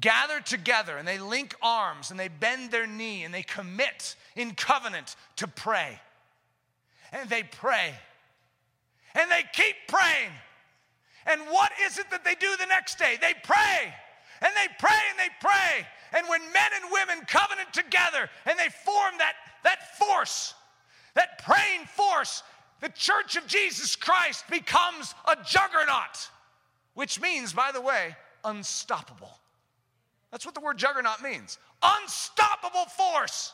gather 0.00 0.40
together 0.40 0.96
and 0.96 1.06
they 1.06 1.18
link 1.18 1.54
arms 1.60 2.10
and 2.10 2.18
they 2.18 2.28
bend 2.28 2.70
their 2.70 2.86
knee 2.86 3.24
and 3.24 3.34
they 3.34 3.42
commit 3.42 4.16
in 4.36 4.54
covenant 4.54 5.16
to 5.36 5.48
pray. 5.48 6.00
And 7.12 7.28
they 7.28 7.42
pray. 7.42 7.94
And 9.14 9.30
they 9.30 9.42
keep 9.52 9.74
praying. 9.88 10.30
And 11.26 11.40
what 11.50 11.72
is 11.84 11.98
it 11.98 12.10
that 12.10 12.24
they 12.24 12.34
do 12.34 12.54
the 12.58 12.66
next 12.66 12.98
day? 12.98 13.16
They 13.20 13.34
pray. 13.42 13.94
And 14.40 14.52
they 14.56 14.72
pray 14.78 14.98
and 15.10 15.18
they 15.18 15.30
pray. 15.40 15.86
And 16.12 16.28
when 16.28 16.40
men 16.52 16.70
and 16.82 16.92
women 16.92 17.24
covenant 17.26 17.72
together 17.72 18.28
and 18.44 18.58
they 18.58 18.68
form 18.84 19.14
that, 19.18 19.34
that 19.64 19.96
force, 19.98 20.54
that 21.14 21.42
praying 21.44 21.86
force, 21.86 22.42
the 22.80 22.88
church 22.90 23.36
of 23.36 23.46
Jesus 23.46 23.94
Christ 23.94 24.44
becomes 24.50 25.14
a 25.26 25.36
juggernaut, 25.44 26.28
which 26.94 27.20
means, 27.20 27.52
by 27.52 27.70
the 27.72 27.80
way, 27.80 28.16
unstoppable. 28.44 29.38
That's 30.32 30.44
what 30.44 30.54
the 30.54 30.60
word 30.60 30.78
juggernaut 30.78 31.22
means 31.22 31.58
unstoppable 31.82 32.86
force. 32.86 33.52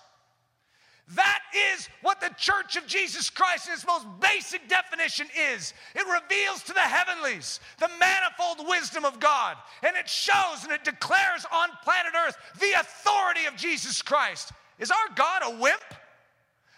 That 1.14 1.40
is 1.74 1.88
what 2.02 2.20
the 2.20 2.34
church 2.36 2.76
of 2.76 2.86
Jesus 2.86 3.30
Christ 3.30 3.68
in 3.68 3.74
its 3.74 3.86
most 3.86 4.06
basic 4.20 4.68
definition 4.68 5.26
is. 5.54 5.72
It 5.94 6.04
reveals 6.06 6.62
to 6.64 6.74
the 6.74 6.80
heavenlies 6.80 7.60
the 7.78 7.88
manifold 7.98 8.68
wisdom 8.68 9.06
of 9.06 9.18
God, 9.18 9.56
and 9.82 9.96
it 9.96 10.08
shows 10.08 10.64
and 10.64 10.72
it 10.72 10.84
declares 10.84 11.46
on 11.50 11.70
planet 11.82 12.12
Earth 12.14 12.36
the 12.60 12.72
authority 12.78 13.46
of 13.46 13.56
Jesus 13.56 14.02
Christ. 14.02 14.52
Is 14.78 14.90
our 14.90 15.14
God 15.14 15.42
a 15.44 15.58
wimp? 15.58 15.82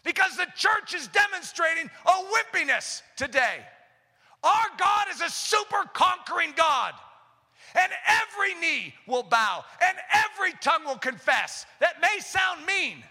Because 0.05 0.37
the 0.37 0.47
church 0.57 0.95
is 0.95 1.09
demonstrating 1.09 1.91
a 2.07 2.11
wimpiness 2.33 3.03
today. 3.17 3.59
Our 4.43 4.67
God 4.79 5.07
is 5.13 5.21
a 5.21 5.29
super 5.29 5.85
conquering 5.93 6.53
God. 6.57 6.95
And 7.79 7.93
every 8.07 8.55
knee 8.61 8.95
will 9.07 9.23
bow 9.23 9.65
and 9.83 9.97
every 10.13 10.53
tongue 10.61 10.85
will 10.85 10.99
confess. 10.99 11.67
That 11.81 12.01
may 12.01 12.19
sound 12.21 12.67
mean, 12.67 13.05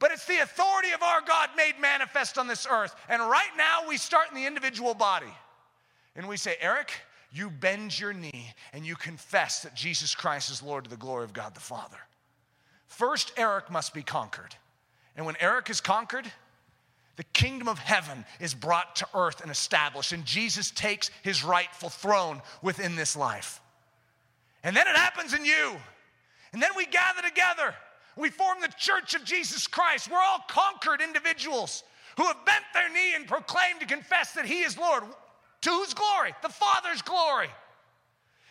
but 0.00 0.10
it's 0.10 0.24
the 0.24 0.38
authority 0.38 0.90
of 0.92 1.02
our 1.02 1.20
God 1.20 1.50
made 1.56 1.74
manifest 1.78 2.38
on 2.38 2.48
this 2.48 2.66
earth. 2.68 2.96
And 3.08 3.22
right 3.22 3.50
now, 3.56 3.86
we 3.86 3.98
start 3.98 4.30
in 4.30 4.34
the 4.34 4.46
individual 4.46 4.94
body. 4.94 5.32
And 6.16 6.26
we 6.26 6.38
say, 6.38 6.56
Eric, 6.60 6.90
you 7.30 7.50
bend 7.50 8.00
your 8.00 8.12
knee 8.12 8.52
and 8.72 8.84
you 8.84 8.96
confess 8.96 9.62
that 9.62 9.74
Jesus 9.74 10.14
Christ 10.14 10.50
is 10.50 10.62
Lord 10.62 10.84
to 10.84 10.90
the 10.90 10.96
glory 10.96 11.24
of 11.24 11.32
God 11.32 11.54
the 11.54 11.60
Father. 11.60 11.98
First, 12.88 13.32
Eric 13.36 13.70
must 13.70 13.94
be 13.94 14.02
conquered. 14.02 14.56
And 15.16 15.26
when 15.26 15.36
Eric 15.38 15.70
is 15.70 15.80
conquered, 15.80 16.26
the 17.16 17.24
kingdom 17.24 17.68
of 17.68 17.78
heaven 17.78 18.24
is 18.40 18.54
brought 18.54 18.96
to 18.96 19.08
earth 19.14 19.42
and 19.42 19.50
established, 19.50 20.12
and 20.12 20.24
Jesus 20.24 20.70
takes 20.70 21.10
his 21.22 21.44
rightful 21.44 21.90
throne 21.90 22.40
within 22.62 22.96
this 22.96 23.14
life. 23.14 23.60
And 24.64 24.74
then 24.74 24.88
it 24.88 24.96
happens 24.96 25.34
in 25.34 25.44
you. 25.44 25.76
And 26.54 26.62
then 26.62 26.70
we 26.76 26.86
gather 26.86 27.20
together 27.22 27.74
we 28.20 28.30
form 28.30 28.58
the 28.60 28.72
church 28.78 29.14
of 29.14 29.24
Jesus 29.24 29.66
Christ. 29.66 30.10
We're 30.10 30.18
all 30.18 30.44
conquered 30.48 31.00
individuals 31.00 31.82
who 32.16 32.24
have 32.24 32.44
bent 32.44 32.64
their 32.74 32.88
knee 32.92 33.14
and 33.14 33.26
proclaimed 33.26 33.80
to 33.80 33.86
confess 33.86 34.32
that 34.32 34.44
He 34.44 34.60
is 34.60 34.76
Lord. 34.76 35.04
To 35.62 35.70
whose 35.70 35.94
glory? 35.94 36.34
The 36.42 36.48
Father's 36.48 37.02
glory. 37.02 37.48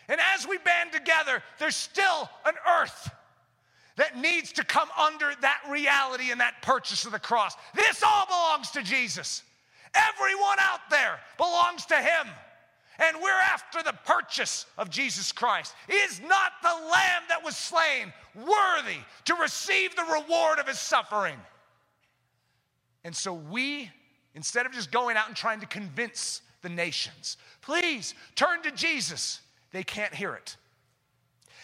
And 0.08 0.20
as 0.34 0.46
we 0.46 0.58
band 0.58 0.92
together, 0.92 1.42
there's 1.58 1.76
still 1.76 2.28
an 2.44 2.54
earth 2.80 3.10
that 3.96 4.18
needs 4.18 4.52
to 4.52 4.64
come 4.64 4.88
under 4.98 5.32
that 5.40 5.60
reality 5.70 6.30
and 6.30 6.40
that 6.40 6.62
purchase 6.62 7.04
of 7.04 7.12
the 7.12 7.18
cross. 7.18 7.54
This 7.74 8.02
all 8.02 8.26
belongs 8.26 8.70
to 8.72 8.82
Jesus. 8.82 9.42
Everyone 9.94 10.58
out 10.60 10.80
there 10.90 11.20
belongs 11.36 11.86
to 11.86 11.96
Him 11.96 12.28
and 13.00 13.16
we're 13.20 13.30
after 13.30 13.82
the 13.82 13.94
purchase 14.04 14.66
of 14.76 14.90
Jesus 14.90 15.32
Christ. 15.32 15.74
Is 15.88 16.20
not 16.20 16.52
the 16.62 16.68
lamb 16.68 17.22
that 17.28 17.42
was 17.42 17.56
slain 17.56 18.12
worthy 18.34 18.98
to 19.24 19.34
receive 19.34 19.96
the 19.96 20.04
reward 20.04 20.58
of 20.58 20.68
his 20.68 20.78
suffering? 20.78 21.38
And 23.02 23.16
so 23.16 23.32
we, 23.32 23.90
instead 24.34 24.66
of 24.66 24.72
just 24.72 24.92
going 24.92 25.16
out 25.16 25.28
and 25.28 25.36
trying 25.36 25.60
to 25.60 25.66
convince 25.66 26.42
the 26.62 26.68
nations, 26.68 27.38
please 27.62 28.14
turn 28.34 28.62
to 28.62 28.70
Jesus, 28.70 29.40
they 29.72 29.82
can't 29.82 30.14
hear 30.14 30.34
it 30.34 30.56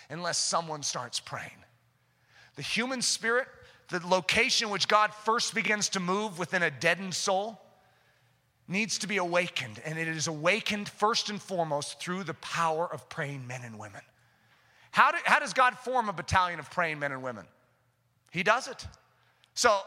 unless 0.08 0.38
someone 0.38 0.82
starts 0.82 1.20
praying. 1.20 1.50
The 2.54 2.62
human 2.62 3.02
spirit, 3.02 3.48
the 3.90 4.00
location 4.06 4.70
which 4.70 4.88
God 4.88 5.12
first 5.12 5.54
begins 5.54 5.90
to 5.90 6.00
move 6.00 6.38
within 6.38 6.62
a 6.62 6.70
deadened 6.70 7.14
soul, 7.14 7.60
needs 8.68 8.98
to 8.98 9.06
be 9.06 9.16
awakened, 9.18 9.80
and 9.84 9.98
it 9.98 10.08
is 10.08 10.26
awakened 10.26 10.88
first 10.88 11.30
and 11.30 11.40
foremost 11.40 12.00
through 12.00 12.24
the 12.24 12.34
power 12.34 12.88
of 12.92 13.08
praying 13.08 13.46
men 13.46 13.62
and 13.62 13.78
women. 13.78 14.00
How, 14.90 15.12
do, 15.12 15.18
how 15.24 15.38
does 15.38 15.52
God 15.52 15.78
form 15.78 16.08
a 16.08 16.12
battalion 16.12 16.58
of 16.58 16.70
praying 16.70 16.98
men 16.98 17.12
and 17.12 17.22
women? 17.22 17.44
He 18.30 18.42
does 18.42 18.66
it. 18.66 18.86
So 19.54 19.78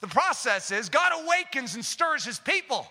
the 0.00 0.06
process 0.06 0.70
is 0.70 0.88
God 0.88 1.12
awakens 1.24 1.74
and 1.74 1.84
stirs 1.84 2.24
his 2.24 2.38
people, 2.38 2.86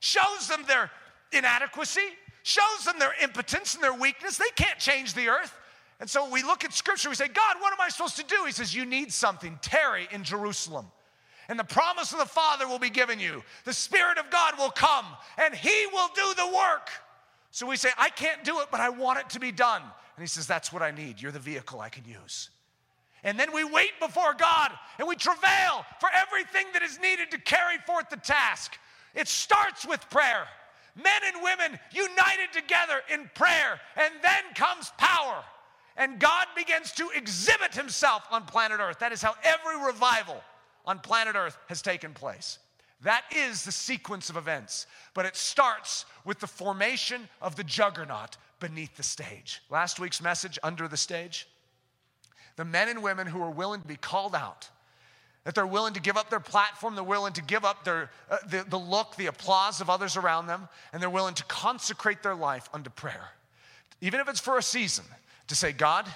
shows 0.00 0.48
them 0.48 0.64
their 0.66 0.90
inadequacy, 1.32 2.00
shows 2.42 2.84
them 2.84 2.98
their 2.98 3.14
impotence 3.22 3.74
and 3.74 3.82
their 3.82 3.94
weakness. 3.94 4.36
They 4.36 4.44
can't 4.56 4.78
change 4.78 5.14
the 5.14 5.28
earth. 5.28 5.56
And 6.00 6.10
so 6.10 6.28
we 6.28 6.42
look 6.42 6.64
at 6.64 6.72
scripture, 6.72 7.08
we 7.08 7.14
say, 7.14 7.28
God, 7.28 7.56
what 7.60 7.72
am 7.72 7.80
I 7.80 7.88
supposed 7.88 8.16
to 8.16 8.24
do? 8.24 8.44
He 8.44 8.52
says, 8.52 8.74
You 8.74 8.84
need 8.84 9.12
something. 9.12 9.58
Tarry 9.62 10.08
in 10.10 10.24
Jerusalem 10.24 10.86
and 11.48 11.58
the 11.58 11.64
promise 11.64 12.12
of 12.12 12.18
the 12.18 12.26
Father 12.26 12.68
will 12.68 12.78
be 12.78 12.90
given 12.90 13.18
you. 13.18 13.42
The 13.64 13.72
Spirit 13.72 14.18
of 14.18 14.30
God 14.30 14.54
will 14.58 14.70
come 14.70 15.06
and 15.38 15.54
He 15.54 15.86
will 15.92 16.08
do 16.14 16.34
the 16.36 16.46
work. 16.46 16.90
So 17.50 17.66
we 17.66 17.76
say, 17.76 17.90
I 17.98 18.08
can't 18.08 18.44
do 18.44 18.60
it, 18.60 18.68
but 18.70 18.80
I 18.80 18.88
want 18.88 19.18
it 19.18 19.30
to 19.30 19.40
be 19.40 19.52
done. 19.52 19.82
And 19.82 20.22
He 20.22 20.26
says, 20.26 20.46
That's 20.46 20.72
what 20.72 20.82
I 20.82 20.90
need. 20.90 21.20
You're 21.20 21.32
the 21.32 21.38
vehicle 21.38 21.80
I 21.80 21.88
can 21.88 22.04
use. 22.04 22.50
And 23.24 23.38
then 23.38 23.52
we 23.52 23.64
wait 23.64 23.92
before 24.00 24.34
God 24.34 24.72
and 24.98 25.06
we 25.06 25.14
travail 25.14 25.84
for 26.00 26.08
everything 26.14 26.66
that 26.72 26.82
is 26.82 26.98
needed 27.00 27.30
to 27.30 27.38
carry 27.38 27.78
forth 27.86 28.10
the 28.10 28.16
task. 28.16 28.78
It 29.14 29.28
starts 29.28 29.86
with 29.86 30.08
prayer. 30.10 30.46
Men 30.96 31.20
and 31.32 31.42
women 31.42 31.78
united 31.92 32.52
together 32.52 33.00
in 33.12 33.30
prayer, 33.34 33.80
and 33.96 34.12
then 34.22 34.42
comes 34.54 34.92
power. 34.98 35.42
And 35.96 36.18
God 36.18 36.46
begins 36.54 36.92
to 36.92 37.08
exhibit 37.14 37.74
himself 37.74 38.24
on 38.30 38.44
planet 38.44 38.78
Earth. 38.80 38.98
That 38.98 39.12
is 39.12 39.22
how 39.22 39.34
every 39.42 39.86
revival 39.86 40.42
on 40.84 40.98
planet 40.98 41.36
Earth 41.36 41.56
has 41.68 41.82
taken 41.82 42.12
place. 42.12 42.58
That 43.02 43.24
is 43.34 43.64
the 43.64 43.72
sequence 43.72 44.30
of 44.30 44.36
events, 44.36 44.86
but 45.14 45.26
it 45.26 45.36
starts 45.36 46.04
with 46.24 46.38
the 46.38 46.46
formation 46.46 47.28
of 47.40 47.56
the 47.56 47.64
juggernaut 47.64 48.36
beneath 48.60 48.96
the 48.96 49.02
stage. 49.02 49.60
Last 49.70 49.98
week's 49.98 50.22
message, 50.22 50.58
Under 50.62 50.86
the 50.86 50.96
Stage, 50.96 51.48
The 52.56 52.64
men 52.64 52.88
and 52.88 53.02
women 53.02 53.26
who 53.26 53.42
are 53.42 53.50
willing 53.50 53.80
to 53.80 53.88
be 53.88 53.96
called 53.96 54.34
out, 54.34 54.68
that 55.44 55.54
they're 55.54 55.66
willing 55.66 55.94
to 55.94 56.00
give 56.00 56.16
up 56.16 56.30
their 56.30 56.40
platform, 56.40 56.94
they're 56.94 57.02
willing 57.02 57.32
to 57.32 57.42
give 57.42 57.64
up 57.64 57.84
their, 57.84 58.10
uh, 58.30 58.38
the, 58.46 58.64
the 58.68 58.78
look, 58.78 59.16
the 59.16 59.26
applause 59.26 59.80
of 59.80 59.90
others 59.90 60.16
around 60.16 60.46
them, 60.46 60.68
and 60.92 61.02
they're 61.02 61.10
willing 61.10 61.34
to 61.34 61.44
consecrate 61.44 62.22
their 62.22 62.34
life 62.34 62.68
unto 62.72 62.90
prayer. 62.90 63.30
Even 64.00 64.20
if 64.20 64.28
it's 64.28 64.40
for 64.40 64.58
a 64.58 64.62
season, 64.62 65.04
to 65.48 65.56
say, 65.56 65.72
God, 65.72 66.06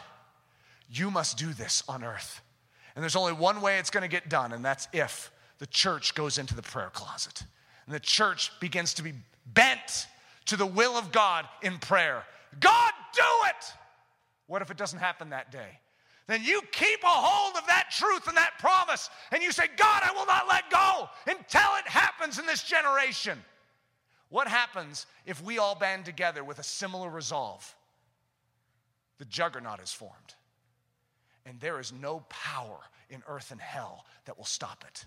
you 0.88 1.10
must 1.10 1.38
do 1.38 1.52
this 1.52 1.82
on 1.88 2.04
earth. 2.04 2.42
And 2.96 3.02
there's 3.02 3.14
only 3.14 3.34
one 3.34 3.60
way 3.60 3.78
it's 3.78 3.90
gonna 3.90 4.08
get 4.08 4.28
done, 4.28 4.52
and 4.52 4.64
that's 4.64 4.88
if 4.92 5.30
the 5.58 5.66
church 5.66 6.14
goes 6.14 6.38
into 6.38 6.56
the 6.56 6.62
prayer 6.62 6.90
closet 6.92 7.44
and 7.86 7.94
the 7.94 8.00
church 8.00 8.50
begins 8.60 8.94
to 8.94 9.02
be 9.02 9.14
bent 9.46 10.06
to 10.46 10.56
the 10.56 10.66
will 10.66 10.96
of 10.96 11.12
God 11.12 11.46
in 11.62 11.78
prayer. 11.78 12.24
God, 12.60 12.92
do 13.14 13.22
it! 13.48 13.72
What 14.46 14.62
if 14.62 14.70
it 14.70 14.76
doesn't 14.76 14.98
happen 14.98 15.30
that 15.30 15.50
day? 15.50 15.80
Then 16.26 16.42
you 16.42 16.60
keep 16.72 17.02
a 17.04 17.06
hold 17.06 17.56
of 17.56 17.66
that 17.68 17.90
truth 17.92 18.26
and 18.26 18.36
that 18.36 18.58
promise, 18.58 19.08
and 19.30 19.42
you 19.42 19.52
say, 19.52 19.66
God, 19.76 20.02
I 20.04 20.12
will 20.12 20.26
not 20.26 20.48
let 20.48 20.68
go 20.70 21.08
until 21.26 21.76
it 21.78 21.86
happens 21.86 22.38
in 22.38 22.46
this 22.46 22.64
generation. 22.64 23.38
What 24.28 24.48
happens 24.48 25.06
if 25.24 25.42
we 25.42 25.58
all 25.58 25.76
band 25.76 26.04
together 26.04 26.42
with 26.42 26.58
a 26.58 26.64
similar 26.64 27.08
resolve? 27.08 27.74
The 29.18 29.24
juggernaut 29.24 29.80
is 29.80 29.92
formed, 29.92 30.34
and 31.46 31.58
there 31.60 31.80
is 31.80 31.92
no 31.92 32.24
power 32.28 32.78
in 33.08 33.22
earth 33.28 33.52
and 33.52 33.60
hell 33.60 34.04
that 34.24 34.36
will 34.36 34.44
stop 34.44 34.84
it. 34.86 35.06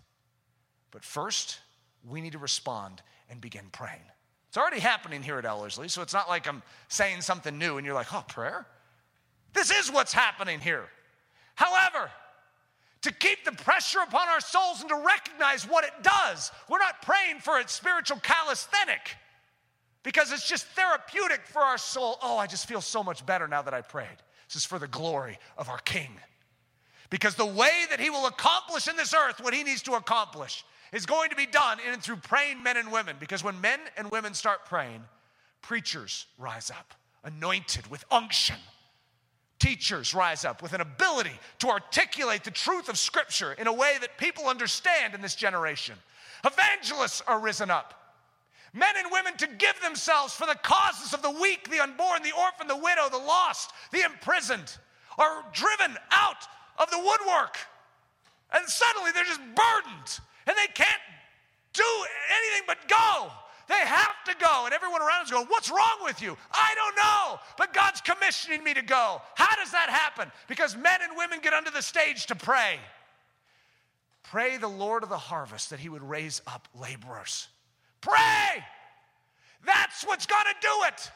But 0.91 1.03
first, 1.03 1.59
we 2.07 2.21
need 2.21 2.31
to 2.31 2.39
respond 2.39 3.01
and 3.29 3.39
begin 3.41 3.65
praying. 3.71 4.01
It's 4.47 4.57
already 4.57 4.79
happening 4.79 5.21
here 5.21 5.37
at 5.37 5.45
Ellerslie, 5.45 5.89
so 5.89 6.01
it's 6.01 6.13
not 6.13 6.27
like 6.27 6.47
I'm 6.47 6.63
saying 6.87 7.21
something 7.21 7.57
new 7.57 7.77
and 7.77 7.85
you're 7.85 7.93
like, 7.93 8.11
oh, 8.13 8.23
prayer? 8.27 8.65
This 9.53 9.69
is 9.69 9.91
what's 9.91 10.13
happening 10.13 10.59
here. 10.59 10.85
However, 11.53 12.09
to 13.01 13.13
keep 13.13 13.45
the 13.45 13.51
pressure 13.51 13.99
upon 13.99 14.27
our 14.27 14.39
souls 14.39 14.81
and 14.81 14.89
to 14.89 14.95
recognize 14.95 15.67
what 15.67 15.83
it 15.83 15.91
does, 16.01 16.51
we're 16.69 16.79
not 16.79 17.01
praying 17.01 17.39
for 17.41 17.59
its 17.59 17.73
spiritual 17.73 18.17
calisthenic 18.23 19.15
because 20.03 20.31
it's 20.31 20.47
just 20.47 20.65
therapeutic 20.67 21.41
for 21.45 21.61
our 21.61 21.77
soul. 21.77 22.17
Oh, 22.23 22.37
I 22.37 22.47
just 22.47 22.67
feel 22.67 22.81
so 22.81 23.03
much 23.03 23.25
better 23.25 23.47
now 23.47 23.61
that 23.61 23.73
I 23.73 23.81
prayed. 23.81 24.07
This 24.47 24.55
is 24.55 24.65
for 24.65 24.79
the 24.79 24.87
glory 24.87 25.37
of 25.57 25.69
our 25.69 25.77
King. 25.79 26.09
Because 27.09 27.35
the 27.35 27.45
way 27.45 27.85
that 27.89 27.99
he 27.99 28.09
will 28.09 28.27
accomplish 28.27 28.87
in 28.87 28.95
this 28.95 29.13
earth 29.13 29.39
what 29.41 29.53
he 29.53 29.63
needs 29.63 29.81
to 29.83 29.93
accomplish 29.93 30.63
is 30.91 31.05
going 31.05 31.29
to 31.29 31.35
be 31.35 31.45
done 31.45 31.79
in 31.85 31.93
and 31.93 32.01
through 32.01 32.17
praying 32.17 32.61
men 32.61 32.77
and 32.77 32.91
women. 32.91 33.15
Because 33.19 33.43
when 33.43 33.59
men 33.61 33.79
and 33.97 34.09
women 34.11 34.33
start 34.33 34.65
praying, 34.65 35.03
preachers 35.61 36.27
rise 36.37 36.69
up, 36.69 36.93
anointed 37.23 37.87
with 37.87 38.05
unction. 38.11 38.57
Teachers 39.59 40.13
rise 40.13 40.45
up 40.45 40.61
with 40.63 40.73
an 40.73 40.81
ability 40.81 41.37
to 41.59 41.67
articulate 41.67 42.43
the 42.43 42.51
truth 42.51 42.89
of 42.89 42.97
Scripture 42.97 43.53
in 43.53 43.67
a 43.67 43.73
way 43.73 43.95
that 43.99 44.17
people 44.17 44.47
understand 44.47 45.13
in 45.13 45.21
this 45.21 45.35
generation. 45.35 45.95
Evangelists 46.45 47.21
are 47.27 47.39
risen 47.39 47.69
up. 47.69 47.95
Men 48.73 48.93
and 48.97 49.11
women 49.11 49.35
to 49.37 49.47
give 49.47 49.81
themselves 49.81 50.33
for 50.33 50.45
the 50.45 50.55
causes 50.55 51.13
of 51.13 51.21
the 51.21 51.31
weak, 51.31 51.69
the 51.69 51.81
unborn, 51.81 52.21
the 52.23 52.35
orphan, 52.39 52.67
the 52.67 52.77
widow, 52.77 53.09
the 53.09 53.17
lost, 53.17 53.71
the 53.91 54.05
imprisoned 54.05 54.77
are 55.17 55.43
driven 55.51 55.97
out 56.11 56.47
of 56.79 56.89
the 56.89 56.97
woodwork. 56.97 57.57
And 58.51 58.67
suddenly 58.67 59.11
they're 59.11 59.25
just 59.25 59.41
burdened 59.41 60.19
and 60.47 60.57
they 60.57 60.71
can't 60.73 61.01
do 61.73 61.83
anything 62.35 62.63
but 62.65 62.77
go. 62.87 63.31
They 63.67 63.75
have 63.75 64.23
to 64.25 64.35
go. 64.39 64.65
And 64.65 64.73
everyone 64.73 65.01
around 65.01 65.25
is 65.25 65.31
going, 65.31 65.45
What's 65.45 65.69
wrong 65.69 65.99
with 66.03 66.21
you? 66.21 66.35
I 66.51 66.73
don't 66.75 66.95
know. 66.95 67.39
But 67.57 67.71
God's 67.71 68.01
commissioning 68.01 68.63
me 68.63 68.73
to 68.73 68.81
go. 68.81 69.21
How 69.35 69.55
does 69.55 69.71
that 69.71 69.89
happen? 69.89 70.31
Because 70.47 70.75
men 70.75 71.01
and 71.03 71.15
women 71.15 71.39
get 71.39 71.53
under 71.53 71.69
the 71.69 71.81
stage 71.81 72.25
to 72.27 72.35
pray. 72.35 72.79
Pray 74.23 74.57
the 74.57 74.67
Lord 74.67 75.03
of 75.03 75.09
the 75.09 75.17
harvest 75.17 75.69
that 75.69 75.79
he 75.79 75.89
would 75.89 76.03
raise 76.03 76.41
up 76.47 76.67
laborers. 76.79 77.47
Pray. 78.01 78.63
That's 79.65 80.03
what's 80.05 80.25
to 80.25 80.35
do 80.61 80.87
it. 80.87 81.11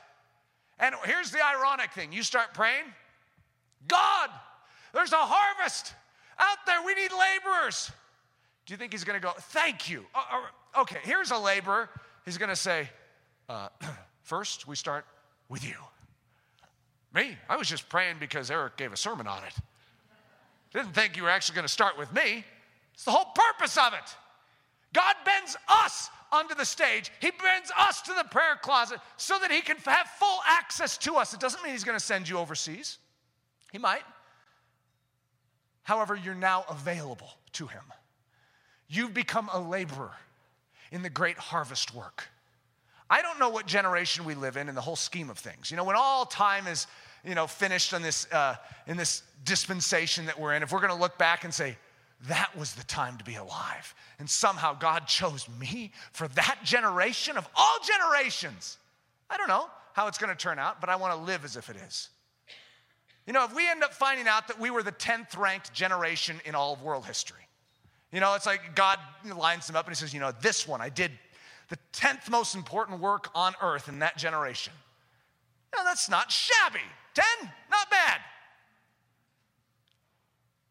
And 0.79 0.95
here's 1.05 1.31
the 1.31 1.45
ironic 1.45 1.91
thing 1.93 2.11
you 2.11 2.23
start 2.23 2.53
praying, 2.53 2.83
God, 3.87 4.29
there's 4.93 5.11
a 5.11 5.17
harvest 5.17 5.93
out 6.39 6.57
there. 6.65 6.81
We 6.85 6.93
need 6.93 7.11
laborers. 7.11 7.91
Do 8.65 8.73
you 8.73 8.77
think 8.77 8.93
he's 8.93 9.03
going 9.03 9.19
to 9.19 9.25
go, 9.25 9.33
thank 9.37 9.89
you? 9.89 10.05
Uh, 10.15 10.19
uh, 10.31 10.81
okay, 10.81 10.99
here's 11.03 11.31
a 11.31 11.37
laborer. 11.37 11.89
He's 12.25 12.37
going 12.37 12.49
to 12.49 12.55
say, 12.55 12.89
uh, 13.49 13.67
first, 14.21 14.67
we 14.67 14.75
start 14.75 15.05
with 15.49 15.67
you. 15.67 15.75
Me? 17.13 17.37
I 17.49 17.57
was 17.57 17.67
just 17.67 17.89
praying 17.89 18.15
because 18.19 18.49
Eric 18.49 18.77
gave 18.77 18.93
a 18.93 18.97
sermon 18.97 19.27
on 19.27 19.43
it. 19.43 19.53
Didn't 20.71 20.93
think 20.93 21.15
you 21.17 21.23
were 21.23 21.29
actually 21.29 21.55
going 21.55 21.67
to 21.67 21.71
start 21.71 21.97
with 21.97 22.11
me. 22.13 22.43
It's 22.93 23.05
the 23.05 23.11
whole 23.11 23.31
purpose 23.35 23.77
of 23.77 23.93
it. 23.93 24.15
God 24.93 25.15
bends 25.25 25.57
us 25.67 26.09
onto 26.31 26.55
the 26.55 26.65
stage. 26.65 27.11
He 27.19 27.31
bends 27.31 27.71
us 27.77 28.01
to 28.03 28.13
the 28.13 28.23
prayer 28.25 28.57
closet 28.61 28.99
so 29.17 29.37
that 29.39 29.51
he 29.51 29.61
can 29.61 29.77
have 29.77 30.07
full 30.19 30.39
access 30.47 30.97
to 30.99 31.15
us. 31.15 31.33
It 31.33 31.39
doesn't 31.39 31.61
mean 31.63 31.73
he's 31.73 31.83
going 31.83 31.97
to 31.97 32.03
send 32.03 32.27
you 32.27 32.37
overseas. 32.37 32.97
He 33.71 33.77
might. 33.77 34.03
However, 35.83 36.15
you're 36.15 36.33
now 36.33 36.65
available 36.69 37.29
to 37.53 37.67
him. 37.67 37.83
You've 38.87 39.13
become 39.13 39.49
a 39.53 39.59
laborer 39.59 40.13
in 40.91 41.01
the 41.01 41.09
great 41.09 41.37
harvest 41.37 41.93
work. 41.93 42.27
I 43.09 43.21
don't 43.21 43.39
know 43.39 43.49
what 43.49 43.65
generation 43.65 44.25
we 44.25 44.33
live 44.33 44.57
in 44.57 44.69
in 44.69 44.75
the 44.75 44.81
whole 44.81 44.95
scheme 44.95 45.29
of 45.29 45.37
things. 45.37 45.69
You 45.69 45.77
know, 45.77 45.83
when 45.83 45.95
all 45.95 46.25
time 46.25 46.67
is, 46.67 46.87
you 47.23 47.35
know, 47.35 47.47
finished 47.47 47.93
in 47.93 48.01
this, 48.01 48.31
uh, 48.31 48.55
in 48.87 48.97
this 48.97 49.23
dispensation 49.43 50.25
that 50.25 50.39
we're 50.39 50.53
in, 50.53 50.63
if 50.63 50.71
we're 50.71 50.79
going 50.79 50.93
to 50.93 50.99
look 50.99 51.17
back 51.17 51.43
and 51.43 51.53
say, 51.53 51.77
that 52.27 52.55
was 52.57 52.73
the 52.73 52.83
time 52.85 53.17
to 53.17 53.23
be 53.23 53.35
alive. 53.35 53.93
And 54.19 54.29
somehow 54.29 54.73
God 54.73 55.07
chose 55.07 55.47
me 55.59 55.91
for 56.13 56.27
that 56.29 56.59
generation 56.63 57.37
of 57.37 57.47
all 57.55 57.77
generations. 57.85 58.77
I 59.29 59.37
don't 59.37 59.49
know 59.49 59.67
how 59.93 60.07
it's 60.07 60.17
going 60.17 60.29
to 60.29 60.35
turn 60.35 60.57
out, 60.57 60.79
but 60.79 60.89
I 60.89 60.95
want 60.95 61.13
to 61.13 61.19
live 61.19 61.43
as 61.43 61.57
if 61.57 61.69
it 61.69 61.75
is. 61.75 62.09
You 63.25 63.33
know, 63.33 63.45
if 63.45 63.55
we 63.55 63.69
end 63.69 63.83
up 63.83 63.93
finding 63.93 64.27
out 64.27 64.47
that 64.47 64.59
we 64.59 64.69
were 64.69 64.83
the 64.83 64.91
10th 64.91 65.37
ranked 65.37 65.73
generation 65.73 66.41
in 66.45 66.55
all 66.55 66.73
of 66.73 66.81
world 66.81 67.05
history, 67.05 67.47
you 68.11 68.19
know, 68.19 68.33
it's 68.35 68.45
like 68.45 68.75
God 68.75 68.99
lines 69.35 69.65
them 69.67 69.75
up 69.75 69.85
and 69.87 69.95
he 69.95 69.99
says, 69.99 70.13
you 70.13 70.19
know, 70.19 70.31
this 70.41 70.67
one, 70.67 70.81
I 70.81 70.89
did 70.89 71.11
the 71.69 71.77
10th 71.93 72.29
most 72.29 72.53
important 72.53 72.99
work 72.99 73.29
on 73.33 73.53
earth 73.61 73.87
in 73.87 73.99
that 73.99 74.17
generation. 74.17 74.73
Know, 75.75 75.83
that's 75.83 76.09
not 76.09 76.31
shabby. 76.31 76.79
10, 77.15 77.25
not 77.71 77.89
bad. 77.89 78.19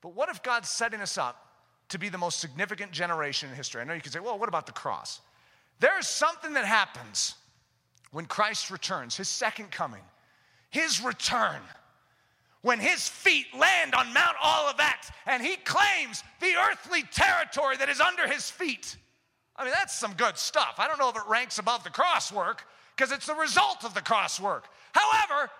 But 0.00 0.14
what 0.14 0.28
if 0.28 0.42
God's 0.42 0.68
setting 0.68 1.00
us 1.00 1.16
up 1.16 1.36
to 1.88 1.98
be 1.98 2.09
the 2.09 2.18
most 2.18 2.40
significant 2.40 2.92
generation 2.92 3.48
in 3.48 3.57
history? 3.57 3.80
I 3.80 3.84
know 3.84 3.94
you 3.94 4.00
could 4.00 4.12
say, 4.12 4.20
well, 4.20 4.38
what 4.38 4.48
about 4.48 4.66
the 4.66 4.72
cross? 4.72 5.20
There's 5.80 6.07
something 6.07 6.53
that 6.55 6.64
happens 6.64 7.34
when 8.12 8.26
Christ 8.26 8.70
returns, 8.70 9.16
his 9.16 9.28
second 9.28 9.70
coming, 9.70 10.03
his 10.70 11.03
return 11.03 11.61
when 12.62 12.78
his 12.78 13.08
feet 13.08 13.46
land 13.58 13.94
on 13.94 14.12
Mount 14.14 14.36
Olivet 14.42 15.10
and 15.26 15.42
he 15.42 15.56
claims 15.56 16.22
the 16.40 16.54
earthly 16.70 17.02
territory 17.12 17.76
that 17.76 17.88
is 17.88 18.00
under 18.00 18.26
his 18.26 18.48
feet. 18.50 18.96
I 19.56 19.64
mean, 19.64 19.72
that's 19.72 19.94
some 19.94 20.14
good 20.14 20.38
stuff. 20.38 20.76
I 20.78 20.88
don't 20.88 20.98
know 20.98 21.10
if 21.10 21.16
it 21.16 21.22
ranks 21.28 21.58
above 21.58 21.84
the 21.84 21.90
cross 21.90 22.32
work 22.32 22.64
because 22.96 23.12
it's 23.12 23.26
the 23.26 23.34
result 23.34 23.84
of 23.84 23.94
the 23.94 24.00
cross 24.00 24.40
work. 24.40 24.66
However, 24.92 25.50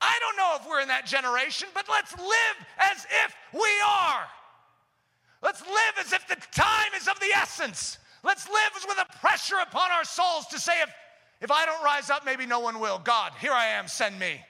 I 0.00 0.18
don't 0.20 0.36
know 0.36 0.56
if 0.60 0.68
we're 0.68 0.80
in 0.80 0.88
that 0.88 1.06
generation, 1.06 1.68
but 1.74 1.86
let's 1.88 2.16
live 2.16 2.66
as 2.78 3.06
if 3.24 3.34
we 3.52 3.70
are. 3.86 4.26
Let's 5.42 5.62
live 5.62 5.94
as 6.00 6.12
if 6.12 6.26
the 6.28 6.36
time 6.52 6.92
is 6.96 7.08
of 7.08 7.18
the 7.20 7.30
essence. 7.36 7.98
Let's 8.22 8.48
live 8.48 8.84
with 8.88 8.98
a 8.98 9.18
pressure 9.18 9.56
upon 9.62 9.90
our 9.90 10.04
souls 10.04 10.46
to 10.48 10.58
say, 10.58 10.80
if, 10.82 10.92
if 11.40 11.50
I 11.50 11.66
don't 11.66 11.82
rise 11.82 12.10
up, 12.10 12.24
maybe 12.24 12.46
no 12.46 12.60
one 12.60 12.80
will. 12.80 12.98
God, 12.98 13.32
here 13.40 13.52
I 13.52 13.66
am, 13.66 13.88
send 13.88 14.18
me. 14.18 14.40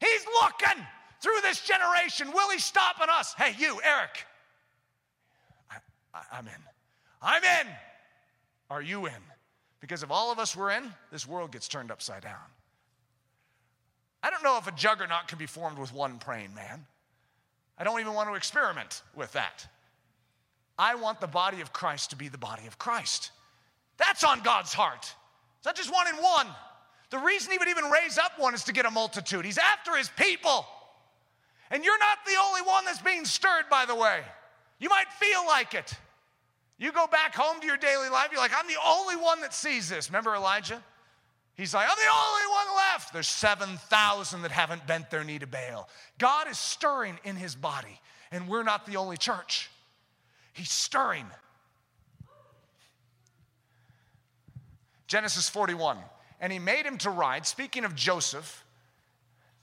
He's 0.00 0.26
looking 0.42 0.84
through 1.20 1.40
this 1.42 1.60
generation. 1.60 2.32
Will 2.32 2.50
he 2.50 2.58
stop 2.58 3.00
on 3.00 3.08
us? 3.10 3.34
Hey, 3.34 3.54
you, 3.58 3.80
Eric. 3.84 4.24
I, 6.12 6.38
am 6.38 6.46
in. 6.46 6.52
I'm 7.22 7.44
in. 7.44 7.72
Are 8.70 8.82
you 8.82 9.06
in? 9.06 9.12
Because 9.80 10.02
if 10.02 10.10
all 10.10 10.32
of 10.32 10.38
us 10.38 10.56
were 10.56 10.70
in, 10.70 10.84
this 11.12 11.26
world 11.26 11.52
gets 11.52 11.68
turned 11.68 11.90
upside 11.90 12.22
down. 12.22 12.34
I 14.22 14.30
don't 14.30 14.42
know 14.42 14.58
if 14.58 14.66
a 14.66 14.72
juggernaut 14.72 15.28
can 15.28 15.38
be 15.38 15.46
formed 15.46 15.78
with 15.78 15.94
one 15.94 16.18
praying 16.18 16.54
man. 16.54 16.84
I 17.78 17.84
don't 17.84 18.00
even 18.00 18.12
want 18.12 18.28
to 18.28 18.34
experiment 18.34 19.02
with 19.14 19.32
that. 19.32 19.66
I 20.78 20.94
want 20.94 21.20
the 21.20 21.26
body 21.26 21.60
of 21.60 21.72
Christ 21.72 22.10
to 22.10 22.16
be 22.16 22.28
the 22.28 22.38
body 22.38 22.66
of 22.66 22.78
Christ. 22.78 23.30
That's 23.96 24.24
on 24.24 24.40
God's 24.40 24.72
heart. 24.72 25.14
It's 25.58 25.66
not 25.66 25.76
just 25.76 25.92
one 25.92 26.08
in 26.08 26.16
one. 26.16 26.46
The 27.10 27.18
reason 27.18 27.52
he 27.52 27.58
would 27.58 27.68
even 27.68 27.84
raise 27.84 28.18
up 28.18 28.32
one 28.38 28.54
is 28.54 28.64
to 28.64 28.72
get 28.72 28.86
a 28.86 28.90
multitude. 28.90 29.44
He's 29.44 29.58
after 29.58 29.96
his 29.96 30.08
people. 30.10 30.64
And 31.70 31.84
you're 31.84 31.98
not 31.98 32.18
the 32.24 32.36
only 32.42 32.62
one 32.62 32.84
that's 32.84 33.02
being 33.02 33.24
stirred, 33.24 33.64
by 33.70 33.84
the 33.84 33.94
way. 33.94 34.20
You 34.78 34.88
might 34.88 35.08
feel 35.18 35.44
like 35.46 35.74
it. 35.74 35.92
You 36.78 36.92
go 36.92 37.06
back 37.06 37.34
home 37.34 37.60
to 37.60 37.66
your 37.66 37.76
daily 37.76 38.08
life, 38.08 38.28
you're 38.32 38.40
like, 38.40 38.54
I'm 38.56 38.66
the 38.66 38.80
only 38.84 39.16
one 39.16 39.42
that 39.42 39.52
sees 39.52 39.88
this. 39.88 40.08
Remember 40.08 40.34
Elijah? 40.34 40.82
He's 41.54 41.74
like, 41.74 41.86
I'm 41.90 41.96
the 41.96 42.02
only 42.02 42.46
one 42.50 42.76
left. 42.76 43.12
There's 43.12 43.28
7,000 43.28 44.42
that 44.42 44.50
haven't 44.50 44.86
bent 44.86 45.10
their 45.10 45.22
knee 45.22 45.38
to 45.40 45.46
Baal. 45.46 45.90
God 46.18 46.48
is 46.48 46.58
stirring 46.58 47.18
in 47.22 47.36
his 47.36 47.54
body, 47.54 48.00
and 48.32 48.48
we're 48.48 48.62
not 48.62 48.86
the 48.86 48.96
only 48.96 49.18
church. 49.18 49.68
He's 50.54 50.70
stirring. 50.70 51.26
Genesis 55.06 55.50
41. 55.50 55.98
And 56.40 56.52
he 56.52 56.58
made 56.58 56.86
him 56.86 56.98
to 56.98 57.10
ride, 57.10 57.46
speaking 57.46 57.84
of 57.84 57.94
Joseph, 57.94 58.64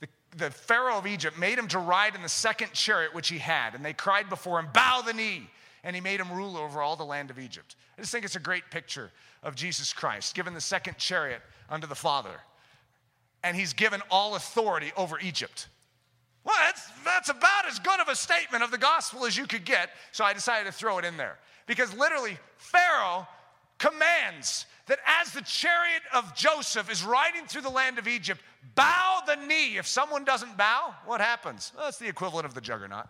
the, 0.00 0.08
the 0.36 0.50
Pharaoh 0.50 0.96
of 0.96 1.06
Egypt 1.06 1.38
made 1.38 1.58
him 1.58 1.68
to 1.68 1.78
ride 1.78 2.14
in 2.14 2.22
the 2.22 2.28
second 2.28 2.72
chariot 2.72 3.14
which 3.14 3.28
he 3.28 3.38
had. 3.38 3.74
And 3.74 3.84
they 3.84 3.92
cried 3.92 4.28
before 4.28 4.60
him, 4.60 4.68
Bow 4.72 5.02
the 5.04 5.12
knee. 5.12 5.50
And 5.84 5.94
he 5.94 6.00
made 6.00 6.20
him 6.20 6.32
rule 6.32 6.56
over 6.56 6.82
all 6.82 6.96
the 6.96 7.04
land 7.04 7.30
of 7.30 7.38
Egypt. 7.38 7.76
I 7.96 8.00
just 8.00 8.12
think 8.12 8.24
it's 8.24 8.36
a 8.36 8.40
great 8.40 8.64
picture 8.70 9.10
of 9.42 9.54
Jesus 9.54 9.92
Christ, 9.92 10.34
given 10.34 10.54
the 10.54 10.60
second 10.60 10.98
chariot 10.98 11.40
unto 11.70 11.86
the 11.86 11.94
Father. 11.94 12.40
And 13.42 13.56
he's 13.56 13.72
given 13.72 14.02
all 14.10 14.34
authority 14.34 14.92
over 14.96 15.18
Egypt. 15.20 15.68
Well, 16.44 16.56
that's, 16.64 16.88
that's 17.04 17.28
about 17.28 17.66
as 17.68 17.78
good 17.78 18.00
of 18.00 18.08
a 18.08 18.16
statement 18.16 18.64
of 18.64 18.70
the 18.70 18.78
gospel 18.78 19.24
as 19.24 19.36
you 19.36 19.46
could 19.46 19.64
get, 19.64 19.90
so 20.12 20.24
I 20.24 20.32
decided 20.32 20.66
to 20.66 20.72
throw 20.72 20.98
it 20.98 21.04
in 21.04 21.16
there. 21.16 21.38
Because 21.66 21.94
literally, 21.94 22.38
Pharaoh 22.56 23.28
commands 23.78 24.66
that 24.86 24.98
as 25.06 25.32
the 25.32 25.42
chariot 25.42 26.02
of 26.14 26.34
Joseph 26.34 26.90
is 26.90 27.04
riding 27.04 27.46
through 27.46 27.62
the 27.62 27.70
land 27.70 27.98
of 27.98 28.08
Egypt, 28.08 28.40
bow 28.74 29.20
the 29.26 29.36
knee. 29.36 29.76
If 29.76 29.86
someone 29.86 30.24
doesn't 30.24 30.56
bow, 30.56 30.94
what 31.04 31.20
happens? 31.20 31.72
Well, 31.74 31.86
that's 31.86 31.98
the 31.98 32.08
equivalent 32.08 32.46
of 32.46 32.54
the 32.54 32.60
juggernaut. 32.60 33.06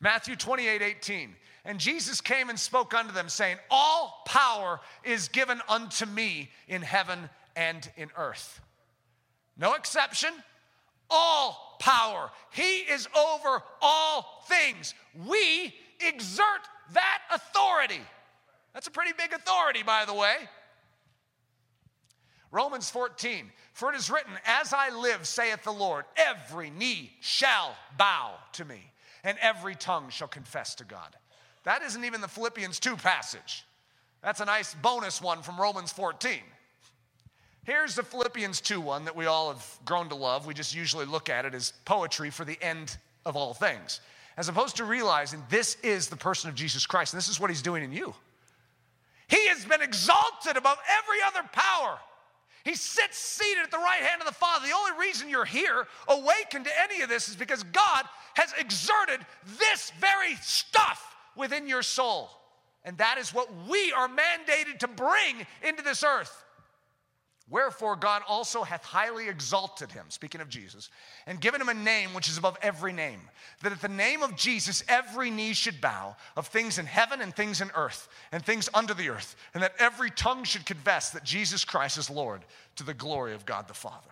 Matthew 0.00 0.36
28 0.36 0.82
18. 0.82 1.34
And 1.64 1.78
Jesus 1.78 2.20
came 2.20 2.50
and 2.50 2.58
spoke 2.58 2.92
unto 2.92 3.12
them, 3.12 3.28
saying, 3.28 3.56
All 3.70 4.22
power 4.26 4.80
is 5.04 5.28
given 5.28 5.60
unto 5.68 6.06
me 6.06 6.50
in 6.66 6.82
heaven 6.82 7.30
and 7.54 7.88
in 7.96 8.10
earth. 8.16 8.60
No 9.56 9.74
exception. 9.74 10.30
All 11.08 11.76
power. 11.78 12.30
He 12.50 12.78
is 12.78 13.06
over 13.16 13.62
all 13.80 14.44
things. 14.48 14.94
We 15.28 15.72
exert 16.00 16.62
that 16.94 17.18
authority. 17.30 18.00
That's 18.74 18.86
a 18.86 18.90
pretty 18.90 19.12
big 19.12 19.32
authority, 19.32 19.82
by 19.82 20.04
the 20.04 20.14
way. 20.14 20.36
Romans 22.50 22.90
14, 22.90 23.50
for 23.72 23.92
it 23.92 23.96
is 23.96 24.10
written, 24.10 24.32
As 24.44 24.74
I 24.74 24.90
live, 24.90 25.26
saith 25.26 25.64
the 25.64 25.72
Lord, 25.72 26.04
every 26.16 26.68
knee 26.68 27.12
shall 27.20 27.74
bow 27.96 28.34
to 28.52 28.64
me, 28.66 28.92
and 29.24 29.38
every 29.40 29.74
tongue 29.74 30.10
shall 30.10 30.28
confess 30.28 30.74
to 30.76 30.84
God. 30.84 31.16
That 31.64 31.82
isn't 31.82 32.04
even 32.04 32.20
the 32.20 32.28
Philippians 32.28 32.78
2 32.78 32.96
passage. 32.96 33.64
That's 34.22 34.40
a 34.40 34.44
nice 34.44 34.74
bonus 34.74 35.22
one 35.22 35.42
from 35.42 35.58
Romans 35.58 35.92
14. 35.92 36.40
Here's 37.64 37.94
the 37.94 38.02
Philippians 38.02 38.60
2 38.60 38.80
one 38.80 39.04
that 39.04 39.16
we 39.16 39.26
all 39.26 39.52
have 39.52 39.78
grown 39.84 40.08
to 40.10 40.14
love. 40.14 40.46
We 40.46 40.52
just 40.52 40.74
usually 40.74 41.06
look 41.06 41.30
at 41.30 41.44
it 41.44 41.54
as 41.54 41.72
poetry 41.84 42.30
for 42.30 42.44
the 42.44 42.58
end 42.60 42.96
of 43.24 43.36
all 43.36 43.54
things, 43.54 44.00
as 44.36 44.48
opposed 44.48 44.76
to 44.76 44.84
realizing 44.84 45.42
this 45.48 45.76
is 45.82 46.08
the 46.08 46.16
person 46.16 46.50
of 46.50 46.56
Jesus 46.56 46.86
Christ, 46.86 47.14
and 47.14 47.18
this 47.18 47.28
is 47.28 47.40
what 47.40 47.50
he's 47.50 47.62
doing 47.62 47.82
in 47.82 47.92
you. 47.92 48.14
He 49.28 49.48
has 49.48 49.64
been 49.64 49.82
exalted 49.82 50.56
above 50.56 50.78
every 50.98 51.18
other 51.26 51.48
power. 51.52 51.98
He 52.64 52.74
sits 52.74 53.18
seated 53.18 53.64
at 53.64 53.70
the 53.70 53.78
right 53.78 54.02
hand 54.02 54.20
of 54.20 54.26
the 54.26 54.34
Father. 54.34 54.66
The 54.66 54.74
only 54.74 55.06
reason 55.06 55.28
you're 55.28 55.44
here, 55.44 55.86
awakened 56.06 56.64
to 56.66 56.70
any 56.80 57.02
of 57.02 57.08
this, 57.08 57.28
is 57.28 57.36
because 57.36 57.62
God 57.64 58.04
has 58.34 58.52
exerted 58.58 59.20
this 59.58 59.92
very 59.98 60.36
stuff 60.36 61.16
within 61.36 61.66
your 61.66 61.82
soul. 61.82 62.30
And 62.84 62.98
that 62.98 63.18
is 63.18 63.34
what 63.34 63.48
we 63.68 63.92
are 63.92 64.08
mandated 64.08 64.78
to 64.80 64.88
bring 64.88 65.46
into 65.62 65.82
this 65.82 66.04
earth. 66.04 66.44
Wherefore, 67.52 67.96
God 67.96 68.22
also 68.26 68.62
hath 68.62 68.82
highly 68.82 69.28
exalted 69.28 69.92
him, 69.92 70.06
speaking 70.08 70.40
of 70.40 70.48
Jesus, 70.48 70.88
and 71.26 71.38
given 71.38 71.60
him 71.60 71.68
a 71.68 71.74
name 71.74 72.14
which 72.14 72.30
is 72.30 72.38
above 72.38 72.56
every 72.62 72.94
name, 72.94 73.20
that 73.60 73.72
at 73.72 73.82
the 73.82 73.88
name 73.88 74.22
of 74.22 74.36
Jesus 74.36 74.82
every 74.88 75.30
knee 75.30 75.52
should 75.52 75.78
bow, 75.78 76.16
of 76.34 76.46
things 76.46 76.78
in 76.78 76.86
heaven 76.86 77.20
and 77.20 77.36
things 77.36 77.60
in 77.60 77.70
earth, 77.74 78.08
and 78.32 78.42
things 78.42 78.70
under 78.72 78.94
the 78.94 79.10
earth, 79.10 79.36
and 79.52 79.62
that 79.62 79.74
every 79.78 80.08
tongue 80.10 80.44
should 80.44 80.64
confess 80.64 81.10
that 81.10 81.24
Jesus 81.24 81.62
Christ 81.62 81.98
is 81.98 82.08
Lord 82.08 82.40
to 82.76 82.84
the 82.84 82.94
glory 82.94 83.34
of 83.34 83.44
God 83.44 83.68
the 83.68 83.74
Father. 83.74 84.08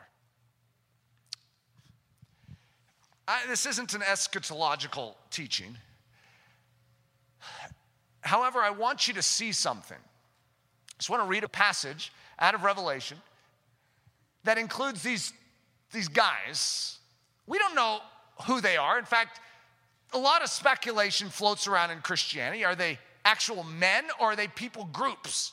I, 3.27 3.39
this 3.49 3.65
isn't 3.65 3.95
an 3.95 4.03
eschatological 4.03 5.15
teaching. 5.31 5.79
However, 8.21 8.59
I 8.59 8.69
want 8.69 9.09
you 9.09 9.15
to 9.15 9.23
see 9.23 9.53
something. 9.53 9.97
I 9.97 10.97
just 10.99 11.09
want 11.09 11.23
to 11.23 11.27
read 11.27 11.45
a 11.45 11.49
passage 11.49 12.13
out 12.39 12.55
of 12.55 12.65
Revelation 12.65 13.17
that 14.45 14.59
includes 14.59 15.03
these, 15.03 15.33
these 15.93 16.09
guys. 16.09 16.99
We 17.47 17.59
don't 17.59 17.75
know 17.75 18.01
who 18.47 18.61
they 18.61 18.77
are. 18.77 18.99
In 18.99 19.05
fact, 19.05 19.41
a 20.13 20.19
lot 20.19 20.43
of 20.43 20.49
speculation 20.49 21.29
floats 21.29 21.67
around 21.67 21.91
in 21.91 21.99
Christianity. 21.99 22.65
Are 22.65 22.75
they 22.75 22.99
actual 23.25 23.65
men 23.65 24.05
or 24.19 24.33
are 24.33 24.37
they 24.37 24.49
people 24.49 24.89
groups? 24.93 25.53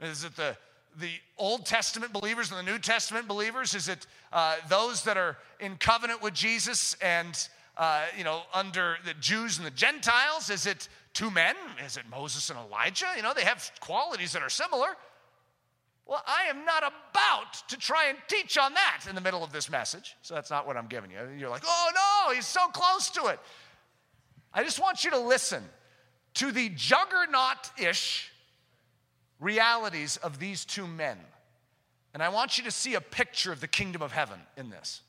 Is 0.00 0.24
it 0.24 0.36
the, 0.36 0.56
the 0.98 1.10
Old 1.36 1.66
Testament 1.66 2.12
believers 2.12 2.50
and 2.50 2.58
the 2.58 2.70
New 2.70 2.78
Testament 2.78 3.28
believers? 3.28 3.74
Is 3.74 3.88
it 3.88 4.06
uh, 4.32 4.56
those 4.68 5.04
that 5.04 5.16
are 5.16 5.36
in 5.58 5.76
covenant 5.76 6.22
with 6.22 6.34
Jesus 6.34 6.96
and, 7.02 7.48
uh, 7.76 8.06
you 8.16 8.24
know, 8.24 8.42
under 8.54 8.96
the 9.04 9.14
Jews 9.14 9.58
and 9.58 9.66
the 9.66 9.72
Gentiles? 9.72 10.48
Is 10.50 10.66
it 10.66 10.88
two 11.12 11.30
men? 11.30 11.56
Is 11.84 11.96
it 11.96 12.04
Moses 12.10 12.48
and 12.50 12.58
Elijah? 12.58 13.06
You 13.16 13.22
know, 13.22 13.34
they 13.34 13.44
have 13.44 13.70
qualities 13.80 14.32
that 14.32 14.42
are 14.42 14.50
similar. 14.50 14.96
Well, 16.10 16.24
I 16.26 16.50
am 16.50 16.64
not 16.64 16.82
about 16.82 17.68
to 17.68 17.78
try 17.78 18.08
and 18.08 18.18
teach 18.26 18.58
on 18.58 18.74
that 18.74 19.04
in 19.08 19.14
the 19.14 19.20
middle 19.20 19.44
of 19.44 19.52
this 19.52 19.70
message. 19.70 20.16
So 20.22 20.34
that's 20.34 20.50
not 20.50 20.66
what 20.66 20.76
I'm 20.76 20.88
giving 20.88 21.12
you. 21.12 21.18
You're 21.38 21.48
like, 21.48 21.62
oh 21.64 21.90
no, 21.94 22.34
he's 22.34 22.48
so 22.48 22.66
close 22.66 23.10
to 23.10 23.26
it. 23.26 23.38
I 24.52 24.64
just 24.64 24.80
want 24.80 25.04
you 25.04 25.12
to 25.12 25.20
listen 25.20 25.62
to 26.34 26.50
the 26.50 26.68
juggernaut 26.70 27.70
ish 27.78 28.32
realities 29.38 30.16
of 30.16 30.40
these 30.40 30.64
two 30.64 30.88
men. 30.88 31.16
And 32.12 32.24
I 32.24 32.28
want 32.30 32.58
you 32.58 32.64
to 32.64 32.72
see 32.72 32.96
a 32.96 33.00
picture 33.00 33.52
of 33.52 33.60
the 33.60 33.68
kingdom 33.68 34.02
of 34.02 34.10
heaven 34.10 34.40
in 34.56 34.68
this. 34.68 35.02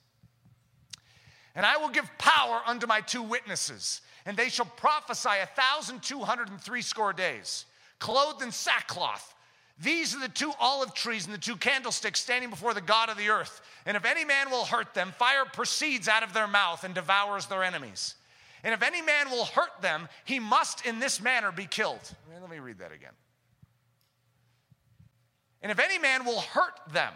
And 1.55 1.65
I 1.65 1.77
will 1.77 1.89
give 1.89 2.07
power 2.19 2.61
unto 2.67 2.85
my 2.85 3.01
two 3.01 3.23
witnesses 3.23 4.01
and 4.27 4.37
they 4.37 4.49
shall 4.49 4.67
prophesy 4.67 5.29
a 5.41 5.47
thousand 5.47 6.03
two 6.03 6.19
hundred 6.19 6.49
and 6.49 6.61
three 6.61 6.83
score 6.83 7.11
days, 7.11 7.65
clothed 7.97 8.43
in 8.43 8.51
sackcloth. 8.51 9.33
These 9.81 10.15
are 10.15 10.19
the 10.19 10.29
two 10.29 10.53
olive 10.59 10.93
trees 10.93 11.25
and 11.25 11.33
the 11.33 11.39
two 11.39 11.55
candlesticks 11.55 12.19
standing 12.19 12.51
before 12.51 12.73
the 12.73 12.81
God 12.81 13.09
of 13.09 13.17
the 13.17 13.29
earth. 13.29 13.61
And 13.85 13.97
if 13.97 14.05
any 14.05 14.23
man 14.23 14.51
will 14.51 14.65
hurt 14.65 14.93
them, 14.93 15.11
fire 15.17 15.45
proceeds 15.45 16.07
out 16.07 16.21
of 16.21 16.33
their 16.33 16.47
mouth 16.47 16.83
and 16.83 16.93
devours 16.93 17.47
their 17.47 17.63
enemies. 17.63 18.13
And 18.63 18.75
if 18.75 18.83
any 18.83 19.01
man 19.01 19.31
will 19.31 19.45
hurt 19.45 19.81
them, 19.81 20.07
he 20.23 20.39
must 20.39 20.85
in 20.85 20.99
this 20.99 21.19
manner 21.19 21.51
be 21.51 21.65
killed. 21.65 22.15
Let 22.39 22.49
me 22.49 22.59
read 22.59 22.77
that 22.77 22.91
again. 22.91 23.13
And 25.63 25.71
if 25.71 25.79
any 25.79 25.97
man 25.97 26.25
will 26.25 26.41
hurt 26.41 26.79
them, 26.91 27.13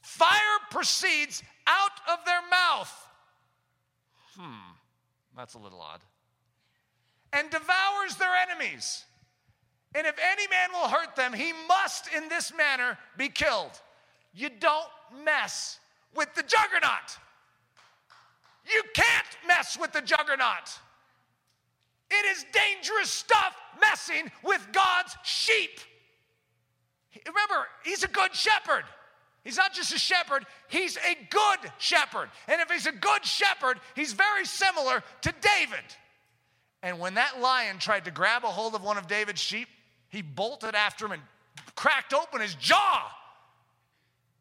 fire 0.00 0.58
proceeds 0.70 1.42
out 1.66 1.90
of 2.10 2.24
their 2.24 2.40
mouth. 2.50 3.08
Hmm. 4.38 4.72
That's 5.36 5.52
a 5.52 5.58
little 5.58 5.82
odd. 5.82 6.00
And 7.32 7.50
devours 7.50 8.16
their 8.18 8.32
enemies. 8.48 9.04
And 9.94 10.06
if 10.06 10.16
any 10.18 10.48
man 10.48 10.70
will 10.72 10.88
hurt 10.88 11.16
them, 11.16 11.32
he 11.32 11.52
must 11.68 12.12
in 12.14 12.28
this 12.28 12.52
manner 12.54 12.98
be 13.16 13.28
killed. 13.28 13.70
You 14.34 14.50
don't 14.50 14.88
mess 15.24 15.78
with 16.14 16.34
the 16.34 16.42
juggernaut. 16.42 17.18
You 18.66 18.82
can't 18.94 19.26
mess 19.46 19.78
with 19.80 19.92
the 19.92 20.02
juggernaut. 20.02 20.78
It 22.10 22.36
is 22.36 22.44
dangerous 22.52 23.10
stuff 23.10 23.54
messing 23.80 24.30
with 24.42 24.66
God's 24.72 25.16
sheep. 25.24 25.80
Remember, 27.26 27.66
he's 27.84 28.02
a 28.02 28.08
good 28.08 28.34
shepherd. 28.34 28.84
He's 29.44 29.56
not 29.56 29.72
just 29.72 29.94
a 29.94 29.98
shepherd, 29.98 30.44
he's 30.66 30.96
a 30.96 31.16
good 31.30 31.70
shepherd. 31.78 32.30
And 32.48 32.60
if 32.60 32.68
he's 32.68 32.86
a 32.86 32.92
good 32.92 33.24
shepherd, 33.24 33.78
he's 33.94 34.12
very 34.12 34.44
similar 34.44 35.04
to 35.22 35.34
David. 35.40 35.84
And 36.82 36.98
when 36.98 37.14
that 37.14 37.40
lion 37.40 37.78
tried 37.78 38.04
to 38.06 38.10
grab 38.10 38.42
a 38.42 38.48
hold 38.48 38.74
of 38.74 38.82
one 38.82 38.98
of 38.98 39.06
David's 39.06 39.40
sheep, 39.40 39.68
he 40.16 40.22
bolted 40.22 40.74
after 40.74 41.04
him 41.04 41.12
and 41.12 41.22
cracked 41.74 42.14
open 42.14 42.40
his 42.40 42.54
jaw. 42.54 43.12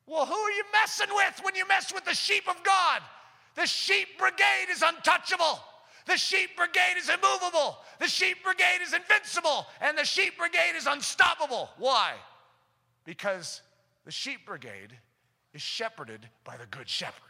Well, 0.08 0.26
who 0.26 0.34
are 0.34 0.52
you 0.52 0.64
messing 0.72 1.14
with 1.14 1.42
when 1.44 1.54
you 1.54 1.68
mess 1.68 1.94
with 1.94 2.06
the 2.06 2.14
sheep 2.14 2.48
of 2.48 2.64
God? 2.64 3.02
The 3.56 3.66
sheep 3.66 4.18
brigade 4.18 4.68
is 4.72 4.82
untouchable. 4.82 5.60
The 6.06 6.16
sheep 6.16 6.52
brigade 6.56 6.96
is 6.98 7.10
immovable. 7.10 7.78
The 8.00 8.08
sheep 8.08 8.38
brigade 8.44 8.80
is 8.84 8.94
invincible. 8.94 9.68
And 9.82 9.98
the 9.98 10.06
sheep 10.06 10.38
brigade 10.38 10.78
is 10.78 10.86
unstoppable. 10.86 11.70
Why? 11.78 12.14
Because 13.04 13.62
the 14.06 14.12
sheep 14.12 14.46
brigade 14.46 14.98
is 15.54 15.62
shepherded 15.62 16.30
by 16.46 16.56
the 16.56 16.68
good 16.68 16.88
shepherd. 16.88 17.22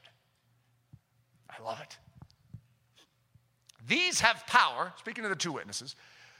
I 1.49 1.63
love 1.63 1.79
it. 1.81 1.97
These 3.87 4.19
have 4.19 4.45
power, 4.45 4.93
speaking 4.97 5.23
of 5.23 5.31
the 5.31 5.35
two 5.35 5.53
witnesses, 5.53 5.95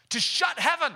to 0.10 0.20
shut 0.20 0.60
heaven. 0.60 0.94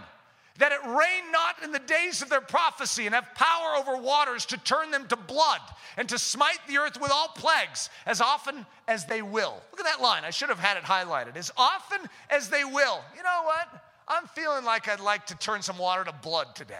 That 0.60 0.72
it 0.72 0.80
rain 0.86 1.32
not 1.32 1.64
in 1.64 1.72
the 1.72 1.80
days 1.80 2.22
of 2.22 2.30
their 2.30 2.42
prophecy, 2.42 3.06
and 3.06 3.16
have 3.16 3.34
power 3.34 3.76
over 3.78 4.02
waters 4.02 4.46
to 4.48 4.58
turn 4.58 4.92
them 4.92 5.08
to 5.08 5.16
blood, 5.16 5.62
and 5.98 6.08
to 6.10 6.20
smite 6.20 6.60
the 6.68 6.78
earth 6.78 7.00
with 7.02 7.12
all 7.12 7.30
plagues, 7.30 7.90
as 8.06 8.22
often 8.22 8.66
as 8.88 9.06
they 9.06 9.22
will. 9.22 9.62
Look 9.72 9.80
at 9.80 9.86
that 9.86 10.02
line. 10.02 10.24
I 10.24 10.30
should 10.30 10.50
have 10.50 10.60
had 10.60 10.78
it 10.78 10.84
highlighted. 10.84 11.36
As 11.36 11.52
often 11.58 12.00
as 12.30 12.50
they 12.50 12.64
will. 12.64 13.02
You 13.18 13.24
know 13.24 13.42
what? 13.44 13.84
I'm 14.08 14.28
feeling 14.28 14.66
like 14.66 14.88
I'd 14.88 15.00
like 15.00 15.26
to 15.28 15.38
turn 15.38 15.62
some 15.62 15.78
water 15.78 16.04
to 16.04 16.14
blood 16.22 16.56
today. 16.56 16.76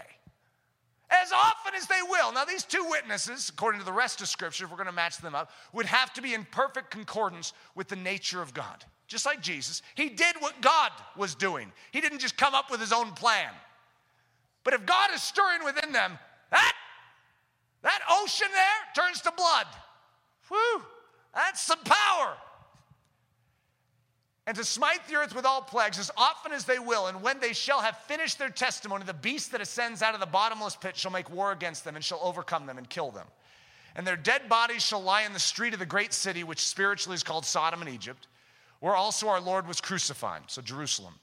As 1.10 1.32
often 1.32 1.74
as 1.74 1.86
they 1.86 2.02
will. 2.08 2.32
Now, 2.32 2.44
these 2.44 2.62
two 2.62 2.86
witnesses, 2.88 3.48
according 3.48 3.80
to 3.80 3.86
the 3.86 3.92
rest 3.92 4.20
of 4.20 4.28
Scripture, 4.28 4.64
if 4.64 4.70
we're 4.70 4.76
going 4.76 4.86
to 4.86 4.92
match 4.92 5.18
them 5.18 5.34
up, 5.34 5.50
would 5.72 5.86
have 5.86 6.12
to 6.14 6.22
be 6.22 6.34
in 6.34 6.46
perfect 6.52 6.90
concordance 6.90 7.52
with 7.74 7.88
the 7.88 7.96
nature 7.96 8.40
of 8.40 8.54
God. 8.54 8.84
Just 9.08 9.26
like 9.26 9.40
Jesus, 9.40 9.82
he 9.96 10.08
did 10.08 10.36
what 10.38 10.60
God 10.60 10.92
was 11.16 11.34
doing. 11.34 11.72
He 11.90 12.00
didn't 12.00 12.20
just 12.20 12.36
come 12.36 12.54
up 12.54 12.70
with 12.70 12.78
his 12.78 12.92
own 12.92 13.10
plan. 13.12 13.50
But 14.64 14.74
if 14.74 14.84
God 14.86 15.10
is 15.14 15.22
stirring 15.22 15.64
within 15.64 15.92
them, 15.92 16.18
that, 16.50 16.74
that 17.82 18.00
ocean 18.10 18.48
there 18.52 19.04
turns 19.04 19.20
to 19.22 19.32
blood. 19.32 19.66
Whew, 20.48 20.82
that's 21.34 21.62
some 21.62 21.80
power. 21.84 22.36
And 24.46 24.56
to 24.56 24.64
smite 24.64 25.06
the 25.06 25.14
earth 25.14 25.34
with 25.34 25.44
all 25.44 25.62
plagues 25.62 25.98
as 25.98 26.10
often 26.16 26.52
as 26.52 26.64
they 26.64 26.78
will, 26.78 27.06
and 27.06 27.22
when 27.22 27.38
they 27.38 27.52
shall 27.52 27.80
have 27.80 27.96
finished 27.98 28.38
their 28.38 28.48
testimony, 28.48 29.04
the 29.04 29.14
beast 29.14 29.52
that 29.52 29.60
ascends 29.60 30.02
out 30.02 30.14
of 30.14 30.20
the 30.20 30.26
bottomless 30.26 30.76
pit 30.76 30.96
shall 30.96 31.12
make 31.12 31.30
war 31.30 31.52
against 31.52 31.84
them 31.84 31.94
and 31.94 32.04
shall 32.04 32.20
overcome 32.22 32.66
them 32.66 32.76
and 32.76 32.90
kill 32.90 33.10
them. 33.10 33.26
And 33.94 34.06
their 34.06 34.16
dead 34.16 34.48
bodies 34.48 34.82
shall 34.82 35.02
lie 35.02 35.22
in 35.22 35.32
the 35.32 35.38
street 35.38 35.72
of 35.72 35.78
the 35.78 35.86
great 35.86 36.12
city, 36.12 36.42
which 36.42 36.66
spiritually 36.66 37.14
is 37.14 37.22
called 37.22 37.44
Sodom 37.44 37.80
and 37.80 37.90
Egypt, 37.90 38.26
where 38.80 38.96
also 38.96 39.28
our 39.28 39.40
Lord 39.40 39.68
was 39.68 39.80
crucified, 39.80 40.42
so 40.48 40.62
Jerusalem. 40.62 41.14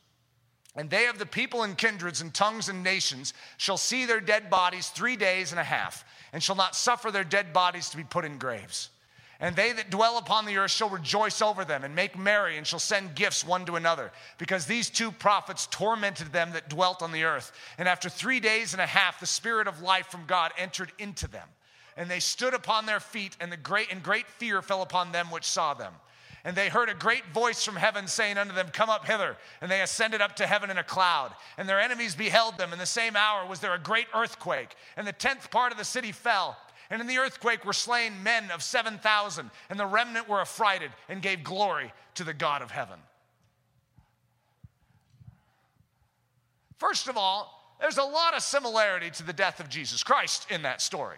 And 0.77 0.91
they 0.91 1.07
of 1.07 1.17
the 1.17 1.25
people 1.25 1.63
and 1.63 1.75
kindreds 1.75 2.21
and 2.21 2.31
tongues 2.31 2.69
and 2.69 2.83
nations 2.83 3.33
shall 3.57 3.77
see 3.77 4.05
their 4.05 4.21
dead 4.21 4.49
bodies 4.49 4.89
three 4.89 5.15
days 5.15 5.51
and 5.51 5.59
a 5.59 5.63
half, 5.63 6.05
and 6.31 6.41
shall 6.41 6.55
not 6.55 6.75
suffer 6.75 7.09
their 7.09 7.23
dead 7.23 7.51
bodies 7.51 7.89
to 7.89 7.97
be 7.97 8.03
put 8.03 8.25
in 8.25 8.37
graves. 8.37 8.91
And 9.39 9.55
they 9.55 9.71
that 9.71 9.89
dwell 9.89 10.17
upon 10.17 10.45
the 10.45 10.57
earth 10.57 10.71
shall 10.71 10.89
rejoice 10.89 11.41
over 11.41 11.63
them 11.65 11.83
and 11.83 11.95
make 11.95 12.17
merry 12.17 12.57
and 12.57 12.65
shall 12.65 12.79
send 12.79 13.15
gifts 13.15 13.45
one 13.45 13.65
to 13.65 13.75
another, 13.75 14.11
because 14.37 14.65
these 14.65 14.89
two 14.89 15.11
prophets 15.11 15.67
tormented 15.67 16.31
them 16.31 16.51
that 16.53 16.69
dwelt 16.69 17.01
on 17.01 17.11
the 17.11 17.23
earth. 17.23 17.51
And 17.77 17.87
after 17.87 18.09
three 18.09 18.39
days 18.39 18.73
and 18.73 18.81
a 18.81 18.87
half, 18.87 19.19
the 19.19 19.25
Spirit 19.25 19.67
of 19.67 19.81
life 19.81 20.07
from 20.07 20.25
God 20.25 20.51
entered 20.57 20.91
into 20.99 21.27
them. 21.27 21.47
And 21.95 22.09
they 22.09 22.19
stood 22.19 22.53
upon 22.53 22.85
their 22.85 22.99
feet, 22.99 23.35
and, 23.39 23.51
the 23.51 23.57
great, 23.57 23.91
and 23.91 24.03
great 24.03 24.27
fear 24.27 24.61
fell 24.61 24.83
upon 24.83 25.11
them 25.11 25.31
which 25.31 25.45
saw 25.45 25.73
them. 25.73 25.93
And 26.47 26.55
they 26.55 26.69
heard 26.69 26.87
a 26.87 26.93
great 26.93 27.25
voice 27.33 27.65
from 27.65 27.75
heaven 27.75 28.07
saying 28.07 28.37
unto 28.37 28.55
them, 28.55 28.69
Come 28.71 28.89
up 28.89 29.05
hither. 29.05 29.35
And 29.59 29.69
they 29.69 29.81
ascended 29.81 30.21
up 30.21 30.37
to 30.37 30.47
heaven 30.47 30.69
in 30.69 30.77
a 30.77 30.83
cloud. 30.83 31.33
And 31.57 31.67
their 31.67 31.81
enemies 31.81 32.15
beheld 32.15 32.57
them. 32.57 32.71
In 32.71 32.79
the 32.79 32.85
same 32.85 33.17
hour 33.17 33.45
was 33.45 33.59
there 33.59 33.73
a 33.73 33.77
great 33.77 34.07
earthquake, 34.15 34.73
and 34.95 35.05
the 35.05 35.11
tenth 35.11 35.51
part 35.51 35.73
of 35.73 35.77
the 35.77 35.83
city 35.83 36.13
fell. 36.13 36.55
And 36.89 37.01
in 37.01 37.07
the 37.07 37.17
earthquake 37.17 37.65
were 37.65 37.73
slain 37.73 38.23
men 38.23 38.49
of 38.49 38.63
7,000, 38.63 39.51
and 39.69 39.77
the 39.77 39.85
remnant 39.85 40.29
were 40.29 40.39
affrighted 40.39 40.91
and 41.09 41.21
gave 41.21 41.43
glory 41.43 41.91
to 42.15 42.23
the 42.23 42.33
God 42.33 42.61
of 42.61 42.71
heaven. 42.71 42.99
First 46.77 47.09
of 47.09 47.17
all, 47.17 47.75
there's 47.81 47.97
a 47.97 48.03
lot 48.03 48.33
of 48.33 48.41
similarity 48.41 49.09
to 49.09 49.23
the 49.23 49.33
death 49.33 49.59
of 49.59 49.67
Jesus 49.67 50.01
Christ 50.01 50.49
in 50.49 50.61
that 50.61 50.81
story. 50.81 51.17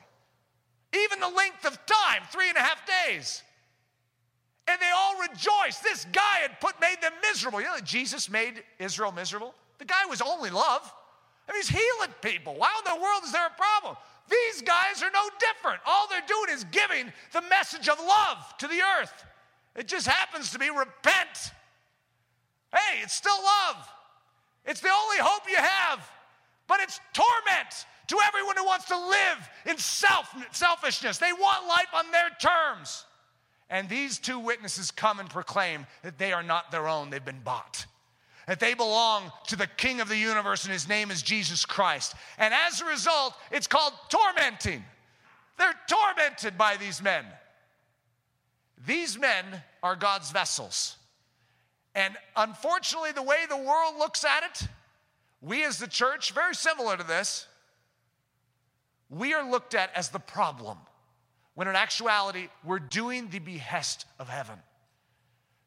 Even 0.92 1.20
the 1.20 1.30
length 1.30 1.66
of 1.66 1.78
time, 1.86 2.24
three 2.32 2.50
and 2.50 2.58
a 2.58 2.62
half 2.62 2.82
days 3.06 3.44
and 4.70 4.80
they 4.80 4.92
all 4.96 5.20
rejoiced. 5.22 5.84
This 5.84 6.06
guy 6.12 6.40
had 6.42 6.60
put 6.60 6.80
made 6.80 7.02
them 7.02 7.14
miserable. 7.22 7.60
You 7.60 7.68
know, 7.68 7.80
Jesus 7.84 8.30
made 8.30 8.64
Israel 8.78 9.12
miserable. 9.12 9.54
The 9.80 9.86
guy 9.86 10.06
was 10.08 10.22
only 10.22 10.50
love. 10.50 10.94
I 11.48 11.52
mean, 11.52 11.62
he's 11.62 11.70
healing 11.70 12.14
people. 12.22 12.56
Why 12.56 12.70
in 12.78 12.94
the 12.94 13.02
world 13.02 13.24
is 13.24 13.32
there 13.32 13.48
a 13.48 13.50
problem? 13.50 13.98
These 14.30 14.62
guys 14.62 15.02
are 15.02 15.10
no 15.12 15.28
different. 15.40 15.82
All 15.86 16.08
they're 16.08 16.22
doing 16.28 16.56
is 16.56 16.64
giving 16.66 17.12
the 17.34 17.42
message 17.50 17.90
of 17.90 17.98
love 18.00 18.58
to 18.60 18.68
the 18.68 18.82
earth. 19.00 19.26
It 19.76 19.88
just 19.88 20.08
happens 20.08 20.52
to 20.52 20.60
be 20.60 20.70
repent. 20.70 21.52
Hey, 22.72 23.02
it's 23.02 23.14
still 23.14 23.38
love. 23.44 23.90
It's 24.66 24.82
the 24.82 24.90
only 24.90 25.18
hope 25.18 25.50
you 25.50 25.58
have, 25.58 26.08
but 26.68 26.80
it's 26.82 27.00
torment 27.14 27.86
to 28.08 28.18
everyone 28.28 28.58
who 28.58 28.66
wants 28.66 28.86
to 28.86 28.98
live 28.98 29.50
in 29.66 29.78
self, 29.78 30.32
selfishness. 30.52 31.18
They 31.18 31.34
want 31.34 31.68
life 31.68 31.88
on 31.94 32.12
their 32.12 32.30
terms. 32.40 33.06
And 33.70 33.88
these 33.88 34.18
two 34.18 34.40
witnesses 34.40 34.92
come 34.92 35.20
and 35.20 35.30
proclaim 35.30 35.86
that 36.04 36.18
they 36.18 36.34
are 36.34 36.44
not 36.44 36.72
their 36.72 36.88
own, 36.88 37.10
they've 37.10 37.24
been 37.24 37.42
bought. 37.44 37.86
That 38.48 38.60
they 38.60 38.74
belong 38.74 39.32
to 39.48 39.56
the 39.56 39.68
King 39.68 40.02
of 40.02 40.10
the 40.10 40.18
universe, 40.18 40.64
and 40.64 40.74
his 40.74 40.90
name 40.90 41.12
is 41.12 41.22
Jesus 41.22 41.66
Christ. 41.66 42.16
And 42.40 42.52
as 42.52 42.82
a 42.82 42.86
result, 42.86 43.36
it's 43.52 43.68
called 43.68 43.94
tormenting. 44.10 44.84
They're 45.60 45.76
tormented 45.88 46.58
by 46.58 46.78
these 46.78 47.02
men. 47.02 47.26
These 48.88 49.20
men 49.20 49.46
are 49.84 49.96
God's 49.96 50.32
vessels. 50.32 50.96
And 51.94 52.16
unfortunately, 52.36 53.12
the 53.12 53.22
way 53.22 53.46
the 53.48 53.58
world 53.58 53.96
looks 54.00 54.26
at 54.26 54.44
it, 54.44 54.68
we 55.42 55.64
as 55.64 55.78
the 55.78 55.88
church, 55.88 56.32
very 56.32 56.56
similar 56.56 56.98
to 56.98 57.04
this, 57.04 57.46
we 59.10 59.34
are 59.34 59.48
looked 59.48 59.76
at 59.76 59.92
as 59.96 60.10
the 60.10 60.20
problem 60.20 60.78
when 61.60 61.68
in 61.68 61.76
actuality, 61.76 62.48
we're 62.64 62.80
doing 62.80 63.28
the 63.28 63.40
behest 63.40 64.06
of 64.18 64.30
heaven. 64.30 64.56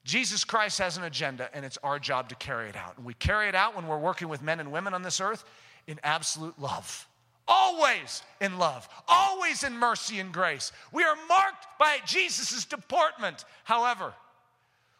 Jesus 0.04 0.42
Christ 0.42 0.78
has 0.78 0.96
an 0.96 1.04
agenda, 1.04 1.50
and 1.52 1.66
it's 1.66 1.76
our 1.82 1.98
job 1.98 2.30
to 2.30 2.34
carry 2.34 2.70
it 2.70 2.76
out. 2.76 2.96
And 2.96 3.04
we 3.04 3.12
carry 3.12 3.46
it 3.46 3.54
out 3.54 3.76
when 3.76 3.86
we're 3.86 3.98
working 3.98 4.30
with 4.30 4.40
men 4.40 4.58
and 4.58 4.72
women 4.72 4.94
on 4.94 5.02
this 5.02 5.20
earth 5.20 5.44
in 5.86 6.00
absolute 6.02 6.58
love. 6.58 7.06
Always 7.46 8.22
in 8.40 8.56
love, 8.56 8.88
always 9.06 9.64
in 9.64 9.76
mercy 9.76 10.18
and 10.18 10.32
grace. 10.32 10.72
We 10.92 11.02
are 11.02 11.14
marked 11.28 11.66
by 11.78 11.98
Jesus' 12.06 12.64
deportment. 12.64 13.44
However, 13.64 14.14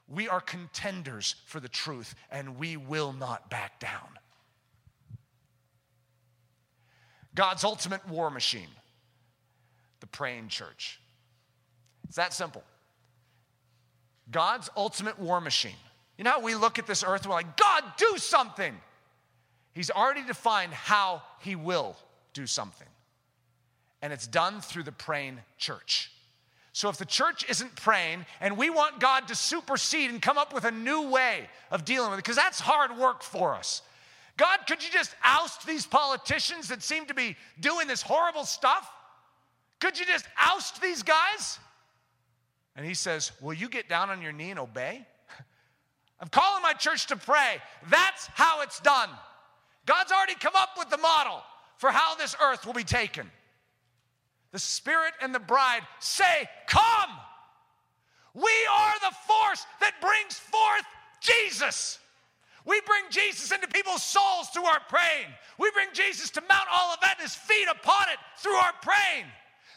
we 0.09 0.29
are 0.29 0.43
contenders 0.43 1.37
for 1.47 1.59
the 1.59 1.71
truth, 1.71 2.15
and 2.31 2.59
we 2.59 2.77
will 2.77 3.15
not 3.15 3.49
back 3.49 3.81
down. 3.81 4.19
God's 7.35 7.65
ultimate 7.65 8.07
war 8.07 8.29
machine 8.29 8.69
the 10.03 10.07
praying 10.07 10.49
church. 10.49 11.01
It's 12.05 12.17
that 12.17 12.35
simple. 12.35 12.63
God's 14.31 14.69
ultimate 14.77 15.19
war 15.19 15.41
machine. 15.41 15.73
You 16.19 16.25
know 16.25 16.33
how 16.33 16.41
we 16.41 16.55
look 16.55 16.79
at 16.79 16.87
this 16.87 17.03
earth 17.03 17.27
we're 17.27 17.33
like, 17.33 17.57
God, 17.57 17.85
do 17.97 18.19
something. 18.19 18.75
He's 19.73 19.91
already 19.91 20.23
defined 20.23 20.75
how 20.75 21.23
He 21.41 21.57
will 21.57 21.97
do 22.35 22.47
something. 22.47 22.89
And 24.03 24.13
it's 24.13 24.27
done 24.27 24.61
through 24.61 24.83
the 24.83 24.93
praying 24.93 25.39
church. 25.57 26.11
So 26.73 26.89
if 26.89 26.97
the 26.97 27.05
church 27.05 27.49
isn't 27.49 27.77
praying 27.77 28.27
and 28.41 28.57
we 28.57 28.71
want 28.71 28.99
God 28.99 29.29
to 29.29 29.35
supersede 29.35 30.11
and 30.11 30.21
come 30.21 30.39
up 30.39 30.53
with 30.53 30.65
a 30.65 30.71
new 30.71 31.09
way 31.09 31.49
of 31.71 31.85
dealing 31.85 32.11
with 32.11 32.19
it, 32.19 32.25
because 32.25 32.37
that's 32.37 32.61
hard 32.61 32.99
work 32.99 33.23
for 33.23 33.55
us. 33.55 33.83
God, 34.37 34.61
could 34.67 34.83
you 34.83 34.91
just 34.91 35.15
oust 35.23 35.67
these 35.67 35.87
politicians 35.87 36.69
that 36.69 36.83
seem 36.83 37.07
to 37.07 37.15
be 37.15 37.37
doing 37.61 37.87
this 37.87 38.03
horrible 38.03 38.45
stuff? 38.45 38.91
Could 39.83 39.99
you 39.99 40.07
just 40.07 40.27
oust 40.41 40.81
these 40.81 41.03
guys? 41.03 41.59
And 42.77 42.87
he 42.87 42.95
says, 42.95 43.33
Will 43.41 43.53
you 43.53 43.69
get 43.69 43.89
down 43.89 44.11
on 44.11 44.23
your 44.23 44.31
knee 44.31 44.51
and 44.51 44.61
obey? 44.61 45.05
I'm 46.21 46.29
calling 46.29 46.63
my 46.63 46.73
church 46.73 47.09
to 47.09 47.17
pray. 47.17 47.57
That's 47.91 48.29
how 48.29 48.63
it's 48.63 48.79
done. 48.79 49.09
God's 49.85 50.13
already 50.13 50.37
come 50.37 50.53
up 50.55 50.79
with 50.79 50.89
the 50.89 50.99
model 50.99 51.43
for 51.79 51.91
how 51.91 52.15
this 52.15 52.37
earth 52.41 52.65
will 52.65 52.75
be 52.75 52.85
taken. 52.85 53.29
The 54.53 54.61
Spirit 54.61 55.15
and 55.21 55.35
the 55.35 55.41
bride 55.41 55.83
say, 55.99 56.49
Come! 56.69 57.11
We 58.35 58.53
are 58.71 58.95
the 59.01 59.17
force 59.27 59.67
that 59.81 59.95
brings 60.01 60.39
forth 60.39 60.85
Jesus. 61.21 61.99
We 62.65 62.81
bring 62.87 63.03
Jesus 63.11 63.51
into 63.51 63.67
people's 63.67 64.05
souls 64.05 64.49
through 64.51 64.67
our 64.67 64.81
praying. 64.89 65.27
We 65.59 65.73
bring 65.73 65.89
Jesus 65.93 66.31
to 66.31 66.41
Mount 66.43 66.69
Olivet 66.73 67.19
and 67.19 67.23
his 67.23 67.35
feet 67.35 67.67
upon 67.69 68.11
it 68.11 68.19
through 68.39 68.55
our 68.55 68.73
praying. 68.81 69.27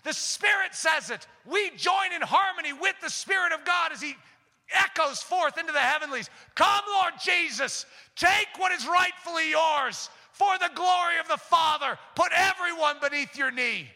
The 0.06 0.14
Spirit 0.14 0.74
says 0.74 1.10
it. 1.10 1.28
We 1.46 1.72
join 1.72 2.14
in 2.16 2.22
harmony 2.22 2.74
with 2.74 2.94
the 3.02 3.10
Spirit 3.10 3.52
of 3.52 3.66
God 3.66 3.92
as 3.92 4.00
He 4.00 4.16
echoes 4.72 5.22
forth 5.22 5.58
into 5.58 5.74
the 5.74 5.80
heavenlies. 5.80 6.30
Come, 6.54 6.84
Lord 7.02 7.14
Jesus, 7.24 7.88
take 8.16 8.48
what 8.58 8.72
is 8.72 8.88
rightfully 8.88 9.50
yours 9.50 10.12
for 10.32 10.60
the 10.60 10.70
glory 10.76 11.18
of 11.20 11.28
the 11.28 11.38
Father. 11.38 11.98
Put 12.14 12.32
everyone 12.36 12.98
beneath 13.02 13.36
your 13.36 13.50
knee. 13.50 13.88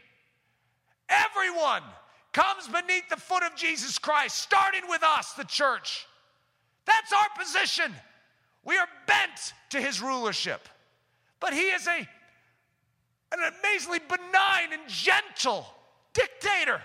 Everyone 1.09 1.83
comes 2.33 2.67
beneath 2.67 3.07
the 3.09 3.17
foot 3.17 3.43
of 3.43 3.55
Jesus 3.55 3.99
Christ, 3.99 4.35
starting 4.35 4.89
with 4.89 5.03
us, 5.03 5.33
the 5.33 5.43
church. 5.43 6.07
That's 6.85 7.13
our 7.13 7.43
position. 7.45 7.93
We 8.65 8.77
are 8.77 8.87
bent 9.05 9.53
to 9.69 9.79
his 9.79 10.01
rulership. 10.01 10.67
But 11.39 11.53
he 11.53 11.69
is 11.69 11.85
a, 11.87 11.99
an 13.31 13.53
amazingly 13.61 13.99
benign 13.99 14.73
and 14.73 14.89
gentle 14.89 15.67
dictator. 16.13 16.81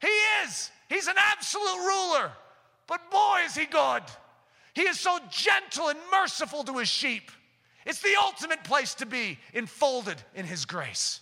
He 0.00 0.12
is. 0.44 0.70
He's 0.88 1.06
an 1.06 1.16
absolute 1.16 1.78
ruler. 1.78 2.30
But 2.86 3.10
boy, 3.10 3.40
is 3.44 3.56
he 3.56 3.66
good. 3.66 4.02
He 4.74 4.82
is 4.82 5.00
so 5.00 5.18
gentle 5.30 5.88
and 5.88 5.98
merciful 6.12 6.62
to 6.64 6.78
his 6.78 6.88
sheep. 6.88 7.30
It's 7.86 8.00
the 8.00 8.16
ultimate 8.20 8.64
place 8.64 8.94
to 8.94 9.06
be, 9.06 9.38
enfolded 9.54 10.20
in 10.34 10.44
His 10.44 10.64
grace. 10.64 11.20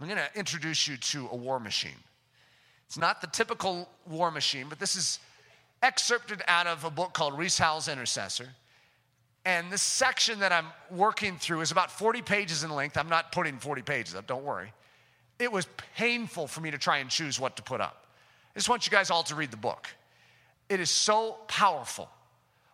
I'm 0.00 0.06
going 0.06 0.16
to 0.16 0.38
introduce 0.38 0.86
you 0.88 0.96
to 0.96 1.28
a 1.32 1.36
war 1.36 1.58
machine. 1.58 1.98
It's 2.86 2.96
not 2.96 3.20
the 3.20 3.26
typical 3.26 3.88
war 4.06 4.30
machine, 4.30 4.66
but 4.68 4.78
this 4.78 4.96
is 4.96 5.18
excerpted 5.82 6.42
out 6.46 6.68
of 6.68 6.84
a 6.84 6.90
book 6.90 7.12
called 7.12 7.36
Rees 7.36 7.58
Howells 7.58 7.88
Intercessor. 7.88 8.48
And 9.44 9.72
this 9.72 9.82
section 9.82 10.40
that 10.40 10.52
I'm 10.52 10.66
working 10.90 11.38
through 11.38 11.62
is 11.62 11.70
about 11.70 11.90
40 11.90 12.22
pages 12.22 12.62
in 12.62 12.70
length. 12.70 12.96
I'm 12.96 13.08
not 13.08 13.32
putting 13.32 13.58
40 13.58 13.82
pages 13.82 14.14
up, 14.14 14.26
don't 14.26 14.44
worry. 14.44 14.72
It 15.38 15.50
was 15.50 15.66
painful 15.96 16.46
for 16.46 16.60
me 16.60 16.70
to 16.70 16.78
try 16.78 16.98
and 16.98 17.08
choose 17.08 17.40
what 17.40 17.56
to 17.56 17.62
put 17.62 17.80
up. 17.80 18.04
I 18.54 18.58
just 18.58 18.68
want 18.68 18.86
you 18.86 18.90
guys 18.90 19.10
all 19.10 19.22
to 19.24 19.34
read 19.34 19.50
the 19.50 19.56
book. 19.56 19.88
It 20.68 20.80
is 20.80 20.90
so 20.90 21.38
powerful 21.48 22.10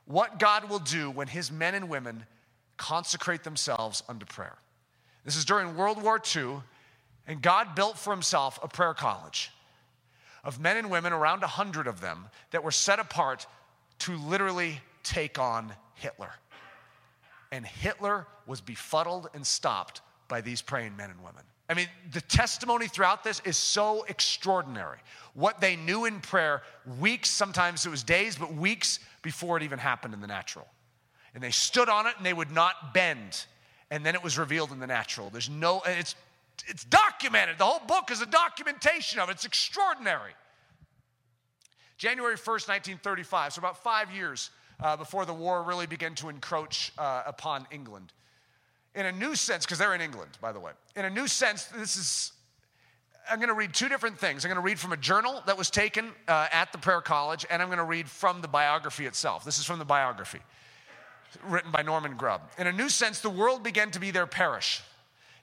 what 0.07 0.39
God 0.39 0.69
will 0.69 0.81
do 0.81 1.11
when 1.11 1.29
his 1.29 1.53
men 1.53 1.75
and 1.75 1.89
women 1.89 2.27
consecrate 2.77 3.45
themselves 3.45 4.03
unto 4.09 4.27
prayer. 4.27 4.57
This 5.25 5.37
is 5.37 5.45
during 5.45 5.77
World 5.77 6.03
War 6.03 6.21
II, 6.35 6.59
and 7.27 7.43
God 7.43 7.75
built 7.75 7.99
for 7.99 8.12
himself 8.12 8.59
a 8.62 8.69
prayer 8.69 8.95
college 8.95 9.51
of 10.45 10.61
men 10.61 10.77
and 10.77 10.91
women, 10.91 11.12
around 11.12 11.41
100 11.41 11.89
of 11.89 12.01
them, 12.01 12.27
that 12.53 12.62
were 12.62 12.71
set 12.71 13.01
apart 13.01 13.47
to 13.99 14.17
literally 14.17 14.81
take 15.03 15.39
on 15.41 15.73
Hitler. 15.95 16.31
And 17.53 17.64
Hitler 17.64 18.26
was 18.47 18.61
befuddled 18.61 19.28
and 19.34 19.47
stopped 19.47 20.01
by 20.28 20.40
these 20.40 20.62
praying 20.62 20.97
men 20.97 21.11
and 21.11 21.20
women. 21.20 21.42
I 21.68 21.74
mean, 21.74 21.88
the 22.12 22.20
testimony 22.20 22.86
throughout 22.86 23.24
this 23.24 23.40
is 23.44 23.57
so 23.57 24.05
extraordinary. 24.09 24.99
What 25.34 25.61
they 25.61 25.74
knew 25.76 26.05
in 26.05 26.20
prayer, 26.20 26.62
weeks, 27.01 27.28
sometimes 27.28 27.84
it 27.84 27.90
was 27.90 28.05
days, 28.05 28.36
but 28.36 28.55
weeks 28.55 29.01
before 29.22 29.57
it 29.57 29.62
even 29.62 29.78
happened 29.78 30.14
in 30.14 30.20
the 30.20 30.28
natural. 30.28 30.66
And 31.34 31.42
they 31.42 31.51
stood 31.51 31.88
on 31.88 32.07
it 32.07 32.14
and 32.16 32.24
they 32.24 32.32
would 32.32 32.53
not 32.53 32.94
bend. 32.94 33.47
And 33.90 34.07
then 34.07 34.14
it 34.14 34.22
was 34.22 34.38
revealed 34.38 34.70
in 34.70 34.78
the 34.78 34.86
natural. 34.86 35.28
There's 35.30 35.51
no, 35.51 35.82
it's 35.86 36.14
it's 36.68 36.84
documented. 36.84 37.59
The 37.59 37.64
whole 37.64 37.86
book 37.86 38.11
is 38.11 38.22
a 38.22 38.26
documentation 38.26 39.20
of 39.20 39.28
it. 39.28 39.32
It's 39.32 39.44
extraordinary. 39.44 40.32
January 41.99 42.36
1st, 42.36 42.68
1935, 42.68 43.55
so 43.55 43.61
about 43.61 43.82
five 43.82 44.11
years 44.11 44.51
uh, 44.81 44.97
before 44.97 45.24
the 45.24 45.35
war 45.35 45.62
really 45.62 45.87
began 45.87 46.14
to 46.16 46.29
encroach 46.29 46.93
uh, 46.99 47.22
upon 47.27 47.66
England. 47.70 48.12
In 48.95 49.07
a 49.07 49.12
new 49.12 49.35
sense, 49.35 49.64
because 49.64 49.79
they're 49.79 49.95
in 49.95 50.01
England, 50.01 50.31
by 50.41 50.53
the 50.53 50.61
way, 50.61 50.72
in 50.97 51.05
a 51.05 51.11
new 51.11 51.27
sense, 51.27 51.64
this 51.66 51.97
is, 51.97 52.33
I'm 53.31 53.39
going 53.39 53.49
to 53.49 53.55
read 53.55 53.74
two 53.74 53.89
different 53.89 54.18
things. 54.18 54.45
I'm 54.45 54.49
going 54.49 54.62
to 54.62 54.64
read 54.66 54.79
from 54.79 54.93
a 54.93 54.97
journal 54.97 55.43
that 55.47 55.59
was 55.59 55.68
taken 55.70 56.12
uh, 56.29 56.49
at 56.51 56.72
the 56.72 56.79
prayer 56.79 57.03
college, 57.03 57.45
and 57.51 57.61
I'm 57.61 57.68
going 57.68 57.79
to 57.79 57.85
read 57.85 58.09
from 58.09 58.41
the 58.41 58.49
biography 58.49 59.05
itself. 59.05 59.45
This 59.45 59.59
is 59.59 59.66
from 59.66 59.79
the 59.79 59.85
biography 59.85 60.41
written 61.45 61.70
by 61.70 61.83
Norman 61.83 62.16
Grubb. 62.16 62.43
In 62.59 62.66
a 62.66 62.72
new 62.72 62.89
sense, 62.89 63.20
the 63.20 63.31
world 63.31 63.62
began 63.62 63.91
to 63.91 64.01
be 64.01 64.11
their 64.11 64.27
parish. 64.27 64.83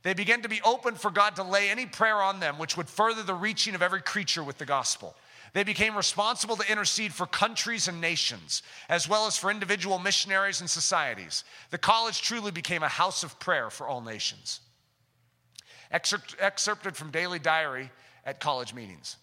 They 0.01 0.13
began 0.13 0.41
to 0.41 0.49
be 0.49 0.61
open 0.63 0.95
for 0.95 1.11
God 1.11 1.35
to 1.37 1.43
lay 1.43 1.69
any 1.69 1.85
prayer 1.85 2.21
on 2.21 2.39
them 2.39 2.57
which 2.57 2.75
would 2.75 2.89
further 2.89 3.23
the 3.23 3.33
reaching 3.33 3.73
of 3.75 3.81
every 3.81 4.01
creature 4.01 4.43
with 4.43 4.57
the 4.57 4.65
gospel. 4.65 5.15
They 5.53 5.63
became 5.63 5.95
responsible 5.95 6.55
to 6.57 6.71
intercede 6.71 7.13
for 7.13 7.27
countries 7.27 7.87
and 7.87 8.01
nations, 8.01 8.63
as 8.89 9.07
well 9.07 9.27
as 9.27 9.37
for 9.37 9.51
individual 9.51 9.99
missionaries 9.99 10.61
and 10.61 10.69
societies. 10.69 11.43
The 11.69 11.77
college 11.77 12.21
truly 12.21 12.51
became 12.51 12.81
a 12.81 12.87
house 12.87 13.23
of 13.23 13.39
prayer 13.39 13.69
for 13.69 13.87
all 13.87 14.01
nations. 14.01 14.61
Excerpt, 15.91 16.35
excerpted 16.39 16.97
from 16.97 17.11
daily 17.11 17.37
diary 17.37 17.91
at 18.25 18.39
college 18.39 18.73
meetings. 18.73 19.17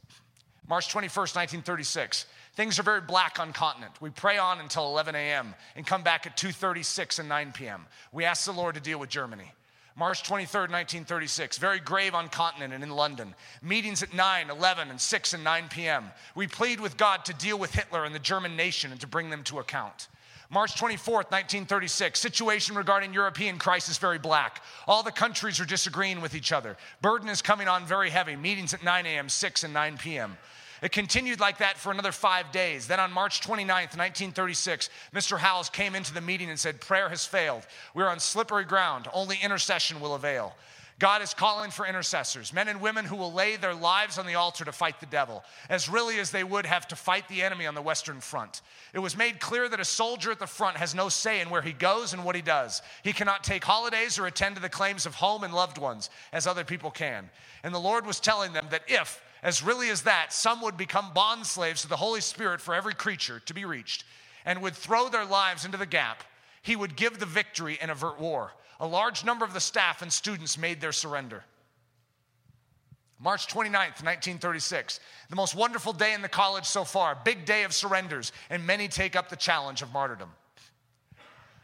March 0.69 0.87
21st, 0.87 1.35
1936. 1.35 2.27
Things 2.55 2.79
are 2.79 2.85
very 2.85 3.01
black 3.01 3.41
on 3.41 3.53
continent. 3.53 4.01
We 4.01 4.11
pray 4.11 4.39
on 4.39 4.61
until 4.61 4.87
11 4.87 5.17
a.m. 5.17 5.55
and 5.75 5.85
come 5.85 6.05
back 6.05 6.27
at 6.27 6.37
2:36 6.37 7.19
and 7.19 7.29
9 7.29 7.53
p.m. 7.53 7.87
We 8.13 8.25
ask 8.25 8.45
the 8.45 8.53
Lord 8.53 8.77
to 8.77 8.81
deal 8.81 9.01
with 9.01 9.11
Germany. 9.11 9.53
March 9.97 10.23
23, 10.23 10.61
1936, 10.61 11.59
very 11.59 11.81
grave 11.81 12.15
on 12.15 12.29
continent 12.29 12.73
and 12.73 12.83
in 12.83 12.91
London. 12.91 13.35
Meetings 13.63 14.03
at 14.03 14.15
9, 14.15 14.51
11, 14.51 14.91
and 14.91 15.01
6 15.01 15.35
and 15.35 15.45
9 15.45 15.69
p.m. 15.69 16.11
We 16.35 16.47
plead 16.47 16.81
with 16.81 16.97
God 16.97 17.25
to 17.27 17.35
deal 17.35 17.59
with 17.59 17.75
Hitler 17.75 18.05
and 18.05 18.15
the 18.15 18.19
German 18.21 18.57
nation 18.57 18.93
and 18.93 19.01
to 19.01 19.07
bring 19.07 19.31
them 19.31 19.43
to 19.45 19.59
account. 19.59 20.09
March 20.53 20.75
24th, 20.75 21.31
1936, 21.31 22.19
situation 22.19 22.75
regarding 22.75 23.15
European 23.15 23.57
crisis 23.57 23.99
very 23.99 24.19
black. 24.19 24.63
All 24.89 25.05
the 25.05 25.13
countries 25.13 25.61
are 25.61 25.65
disagreeing 25.65 26.21
with 26.21 26.35
each 26.35 26.51
other. 26.51 26.77
Burden 27.03 27.29
is 27.29 27.41
coming 27.41 27.69
on 27.69 27.87
very 27.87 28.11
heavy. 28.11 28.35
Meetings 28.35 28.75
at 28.75 28.83
9 28.83 29.07
a.m., 29.07 29.29
6 29.29 29.63
and 29.65 29.73
9 29.73 29.99
p.m. 29.99 30.37
It 30.83 30.93
continued 30.93 31.41
like 31.41 31.59
that 31.59 31.77
for 31.77 31.93
another 31.93 32.13
five 32.13 32.51
days. 32.53 32.87
Then 32.87 33.01
on 33.01 33.13
March 33.13 33.41
29th, 33.41 33.97
1936, 33.97 34.89
Mr. 35.15 35.39
Howells 35.39 35.69
came 35.69 35.95
into 35.95 36.15
the 36.15 36.21
meeting 36.21 36.49
and 36.49 36.59
said, 36.59 36.81
Prayer 36.81 37.09
has 37.09 37.27
failed. 37.27 37.67
We're 37.95 38.09
on 38.09 38.21
slippery 38.21 38.65
ground. 38.65 39.07
Only 39.13 39.39
intercession 39.43 40.01
will 40.01 40.15
avail. 40.15 40.55
God 41.01 41.23
is 41.23 41.33
calling 41.33 41.71
for 41.71 41.87
intercessors, 41.87 42.53
men 42.53 42.69
and 42.69 42.79
women 42.79 43.07
who 43.07 43.17
will 43.17 43.33
lay 43.33 43.57
their 43.57 43.75
lives 43.75 44.19
on 44.19 44.27
the 44.27 44.35
altar 44.35 44.67
to 44.67 44.73
fight 44.73 45.01
the 45.01 45.07
devil, 45.07 45.43
as 45.71 45.89
really 45.89 46.19
as 46.19 46.31
they 46.31 46.45
would 46.45 46.67
have 46.67 46.87
to 46.89 46.97
fight 46.97 47.27
the 47.27 47.43
enemy 47.43 47.67
on 47.67 47.75
the 47.75 47.81
Western 47.81 48.21
Front. 48.21 48.61
It 48.93 48.99
was 48.99 49.17
made 49.17 49.41
clear 49.41 49.67
that 49.67 49.81
a 49.81 49.85
soldier 49.85 50.31
at 50.31 50.39
the 50.39 50.47
front 50.47 50.77
has 50.77 50.95
no 50.95 51.09
say 51.09 51.41
in 51.41 51.49
where 51.49 51.63
he 51.63 51.73
goes 51.73 52.13
and 52.13 52.23
what 52.23 52.37
he 52.37 52.43
does. 52.43 52.83
He 53.03 53.15
cannot 53.15 53.43
take 53.43 53.65
holidays 53.65 54.19
or 54.19 54.27
attend 54.27 54.57
to 54.57 54.63
the 54.63 54.69
claims 54.69 55.07
of 55.07 55.15
home 55.15 55.43
and 55.43 55.55
loved 55.55 55.79
ones 55.79 56.11
as 56.35 56.47
other 56.47 56.65
people 56.65 56.91
can. 56.91 57.31
And 57.65 57.75
the 57.75 57.79
Lord 57.79 58.05
was 58.05 58.21
telling 58.21 58.53
them 58.53 58.67
that 58.69 58.83
if 58.87 59.23
as 59.43 59.63
really 59.63 59.89
as 59.91 60.03
that, 60.03 60.33
some 60.33 60.61
would 60.63 60.77
become 60.77 61.13
bond 61.15 61.47
slaves 61.47 61.83
to 61.83 61.89
the 61.89 61.97
Holy 61.97 62.21
Spirit 62.21 62.61
for 62.61 62.75
every 62.75 62.95
creature 62.95 63.41
to 63.47 63.55
be 63.55 63.65
reached 63.65 64.05
and 64.45 64.63
would 64.63 64.75
throw 64.75 65.09
their 65.09 65.25
lives 65.25 65.65
into 65.65 65.79
the 65.79 65.87
gap. 65.87 66.25
He 66.63 66.77
would 66.77 66.97
give 66.97 67.19
the 67.19 67.27
victory 67.27 67.79
and 67.81 67.91
avert 67.91 68.21
war. 68.21 68.53
A 68.81 68.87
large 68.87 69.25
number 69.25 69.45
of 69.45 69.53
the 69.53 69.61
staff 69.61 70.03
and 70.03 70.13
students 70.13 70.59
made 70.59 70.81
their 70.81 70.93
surrender. 70.93 71.45
March 73.19 73.49
29th, 73.49 74.03
1936, 74.03 74.99
the 75.29 75.37
most 75.37 75.55
wonderful 75.55 75.93
day 75.93 76.15
in 76.15 76.23
the 76.23 76.29
college 76.29 76.65
so 76.65 76.85
far, 76.85 77.19
big 77.23 77.45
day 77.45 77.65
of 77.65 77.75
surrenders, 77.75 78.33
and 78.49 78.67
many 78.67 78.89
take 78.89 79.15
up 79.15 79.29
the 79.29 79.37
challenge 79.37 79.83
of 79.83 79.93
martyrdom. 79.93 80.31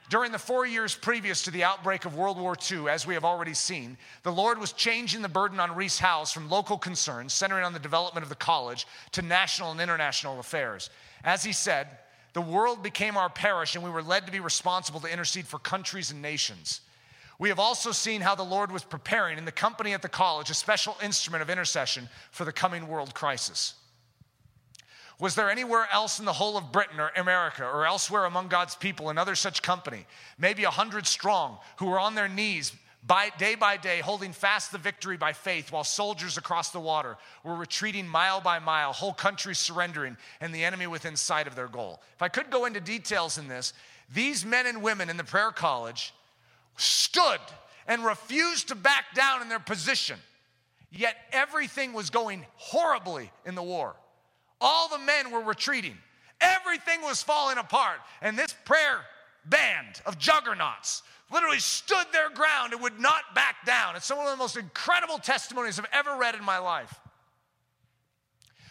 During 0.09 0.31
the 0.31 0.39
four 0.39 0.65
years 0.65 0.95
previous 0.95 1.43
to 1.43 1.51
the 1.51 1.65
outbreak 1.65 2.05
of 2.05 2.15
World 2.15 2.39
War 2.39 2.57
II, 2.71 2.89
as 2.89 3.07
we 3.07 3.15
have 3.15 3.25
already 3.25 3.55
seen, 3.55 3.99
the 4.23 4.31
Lord 4.31 4.59
was 4.59 4.73
changing 4.73 5.21
the 5.21 5.29
burden 5.29 5.59
on 5.59 5.75
Rees 5.75 5.99
Howells 5.99 6.31
from 6.31 6.49
local 6.49 6.79
concerns, 6.79 7.33
centering 7.33 7.65
on 7.65 7.73
the 7.73 7.81
development 7.81 8.23
of 8.23 8.29
the 8.29 8.37
college, 8.37 8.87
to 9.13 9.23
national 9.23 9.73
and 9.73 9.81
international 9.81 10.39
affairs. 10.39 10.91
As 11.25 11.43
he 11.43 11.53
said, 11.53 11.89
the 12.35 12.41
world 12.41 12.85
became 12.85 13.17
our 13.17 13.31
parish, 13.31 13.75
and 13.75 13.83
we 13.83 13.91
were 13.91 14.03
led 14.03 14.27
to 14.27 14.33
be 14.33 14.39
responsible 14.39 15.01
to 15.01 15.13
intercede 15.13 15.47
for 15.47 15.59
countries 15.59 16.13
and 16.13 16.23
nations. 16.23 16.83
We 17.39 17.49
have 17.49 17.59
also 17.59 17.91
seen 17.91 18.21
how 18.21 18.37
the 18.37 18.45
Lord 18.45 18.71
was 18.71 18.85
preparing 18.85 19.39
in 19.39 19.45
the 19.45 19.53
company 19.53 19.93
at 19.93 20.03
the 20.03 20.09
college 20.09 20.51
a 20.51 20.55
special 20.55 20.97
instrument 21.03 21.43
of 21.43 21.51
intercession 21.51 22.09
for 22.31 22.45
the 22.45 22.53
coming 22.53 22.87
world 22.87 23.13
crisis. 23.13 23.75
Was 25.19 25.35
there 25.35 25.51
anywhere 25.51 25.89
else 25.91 26.19
in 26.19 26.27
the 26.27 26.33
whole 26.33 26.59
of 26.59 26.73
Britain 26.73 27.01
or 27.01 27.11
America 27.17 27.65
or 27.65 27.87
elsewhere 27.87 28.27
among 28.27 28.49
God's 28.49 28.77
people 28.77 29.09
another 29.09 29.35
such 29.35 29.63
company, 29.63 30.07
maybe 30.39 30.65
a 30.65 30.71
hundred 30.71 31.07
strong, 31.07 31.59
who 31.77 31.87
were 31.87 31.99
on 31.99 32.15
their 32.15 32.29
knees 32.29 32.73
by, 33.07 33.31
day 33.39 33.55
by 33.55 33.77
day, 33.77 34.01
holding 34.01 34.33
fast 34.33 34.73
the 34.73 34.79
victory 34.79 35.17
by 35.17 35.33
faith, 35.33 35.71
while 35.71 35.85
soldiers 35.85 36.37
across 36.37 36.71
the 36.71 36.81
water 36.81 37.17
were 37.45 37.55
retreating 37.55 38.07
mile 38.07 38.41
by 38.41 38.59
mile, 38.59 38.93
whole 38.93 39.13
countries 39.13 39.59
surrendering, 39.59 40.17
and 40.41 40.55
the 40.55 40.65
enemy 40.65 40.87
within 40.87 41.17
sight 41.17 41.47
of 41.47 41.55
their 41.55 41.69
goal? 41.69 42.03
If 42.17 42.23
I 42.23 42.29
could 42.29 42.51
go 42.51 42.65
into 42.65 42.81
details 42.81 43.39
in 43.39 43.49
this, 43.49 43.73
these 44.13 44.45
men 44.45 44.67
and 44.67 44.83
women 44.83 45.09
in 45.09 45.17
the 45.17 45.25
prayer 45.25 45.53
college 45.53 46.13
stood 46.77 47.41
and 47.87 48.05
refused 48.05 48.69
to 48.69 48.75
back 48.75 49.15
down 49.15 49.41
in 49.41 49.49
their 49.49 49.61
position, 49.61 50.19
yet 50.91 51.17
everything 51.33 51.93
was 51.93 52.11
going 52.11 52.45
horribly 52.57 53.31
in 53.45 53.55
the 53.55 53.63
war. 53.63 53.95
All 54.61 54.89
the 54.89 54.99
men 54.99 55.31
were 55.31 55.41
retreating. 55.41 55.97
Everything 56.41 57.03
was 57.03 57.23
falling 57.23 57.59
apart. 57.59 57.99
And 58.21 58.39
this 58.39 58.55
prayer 58.65 59.01
band 59.47 60.01
of 60.05 60.19
juggernauts 60.19 61.03
literally 61.33 61.59
stood 61.59 62.07
their 62.13 62.31
ground 62.31 62.73
and 62.73 62.83
would 62.83 63.01
not 63.01 63.35
back 63.35 63.65
down. 63.65 63.97
It's 63.97 64.07
some 64.07 64.19
of 64.19 64.29
the 64.31 64.37
most 64.37 64.57
incredible 64.57 65.19
testimonies 65.19 65.79
I've 65.79 65.87
ever 65.93 66.17
read 66.17 66.35
in 66.35 66.45
my 66.45 66.59
life. 66.59 67.01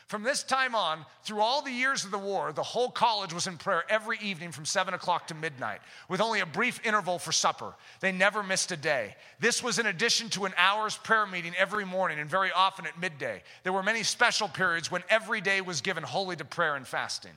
From 0.08 0.22
this 0.22 0.44
time 0.44 0.76
on, 0.76 1.04
through 1.24 1.40
all 1.40 1.64
the 1.64 1.72
years 1.72 2.06
of 2.06 2.12
the 2.12 2.20
war, 2.20 2.54
the 2.54 2.62
whole 2.62 2.92
college 2.92 3.34
was 3.34 3.48
in 3.48 3.58
prayer 3.58 3.84
every 3.90 4.20
evening 4.20 4.52
from 4.52 4.64
7 4.64 4.94
o'clock 4.94 5.28
to 5.28 5.34
midnight, 5.34 5.80
with 6.10 6.22
only 6.22 6.42
a 6.42 6.46
brief 6.46 6.80
interval 6.86 7.18
for 7.18 7.32
supper. 7.32 7.74
They 8.02 8.12
never 8.12 8.44
missed 8.44 8.72
a 8.72 8.78
day. 8.78 9.16
This 9.40 9.64
was 9.64 9.80
in 9.80 9.88
addition 9.88 10.30
to 10.32 10.46
an 10.46 10.54
hour's 10.58 10.96
prayer 10.96 11.26
meeting 11.26 11.54
every 11.58 11.86
morning 11.86 12.20
and 12.20 12.30
very 12.30 12.52
often 12.52 12.86
at 12.86 13.00
midday. 13.00 13.42
There 13.64 13.74
were 13.74 13.82
many 13.82 14.04
special 14.04 14.48
periods 14.48 14.92
when 14.92 15.04
every 15.10 15.42
day 15.42 15.62
was 15.62 15.82
given 15.82 16.04
wholly 16.04 16.36
to 16.36 16.46
prayer 16.46 16.76
and 16.76 16.88
fasting. 16.88 17.34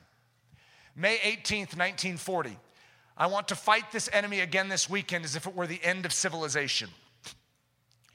May 0.95 1.17
18th, 1.17 1.75
1940. 1.75 2.55
I 3.17 3.27
want 3.27 3.47
to 3.47 3.55
fight 3.55 3.91
this 3.91 4.09
enemy 4.13 4.41
again 4.41 4.69
this 4.69 4.87
weekend 4.87 5.25
as 5.25 5.35
if 5.35 5.47
it 5.47 5.55
were 5.55 5.65
the 5.65 5.83
end 5.83 6.05
of 6.05 6.13
civilization. 6.13 6.89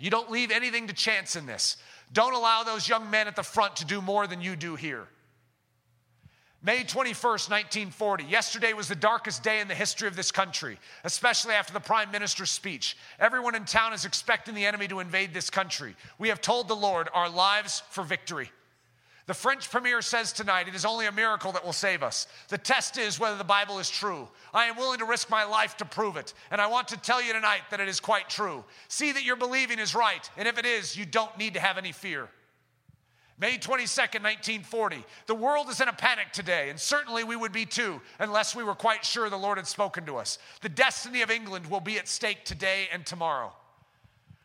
You 0.05 0.11
don't 0.11 0.31
leave 0.31 0.51
anything 0.51 0.89
to 0.89 0.93
chance 0.93 1.35
in 1.35 1.47
this. 1.47 1.79
Don't 2.13 2.35
allow 2.35 2.63
those 2.63 2.87
young 2.87 3.11
men 3.11 3.27
at 3.27 3.37
the 3.37 3.43
front 3.43 3.77
to 3.77 3.87
do 3.87 4.03
more 4.03 4.27
than 4.27 4.43
you 4.43 4.55
do 4.55 4.75
here. 4.77 5.09
May 6.63 6.85
21st, 6.85 7.49
1940. 7.49 8.25
Yesterday 8.25 8.75
was 8.75 8.87
the 8.87 8.95
darkest 8.95 9.43
day 9.43 9.61
in 9.61 9.69
the 9.69 9.75
history 9.75 10.07
of 10.07 10.15
this 10.15 10.31
country, 10.31 10.79
especially 11.05 11.55
after 11.55 11.73
the 11.73 11.81
Prime 11.81 12.11
Minister's 12.11 12.51
speech. 12.51 12.99
Everyone 13.19 13.55
in 13.55 13.65
town 13.65 13.95
is 13.95 14.05
expecting 14.05 14.55
the 14.55 14.67
enemy 14.67 14.89
to 14.89 15.01
invade 15.01 15.33
this 15.33 15.49
country. 15.49 15.97
We 16.19 16.29
have 16.29 16.43
told 16.43 16.69
the 16.69 16.77
Lord 16.77 17.09
our 17.15 17.31
lives 17.31 17.83
for 17.89 18.05
victory. 18.05 18.51
The 19.27 19.35
French 19.35 19.71
premier 19.71 20.03
says 20.03 20.33
tonight 20.33 20.69
it 20.69 20.75
is 20.75 20.85
only 20.85 21.07
a 21.07 21.13
miracle 21.13 21.53
that 21.53 21.65
will 21.65 21.73
save 21.73 22.03
us. 22.03 22.27
The 22.49 22.59
test 22.59 22.99
is 22.99 23.19
whether 23.19 23.39
the 23.39 23.45
Bible 23.45 23.79
is 23.79 23.89
true. 23.89 24.29
I 24.53 24.67
am 24.67 24.77
willing 24.77 24.99
to 24.99 25.07
risk 25.07 25.31
my 25.31 25.45
life 25.45 25.79
to 25.79 25.87
prove 25.87 26.19
it. 26.19 26.35
And 26.51 26.61
I 26.61 26.67
want 26.67 26.89
to 26.89 26.99
tell 26.99 27.23
you 27.23 27.33
tonight 27.33 27.63
that 27.71 27.81
it 27.81 27.89
is 27.89 28.01
quite 28.01 28.29
true. 28.29 28.65
See 28.89 29.13
that 29.13 29.25
your 29.25 29.37
believing 29.37 29.79
is 29.79 29.95
right. 29.95 30.29
And 30.37 30.47
if 30.47 30.59
it 30.59 30.67
is, 30.67 30.95
you 30.95 31.07
don't 31.07 31.37
need 31.39 31.55
to 31.55 31.61
have 31.61 31.79
any 31.79 31.93
fear. 31.93 32.29
May 33.39 33.57
22nd, 33.57 34.23
1940. 34.23 35.05
The 35.27 35.35
world 35.35 35.69
is 35.69 35.81
in 35.81 35.89
a 35.89 35.93
panic 35.93 36.33
today, 36.33 36.71
and 36.71 36.79
certainly 36.79 37.25
we 37.25 37.35
would 37.35 37.51
be 37.51 37.67
too, 37.67 38.01
unless 38.21 38.55
we 38.55 38.63
were 38.63 38.77
quite 38.77 39.05
sure 39.05 39.29
the 39.29 39.37
Lord 39.37 39.59
had 39.59 39.67
spoken 39.67 40.07
to 40.07 40.19
us. 40.19 40.39
The 40.61 40.69
destiny 40.69 41.23
of 41.23 41.31
England 41.31 41.67
will 41.67 41.81
be 41.81 41.99
at 41.99 42.07
stake 42.07 42.45
today 42.45 42.89
and 42.93 43.05
tomorrow. 43.05 43.53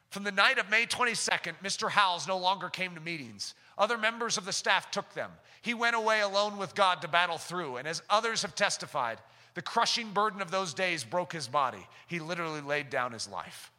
From 0.09 0.23
the 0.23 0.31
night 0.31 0.57
of 0.57 0.71
May 0.71 0.87
22nd, 0.87 1.53
Mr. 1.63 1.91
Howells 1.91 2.27
no 2.27 2.37
longer 2.37 2.67
came 2.67 2.95
to 2.95 3.01
meetings. 3.01 3.53
Other 3.79 3.97
members 3.97 4.37
of 4.37 4.45
the 4.45 4.53
staff 4.53 4.91
took 4.91 5.13
them. 5.13 5.31
He 5.61 5.73
went 5.73 5.95
away 5.95 6.19
alone 6.19 6.57
with 6.57 6.75
God 6.75 7.01
to 7.01 7.07
battle 7.07 7.37
through, 7.37 7.77
and 7.77 7.87
as 7.87 8.03
others 8.09 8.41
have 8.41 8.53
testified, 8.53 9.19
the 9.55 9.61
crushing 9.61 10.11
burden 10.11 10.41
of 10.41 10.51
those 10.51 10.73
days 10.73 11.03
broke 11.05 11.33
his 11.33 11.47
body. 11.47 11.87
He 12.07 12.19
literally 12.19 12.61
laid 12.61 12.89
down 12.89 13.13
his 13.13 13.27
life. 13.27 13.71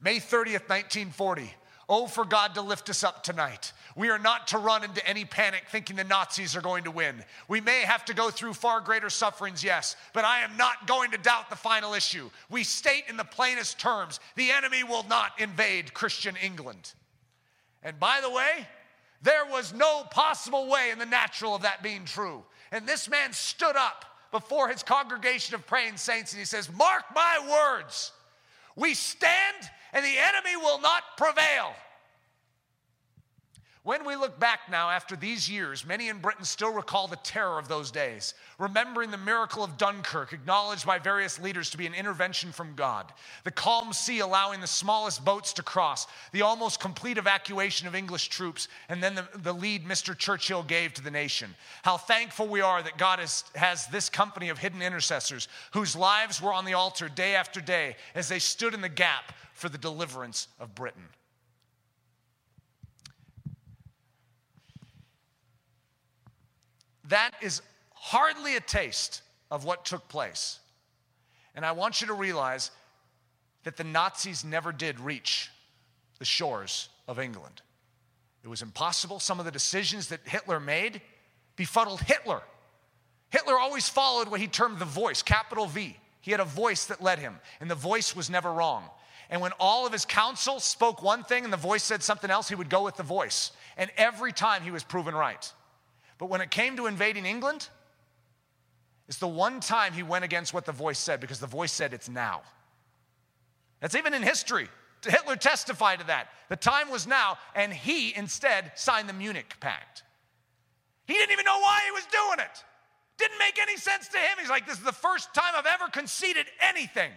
May 0.00 0.16
30th, 0.16 0.68
1940. 0.68 1.54
Oh, 1.88 2.06
for 2.06 2.24
God 2.24 2.54
to 2.54 2.62
lift 2.62 2.88
us 2.88 3.02
up 3.02 3.24
tonight. 3.24 3.72
We 3.96 4.10
are 4.10 4.18
not 4.18 4.46
to 4.48 4.58
run 4.58 4.84
into 4.84 5.04
any 5.06 5.24
panic 5.24 5.64
thinking 5.68 5.96
the 5.96 6.04
Nazis 6.04 6.54
are 6.54 6.60
going 6.60 6.84
to 6.84 6.90
win. 6.92 7.24
We 7.48 7.60
may 7.60 7.80
have 7.80 8.04
to 8.04 8.14
go 8.14 8.30
through 8.30 8.54
far 8.54 8.80
greater 8.80 9.10
sufferings, 9.10 9.64
yes, 9.64 9.96
but 10.12 10.24
I 10.24 10.42
am 10.42 10.56
not 10.56 10.86
going 10.86 11.10
to 11.10 11.18
doubt 11.18 11.50
the 11.50 11.56
final 11.56 11.94
issue. 11.94 12.30
We 12.48 12.62
state 12.62 13.04
in 13.08 13.16
the 13.16 13.24
plainest 13.24 13.80
terms 13.80 14.20
the 14.36 14.52
enemy 14.52 14.84
will 14.84 15.04
not 15.08 15.32
invade 15.40 15.92
Christian 15.92 16.36
England. 16.36 16.94
And 17.82 17.98
by 17.98 18.20
the 18.22 18.30
way, 18.30 18.66
there 19.22 19.46
was 19.46 19.72
no 19.72 20.04
possible 20.10 20.68
way 20.68 20.90
in 20.90 20.98
the 20.98 21.06
natural 21.06 21.54
of 21.54 21.62
that 21.62 21.82
being 21.82 22.04
true. 22.04 22.44
And 22.72 22.86
this 22.86 23.08
man 23.08 23.32
stood 23.32 23.76
up 23.76 24.04
before 24.30 24.68
his 24.68 24.82
congregation 24.82 25.54
of 25.54 25.66
praying 25.66 25.96
saints 25.96 26.32
and 26.32 26.38
he 26.38 26.46
says, 26.46 26.70
Mark 26.72 27.04
my 27.14 27.38
words, 27.50 28.12
we 28.76 28.94
stand 28.94 29.70
and 29.92 30.04
the 30.04 30.18
enemy 30.18 30.56
will 30.56 30.80
not 30.80 31.02
prevail. 31.16 31.74
When 33.90 34.04
we 34.04 34.14
look 34.14 34.38
back 34.38 34.70
now 34.70 34.88
after 34.88 35.16
these 35.16 35.50
years, 35.50 35.84
many 35.84 36.10
in 36.10 36.20
Britain 36.20 36.44
still 36.44 36.72
recall 36.72 37.08
the 37.08 37.16
terror 37.16 37.58
of 37.58 37.66
those 37.66 37.90
days, 37.90 38.34
remembering 38.56 39.10
the 39.10 39.18
miracle 39.18 39.64
of 39.64 39.78
Dunkirk, 39.78 40.32
acknowledged 40.32 40.86
by 40.86 41.00
various 41.00 41.40
leaders 41.40 41.70
to 41.70 41.76
be 41.76 41.88
an 41.88 41.94
intervention 41.94 42.52
from 42.52 42.76
God, 42.76 43.12
the 43.42 43.50
calm 43.50 43.92
sea 43.92 44.20
allowing 44.20 44.60
the 44.60 44.66
smallest 44.68 45.24
boats 45.24 45.52
to 45.54 45.64
cross, 45.64 46.06
the 46.30 46.42
almost 46.42 46.78
complete 46.78 47.18
evacuation 47.18 47.88
of 47.88 47.96
English 47.96 48.28
troops, 48.28 48.68
and 48.88 49.02
then 49.02 49.16
the, 49.16 49.26
the 49.38 49.52
lead 49.52 49.84
Mr. 49.84 50.16
Churchill 50.16 50.62
gave 50.62 50.94
to 50.94 51.02
the 51.02 51.10
nation. 51.10 51.52
How 51.82 51.96
thankful 51.96 52.46
we 52.46 52.60
are 52.60 52.84
that 52.84 52.96
God 52.96 53.18
has, 53.18 53.42
has 53.56 53.88
this 53.88 54.08
company 54.08 54.50
of 54.50 54.58
hidden 54.58 54.82
intercessors 54.82 55.48
whose 55.72 55.96
lives 55.96 56.40
were 56.40 56.52
on 56.52 56.64
the 56.64 56.74
altar 56.74 57.08
day 57.08 57.34
after 57.34 57.60
day 57.60 57.96
as 58.14 58.28
they 58.28 58.38
stood 58.38 58.72
in 58.72 58.82
the 58.82 58.88
gap 58.88 59.32
for 59.52 59.68
the 59.68 59.78
deliverance 59.78 60.46
of 60.60 60.76
Britain. 60.76 61.08
That 67.10 67.32
is 67.40 67.60
hardly 67.94 68.56
a 68.56 68.60
taste 68.60 69.22
of 69.50 69.64
what 69.64 69.84
took 69.84 70.08
place. 70.08 70.58
And 71.54 71.64
I 71.64 71.72
want 71.72 72.00
you 72.00 72.06
to 72.08 72.14
realize 72.14 72.70
that 73.64 73.76
the 73.76 73.84
Nazis 73.84 74.44
never 74.44 74.72
did 74.72 74.98
reach 74.98 75.50
the 76.18 76.24
shores 76.24 76.88
of 77.06 77.18
England. 77.18 77.62
It 78.42 78.48
was 78.48 78.62
impossible. 78.62 79.20
Some 79.20 79.38
of 79.38 79.44
the 79.44 79.50
decisions 79.50 80.08
that 80.08 80.20
Hitler 80.24 80.60
made 80.60 81.02
befuddled 81.56 82.00
Hitler. 82.00 82.40
Hitler 83.30 83.58
always 83.58 83.88
followed 83.88 84.28
what 84.28 84.40
he 84.40 84.46
termed 84.46 84.78
the 84.78 84.84
voice, 84.84 85.22
capital 85.22 85.66
V. 85.66 85.96
He 86.20 86.30
had 86.30 86.40
a 86.40 86.44
voice 86.44 86.86
that 86.86 87.02
led 87.02 87.18
him, 87.18 87.38
and 87.60 87.70
the 87.70 87.74
voice 87.74 88.14
was 88.14 88.30
never 88.30 88.52
wrong. 88.52 88.84
And 89.30 89.40
when 89.40 89.52
all 89.60 89.86
of 89.86 89.92
his 89.92 90.04
council 90.04 90.58
spoke 90.58 91.02
one 91.02 91.22
thing 91.22 91.44
and 91.44 91.52
the 91.52 91.56
voice 91.56 91.84
said 91.84 92.02
something 92.02 92.30
else, 92.30 92.48
he 92.48 92.54
would 92.54 92.70
go 92.70 92.84
with 92.84 92.96
the 92.96 93.02
voice. 93.02 93.52
And 93.76 93.90
every 93.96 94.32
time 94.32 94.62
he 94.62 94.70
was 94.70 94.82
proven 94.82 95.14
right. 95.14 95.52
But 96.20 96.28
when 96.28 96.42
it 96.42 96.50
came 96.50 96.76
to 96.76 96.86
invading 96.86 97.24
England, 97.24 97.66
it's 99.08 99.16
the 99.16 99.26
one 99.26 99.58
time 99.58 99.94
he 99.94 100.02
went 100.02 100.22
against 100.22 100.52
what 100.52 100.66
the 100.66 100.72
voice 100.72 100.98
said 100.98 101.18
because 101.18 101.40
the 101.40 101.46
voice 101.46 101.72
said 101.72 101.94
it's 101.94 102.10
now. 102.10 102.42
That's 103.80 103.94
even 103.94 104.12
in 104.12 104.22
history. 104.22 104.68
Hitler 105.02 105.36
testified 105.36 106.00
to 106.00 106.06
that. 106.08 106.28
The 106.50 106.56
time 106.56 106.90
was 106.90 107.06
now, 107.06 107.38
and 107.56 107.72
he 107.72 108.14
instead 108.14 108.72
signed 108.74 109.08
the 109.08 109.14
Munich 109.14 109.54
Pact. 109.60 110.02
He 111.06 111.14
didn't 111.14 111.32
even 111.32 111.46
know 111.46 111.58
why 111.58 111.80
he 111.86 111.90
was 111.92 112.04
doing 112.12 112.38
it. 112.38 112.64
Didn't 113.16 113.38
make 113.38 113.58
any 113.58 113.78
sense 113.78 114.06
to 114.08 114.18
him. 114.18 114.36
He's 114.38 114.50
like, 114.50 114.66
This 114.66 114.76
is 114.76 114.84
the 114.84 114.92
first 114.92 115.32
time 115.32 115.54
I've 115.56 115.64
ever 115.64 115.90
conceded 115.90 116.44
anything. 116.60 117.12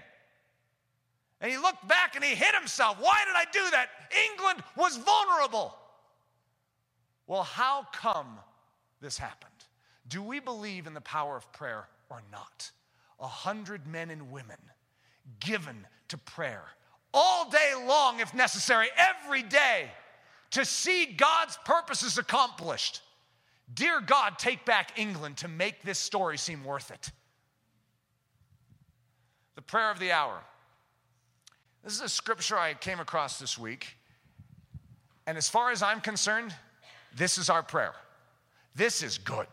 And 1.42 1.52
he 1.52 1.58
looked 1.58 1.86
back 1.90 2.16
and 2.16 2.24
he 2.24 2.36
hit 2.36 2.56
himself. 2.56 2.96
Why 3.02 3.20
did 3.26 3.36
I 3.36 3.44
do 3.52 3.70
that? 3.72 3.90
England 4.32 4.64
was 4.78 4.96
vulnerable. 4.96 5.76
Well, 7.28 7.44
how 7.44 7.86
come 7.92 8.40
this 9.04 9.20
happened. 9.20 9.52
Do 10.08 10.24
we 10.24 10.40
believe 10.40 10.88
in 10.88 10.96
the 10.96 11.02
power 11.02 11.38
of 11.38 11.52
prayer 11.52 11.88
or 12.10 12.24
not? 12.32 12.72
A 13.20 13.28
hundred 13.28 13.86
men 13.86 14.10
and 14.10 14.32
women 14.32 14.58
given 15.40 15.86
to 16.08 16.18
prayer 16.18 16.64
all 17.14 17.50
day 17.50 17.74
long, 17.86 18.20
if 18.20 18.34
necessary, 18.34 18.88
every 18.98 19.44
day 19.44 19.92
to 20.52 20.66
see 20.66 21.06
God's 21.06 21.58
purposes 21.64 22.18
accomplished. 22.18 23.02
Dear 23.74 24.02
God, 24.02 24.40
take 24.40 24.66
back 24.66 24.98
England 24.98 25.38
to 25.38 25.48
make 25.48 25.84
this 25.84 26.00
story 26.00 26.38
seem 26.38 26.64
worth 26.64 26.92
it. 26.92 27.12
The 29.56 29.62
prayer 29.62 29.92
of 29.92 30.00
the 30.00 30.12
hour. 30.12 30.40
This 31.84 31.94
is 31.94 32.02
a 32.02 32.10
scripture 32.10 32.58
I 32.58 32.74
came 32.74 33.00
across 33.00 33.40
this 33.40 33.58
week. 33.58 33.96
And 35.28 35.38
as 35.38 35.50
far 35.50 35.72
as 35.72 35.82
I'm 35.82 36.02
concerned, 36.02 36.54
this 37.16 37.38
is 37.38 37.50
our 37.50 37.64
prayer. 37.64 37.94
This 38.76 39.04
is 39.04 39.18
good. 39.18 39.48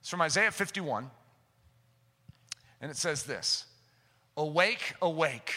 It's 0.00 0.08
from 0.08 0.22
Isaiah 0.22 0.50
51. 0.50 1.10
And 2.80 2.90
it 2.90 2.96
says 2.96 3.24
this 3.24 3.66
Awake, 4.36 4.94
awake, 5.02 5.54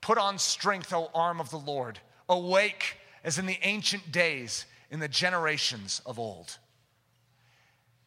put 0.00 0.18
on 0.18 0.38
strength, 0.38 0.92
O 0.92 1.10
arm 1.14 1.40
of 1.40 1.50
the 1.50 1.58
Lord. 1.58 1.98
Awake 2.28 2.96
as 3.24 3.38
in 3.38 3.46
the 3.46 3.58
ancient 3.62 4.12
days, 4.12 4.66
in 4.90 5.00
the 5.00 5.08
generations 5.08 6.00
of 6.06 6.18
old. 6.18 6.58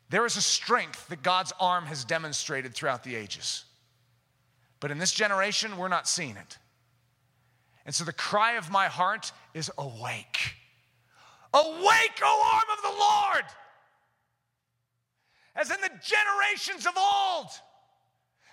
There 0.09 0.25
is 0.25 0.37
a 0.37 0.41
strength 0.41 1.07
that 1.07 1.23
God's 1.23 1.53
arm 1.59 1.85
has 1.85 2.05
demonstrated 2.05 2.73
throughout 2.73 3.03
the 3.03 3.15
ages. 3.15 3.65
But 4.79 4.91
in 4.91 4.97
this 4.97 5.11
generation, 5.11 5.77
we're 5.77 5.87
not 5.87 6.07
seeing 6.07 6.35
it. 6.35 6.57
And 7.85 7.93
so 7.93 8.03
the 8.03 8.13
cry 8.13 8.53
of 8.53 8.71
my 8.71 8.87
heart 8.87 9.31
is 9.53 9.71
awake. 9.77 10.55
Awake, 11.53 12.19
O 12.21 12.51
arm 12.53 12.77
of 12.77 12.81
the 12.83 12.99
Lord! 12.99 13.45
As 15.55 15.69
in 15.69 15.81
the 15.81 15.91
generations 16.01 16.85
of 16.85 16.93
old, 16.97 17.49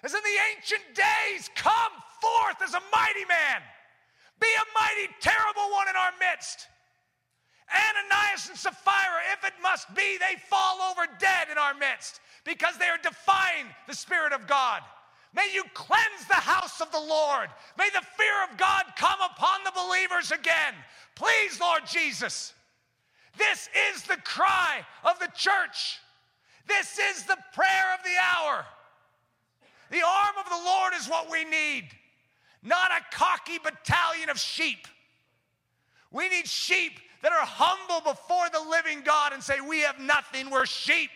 as 0.02 0.14
in 0.14 0.20
the 0.20 0.38
ancient 0.56 0.84
days, 0.94 1.50
come 1.54 1.92
forth 2.20 2.62
as 2.62 2.74
a 2.74 2.82
mighty 2.92 3.24
man. 3.28 3.62
Be 4.40 4.48
a 4.48 4.66
mighty, 4.72 5.12
terrible 5.20 5.70
one 5.72 5.88
in 5.88 5.96
our 5.96 6.12
midst. 6.18 6.68
Ananias 7.70 8.48
and 8.48 8.58
Sapphira, 8.58 9.20
if 9.32 9.44
it 9.44 9.54
must 9.62 9.94
be, 9.94 10.18
they 10.18 10.40
fall 10.48 10.80
over 10.90 11.06
dead 11.18 11.48
in 11.52 11.58
our 11.58 11.74
midst 11.74 12.20
because 12.44 12.76
they 12.78 12.88
are 12.88 12.98
defying 13.02 13.66
the 13.86 13.94
Spirit 13.94 14.32
of 14.32 14.46
God. 14.46 14.82
May 15.34 15.48
you 15.54 15.62
cleanse 15.74 16.26
the 16.26 16.34
house 16.34 16.80
of 16.80 16.90
the 16.90 16.98
Lord. 16.98 17.48
May 17.78 17.88
the 17.90 18.04
fear 18.16 18.44
of 18.50 18.58
God 18.58 18.84
come 18.96 19.20
upon 19.20 19.60
the 19.64 19.72
believers 19.72 20.32
again. 20.32 20.74
Please, 21.14 21.60
Lord 21.60 21.82
Jesus. 21.86 22.52
This 23.38 23.68
is 23.94 24.02
the 24.02 24.16
cry 24.24 24.84
of 25.04 25.20
the 25.20 25.30
church. 25.36 26.00
This 26.70 27.00
is 27.00 27.24
the 27.24 27.36
prayer 27.52 27.94
of 27.98 28.04
the 28.04 28.16
hour. 28.22 28.64
The 29.90 30.02
arm 30.06 30.34
of 30.38 30.48
the 30.48 30.64
Lord 30.64 30.92
is 30.96 31.08
what 31.08 31.28
we 31.30 31.44
need, 31.44 31.88
not 32.62 32.92
a 32.92 33.16
cocky 33.16 33.58
battalion 33.58 34.30
of 34.30 34.38
sheep. 34.38 34.86
We 36.12 36.28
need 36.28 36.46
sheep 36.46 37.00
that 37.22 37.32
are 37.32 37.44
humble 37.44 38.12
before 38.12 38.48
the 38.52 38.70
living 38.70 39.02
God 39.04 39.32
and 39.32 39.42
say, 39.42 39.60
We 39.60 39.80
have 39.80 39.98
nothing, 39.98 40.48
we're 40.48 40.66
sheep. 40.66 41.10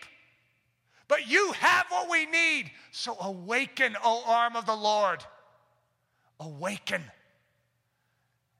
But 1.07 1.29
you 1.29 1.53
have 1.53 1.85
what 1.89 2.09
we 2.09 2.25
need. 2.25 2.71
So 2.91 3.15
awaken, 3.21 3.95
O 4.03 4.23
arm 4.27 4.57
of 4.57 4.65
the 4.65 4.75
Lord. 4.75 5.23
Awaken 6.41 7.01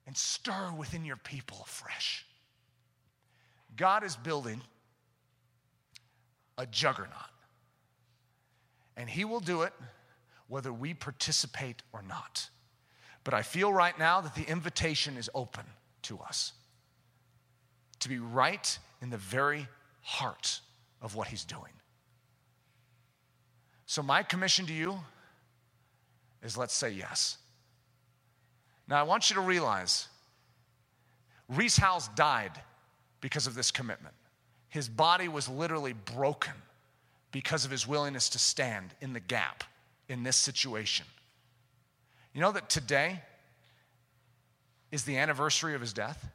and 0.07 0.15
stir 0.15 0.71
within 0.77 1.03
your 1.03 1.17
people 1.17 1.57
afresh. 1.65 2.25
God 3.75 4.05
is 4.05 4.15
building 4.15 4.61
a 6.57 6.65
juggernaut. 6.65 7.11
And 8.97 9.09
He 9.09 9.25
will 9.25 9.39
do 9.39 9.63
it 9.63 9.73
whether 10.47 10.71
we 10.71 10.93
participate 10.93 11.81
or 11.91 12.01
not. 12.01 12.49
But 13.23 13.33
I 13.33 13.41
feel 13.41 13.73
right 13.73 13.97
now 13.97 14.21
that 14.21 14.35
the 14.35 14.43
invitation 14.43 15.17
is 15.17 15.29
open 15.33 15.65
to 16.03 16.19
us 16.19 16.53
to 17.99 18.09
be 18.09 18.19
right 18.19 18.77
in 19.01 19.09
the 19.09 19.17
very 19.17 19.67
heart 20.01 20.61
of 21.01 21.15
what 21.15 21.27
He's 21.27 21.43
doing. 21.43 21.71
So, 23.87 24.01
my 24.01 24.23
commission 24.23 24.65
to 24.67 24.73
you 24.73 24.99
is 26.43 26.57
let's 26.57 26.73
say 26.73 26.91
yes. 26.91 27.37
Now, 28.87 28.99
I 28.99 29.03
want 29.03 29.29
you 29.29 29.35
to 29.35 29.41
realize 29.41 30.07
Rees 31.49 31.77
Howells 31.77 32.09
died 32.15 32.51
because 33.21 33.47
of 33.47 33.55
this 33.55 33.71
commitment. 33.71 34.13
His 34.69 34.89
body 34.89 35.27
was 35.27 35.47
literally 35.47 35.93
broken 35.93 36.53
because 37.31 37.65
of 37.65 37.71
his 37.71 37.87
willingness 37.87 38.29
to 38.29 38.39
stand 38.39 38.93
in 39.01 39.13
the 39.13 39.19
gap 39.19 39.63
in 40.07 40.23
this 40.23 40.35
situation. 40.35 41.05
You 42.33 42.41
know 42.41 42.51
that 42.51 42.69
today 42.69 43.21
is 44.91 45.03
the 45.03 45.17
anniversary 45.17 45.75
of 45.75 45.81
his 45.81 45.93
death? 45.93 46.27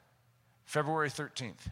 February 0.65 1.11
13th. 1.11 1.71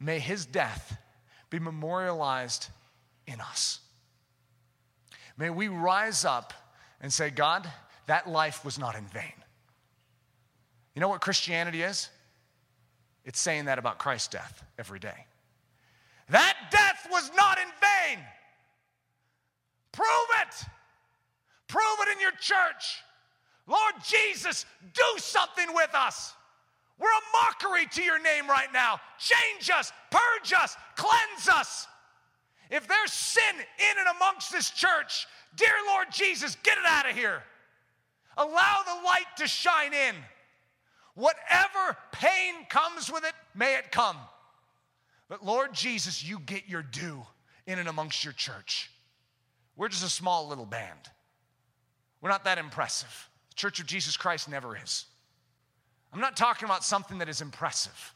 May 0.00 0.18
his 0.18 0.46
death 0.46 0.96
be 1.50 1.58
memorialized 1.58 2.68
in 3.26 3.40
us. 3.40 3.80
May 5.36 5.50
we 5.50 5.68
rise 5.68 6.24
up 6.24 6.52
and 7.00 7.12
say, 7.12 7.30
God, 7.30 7.68
that 8.06 8.28
life 8.28 8.64
was 8.64 8.78
not 8.78 8.96
in 8.96 9.06
vain. 9.06 9.32
You 10.94 11.00
know 11.00 11.08
what 11.08 11.20
Christianity 11.20 11.82
is? 11.82 12.08
It's 13.28 13.38
saying 13.38 13.66
that 13.66 13.78
about 13.78 13.98
Christ's 13.98 14.28
death 14.28 14.64
every 14.78 14.98
day. 14.98 15.26
That 16.30 16.56
death 16.70 17.06
was 17.10 17.30
not 17.36 17.58
in 17.58 17.68
vain. 17.78 18.24
Prove 19.92 20.08
it. 20.40 20.64
Prove 21.68 21.98
it 22.00 22.16
in 22.16 22.22
your 22.22 22.32
church. 22.32 23.02
Lord 23.66 23.94
Jesus, 24.02 24.64
do 24.94 25.18
something 25.18 25.74
with 25.74 25.94
us. 25.94 26.32
We're 26.98 27.08
a 27.08 27.44
mockery 27.44 27.84
to 27.92 28.02
your 28.02 28.18
name 28.18 28.48
right 28.48 28.72
now. 28.72 28.98
Change 29.18 29.70
us, 29.70 29.92
purge 30.10 30.54
us, 30.54 30.74
cleanse 30.96 31.48
us. 31.50 31.86
If 32.70 32.88
there's 32.88 33.12
sin 33.12 33.42
in 33.56 33.98
and 33.98 34.16
amongst 34.16 34.50
this 34.50 34.70
church, 34.70 35.26
dear 35.54 35.68
Lord 35.88 36.06
Jesus, 36.10 36.56
get 36.62 36.78
it 36.78 36.86
out 36.86 37.08
of 37.08 37.14
here. 37.14 37.42
Allow 38.38 38.82
the 38.86 39.04
light 39.04 39.36
to 39.36 39.46
shine 39.46 39.92
in. 39.92 40.14
Whatever 41.14 41.96
pain 42.12 42.27
comes 42.68 43.10
with 43.10 43.24
it, 43.24 43.32
may 43.54 43.76
it 43.76 43.90
come. 43.90 44.16
But 45.28 45.44
Lord 45.44 45.74
Jesus, 45.74 46.24
you 46.24 46.38
get 46.38 46.68
your 46.68 46.82
due 46.82 47.22
in 47.66 47.78
and 47.78 47.88
amongst 47.88 48.24
your 48.24 48.32
church. 48.32 48.90
We're 49.76 49.88
just 49.88 50.04
a 50.04 50.10
small 50.10 50.48
little 50.48 50.66
band. 50.66 51.00
We're 52.20 52.30
not 52.30 52.44
that 52.44 52.58
impressive. 52.58 53.28
The 53.50 53.54
Church 53.54 53.78
of 53.80 53.86
Jesus 53.86 54.16
Christ 54.16 54.48
never 54.48 54.76
is. 54.76 55.06
I'm 56.12 56.20
not 56.20 56.36
talking 56.36 56.66
about 56.66 56.82
something 56.82 57.18
that 57.18 57.28
is 57.28 57.40
impressive. 57.40 58.14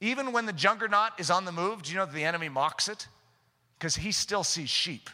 Even 0.00 0.32
when 0.32 0.46
the 0.46 0.52
juggernaut 0.52 1.12
is 1.18 1.30
on 1.30 1.44
the 1.44 1.52
move, 1.52 1.82
do 1.82 1.90
you 1.90 1.96
know 1.96 2.04
that 2.04 2.14
the 2.14 2.24
enemy 2.24 2.48
mocks 2.48 2.88
it? 2.88 3.08
Because 3.78 3.96
he 3.96 4.12
still 4.12 4.44
sees 4.44 4.68
sheep. 4.68 5.08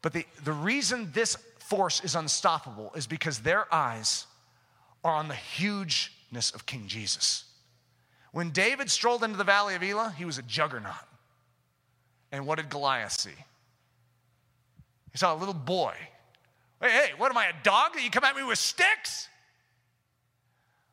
But 0.00 0.12
the, 0.12 0.24
the 0.44 0.52
reason 0.52 1.10
this 1.12 1.36
force 1.58 2.02
is 2.02 2.14
unstoppable 2.14 2.92
is 2.94 3.06
because 3.06 3.40
their 3.40 3.72
eyes 3.72 4.26
are 5.04 5.14
on 5.14 5.28
the 5.28 5.34
hugeness 6.28 6.50
of 6.52 6.66
King 6.66 6.86
Jesus. 6.86 7.44
When 8.32 8.50
David 8.50 8.90
strolled 8.90 9.24
into 9.24 9.38
the 9.38 9.44
valley 9.44 9.74
of 9.74 9.82
Elah, 9.82 10.14
he 10.16 10.24
was 10.24 10.38
a 10.38 10.42
juggernaut. 10.42 10.94
And 12.32 12.46
what 12.46 12.56
did 12.56 12.68
Goliath 12.68 13.12
see? 13.12 13.30
He 15.12 15.18
saw 15.18 15.34
a 15.34 15.38
little 15.38 15.54
boy. 15.54 15.94
Hey, 16.80 16.90
hey, 16.90 17.10
what 17.16 17.30
am 17.30 17.38
I, 17.38 17.46
a 17.46 17.62
dog 17.62 17.94
that 17.94 18.02
you 18.02 18.10
come 18.10 18.24
at 18.24 18.36
me 18.36 18.42
with 18.42 18.58
sticks? 18.58 19.28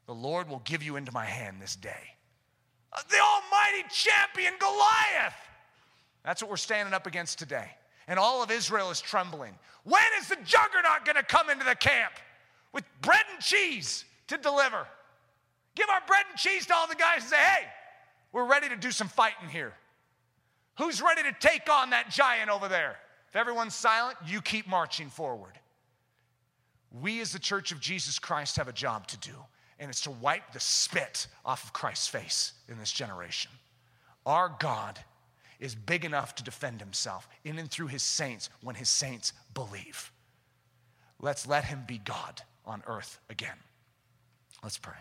The 0.06 0.14
Lord 0.14 0.50
will 0.50 0.62
give 0.64 0.84
you 0.84 0.96
into 0.96 1.12
my 1.12 1.26
hand 1.26 1.58
this 1.62 1.76
day. 1.76 2.16
Uh, 2.94 3.02
the 3.10 3.18
almighty 3.18 3.88
champion 3.90 4.54
Goliath. 4.60 5.36
That's 6.24 6.42
what 6.42 6.50
we're 6.50 6.58
standing 6.58 6.94
up 6.94 7.08
against 7.08 7.40
today. 7.40 7.70
And 8.08 8.20
all 8.20 8.44
of 8.44 8.52
Israel 8.52 8.92
is 8.92 9.02
trembling. 9.02 9.54
When 9.84 10.04
is 10.22 10.30
the 10.30 10.38
juggernaut 10.46 11.04
going 11.06 11.16
to 11.16 11.24
come 11.24 11.50
into 11.50 11.66
the 11.66 11.76
camp? 11.76 12.14
with 12.74 12.84
bread 13.02 13.24
and 13.34 13.42
cheese 13.42 14.04
to 14.28 14.38
deliver. 14.38 14.86
Give 15.76 15.90
our 15.90 16.02
bread 16.08 16.26
and 16.30 16.38
cheese 16.38 16.66
to 16.68 16.76
all 16.76 16.88
the 16.88 16.96
guys 16.96 17.22
and 17.22 17.30
say, 17.30 17.38
hey, 17.38 17.66
we're 18.32 18.46
ready 18.46 18.70
to 18.70 18.76
do 18.76 18.92
some 18.92 19.08
fighting 19.08 19.50
here. 19.50 19.74
Who's 20.78 21.02
ready 21.02 21.24
to 21.24 21.36
take 21.40 21.70
on 21.70 21.92
that 21.92 22.10
giant 22.10 22.50
over 22.50 22.68
there? 22.68 22.98
If 23.30 23.36
everyone's 23.36 23.76
silent, 23.76 24.18
you 24.26 24.42
keep 24.42 24.68
marching 24.68 25.10
forward. 25.10 25.60
We, 26.92 27.22
as 27.22 27.32
the 27.32 27.40
church 27.40 27.72
of 27.72 27.80
Jesus 27.80 28.20
Christ, 28.20 28.58
have 28.58 28.68
a 28.68 28.74
job 28.74 29.08
to 29.08 29.18
do, 29.18 29.34
and 29.80 29.90
it's 29.90 30.02
to 30.02 30.12
wipe 30.12 30.52
the 30.52 30.60
spit 30.60 31.28
off 31.44 31.64
of 31.64 31.74
Christ's 31.74 32.08
face 32.08 32.54
in 32.70 32.78
this 32.78 32.92
generation. 32.92 33.52
Our 34.26 34.56
God 34.60 35.00
is 35.60 35.76
big 35.76 36.06
enough 36.06 36.36
to 36.36 36.44
defend 36.44 36.80
himself 36.80 37.28
in 37.44 37.58
and 37.58 37.70
through 37.70 37.88
his 37.88 38.04
saints 38.04 38.50
when 38.62 38.76
his 38.76 38.90
saints 38.90 39.34
believe. 39.54 40.12
Let's 41.20 41.48
let 41.48 41.66
him 41.66 41.84
be 41.88 41.98
God 42.00 42.42
on 42.66 42.84
earth 42.86 43.20
again. 43.30 43.58
Let's 44.62 44.78
pray. 44.78 44.94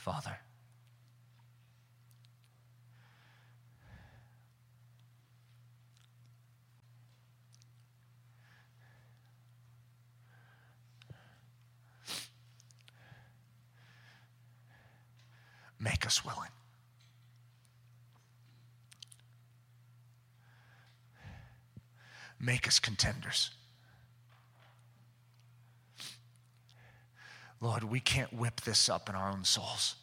Father. 0.00 0.38
Make 15.78 16.06
us 16.06 16.24
willing. 16.24 16.48
Make 22.38 22.66
us 22.66 22.78
contenders. 22.78 23.50
Lord, 27.60 27.84
we 27.84 28.00
can't 28.00 28.32
whip 28.32 28.60
this 28.62 28.88
up 28.88 29.08
in 29.08 29.14
our 29.14 29.30
own 29.30 29.44
souls. 29.44 29.96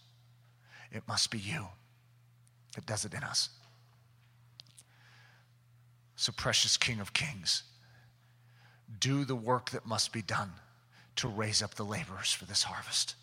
It 0.91 1.03
must 1.07 1.31
be 1.31 1.39
you 1.39 1.67
that 2.75 2.85
does 2.85 3.03
it 3.05 3.13
in 3.13 3.23
us. 3.23 3.49
So, 6.15 6.31
precious 6.31 6.77
King 6.77 6.99
of 6.99 7.13
Kings, 7.13 7.63
do 8.99 9.25
the 9.25 9.35
work 9.35 9.71
that 9.71 9.85
must 9.85 10.11
be 10.13 10.21
done 10.21 10.51
to 11.17 11.27
raise 11.27 11.61
up 11.61 11.75
the 11.75 11.83
laborers 11.83 12.31
for 12.31 12.45
this 12.45 12.63
harvest 12.63 13.15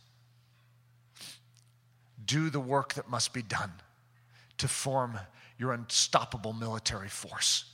do 2.26 2.50
the 2.50 2.60
work 2.60 2.94
that 2.94 3.08
must 3.08 3.32
be 3.32 3.42
done 3.42 3.72
to 4.58 4.68
form 4.68 5.18
your 5.58 5.72
unstoppable 5.72 6.52
military 6.52 7.08
force. 7.08 7.64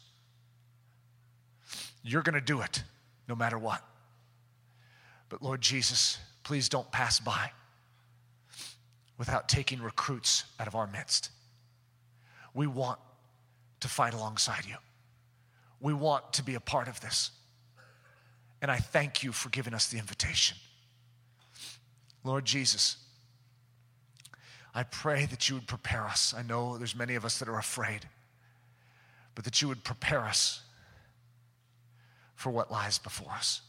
You're 2.03 2.23
going 2.23 2.35
to 2.35 2.41
do 2.41 2.61
it 2.61 2.83
no 3.29 3.35
matter 3.35 3.59
what. 3.59 3.83
But 5.29 5.43
Lord 5.43 5.61
Jesus, 5.61 6.19
please 6.43 6.69
don't 6.69 6.91
pass 6.91 7.21
by 7.21 7.53
without 9.19 9.49
taking 9.49 9.83
recruits 9.83 10.45
out 10.59 10.67
of 10.67 10.75
our 10.75 10.87
midst. 10.87 11.31
We 12.55 12.67
want 12.67 12.99
to 13.81 13.89
fight 13.89 14.15
alongside 14.15 14.65
you. 14.67 14.77
We 15.81 15.93
want 15.93 16.33
to 16.35 16.43
be 16.43 16.55
a 16.55 16.61
part 16.61 16.89
of 16.89 17.01
this. 17.01 17.31
And 18.63 18.71
I 18.71 18.77
thank 18.77 19.23
you 19.23 19.33
for 19.33 19.49
giving 19.49 19.75
us 19.75 19.89
the 19.89 19.99
invitation. 19.99 20.57
Lord 22.25 22.45
Jesus, 22.45 22.97
I 24.75 24.83
pray 24.83 25.27
that 25.27 25.49
you 25.49 25.55
would 25.55 25.67
prepare 25.67 26.05
us. 26.05 26.35
I 26.37 26.43
know 26.43 26.77
there's 26.77 26.95
many 26.95 27.15
of 27.15 27.25
us 27.25 27.39
that 27.39 27.49
are 27.49 27.59
afraid, 27.59 28.07
but 29.35 29.45
that 29.45 29.63
you 29.63 29.69
would 29.69 29.83
prepare 29.83 30.21
us 30.21 30.63
for 32.37 32.51
what 32.51 32.71
lies 32.71 32.99
before 32.99 33.33
us, 33.33 33.63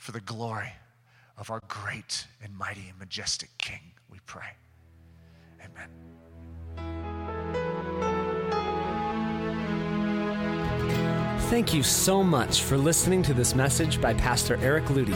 for 0.00 0.12
the 0.12 0.20
glory 0.20 0.72
of 1.36 1.50
our 1.50 1.60
great 1.68 2.26
and 2.42 2.56
mighty 2.56 2.88
and 2.88 2.98
majestic 2.98 3.50
King, 3.58 3.92
we 4.10 4.18
pray. 4.24 4.56
Amen. 5.60 5.90
Thank 11.50 11.74
you 11.74 11.82
so 11.82 12.24
much 12.24 12.62
for 12.62 12.78
listening 12.78 13.22
to 13.24 13.34
this 13.34 13.54
message 13.54 14.00
by 14.00 14.14
Pastor 14.14 14.56
Eric 14.62 14.86
Ludy, 14.86 15.12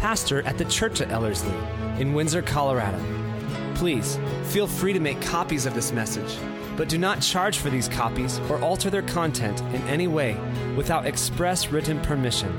pastor 0.00 0.40
at 0.42 0.56
the 0.56 0.64
Church 0.64 1.02
at 1.02 1.10
Ellerslie 1.10 1.52
in 1.98 2.14
Windsor, 2.14 2.40
Colorado. 2.40 2.98
Please 3.74 4.18
feel 4.44 4.66
free 4.66 4.94
to 4.94 5.00
make 5.00 5.20
copies 5.20 5.66
of 5.66 5.74
this 5.74 5.92
message, 5.92 6.38
but 6.78 6.88
do 6.88 6.96
not 6.96 7.20
charge 7.20 7.58
for 7.58 7.68
these 7.68 7.88
copies 7.88 8.38
or 8.48 8.58
alter 8.62 8.88
their 8.88 9.02
content 9.02 9.60
in 9.74 9.82
any 9.82 10.06
way 10.06 10.34
without 10.76 11.04
express 11.04 11.68
written 11.68 12.00
permission. 12.00 12.56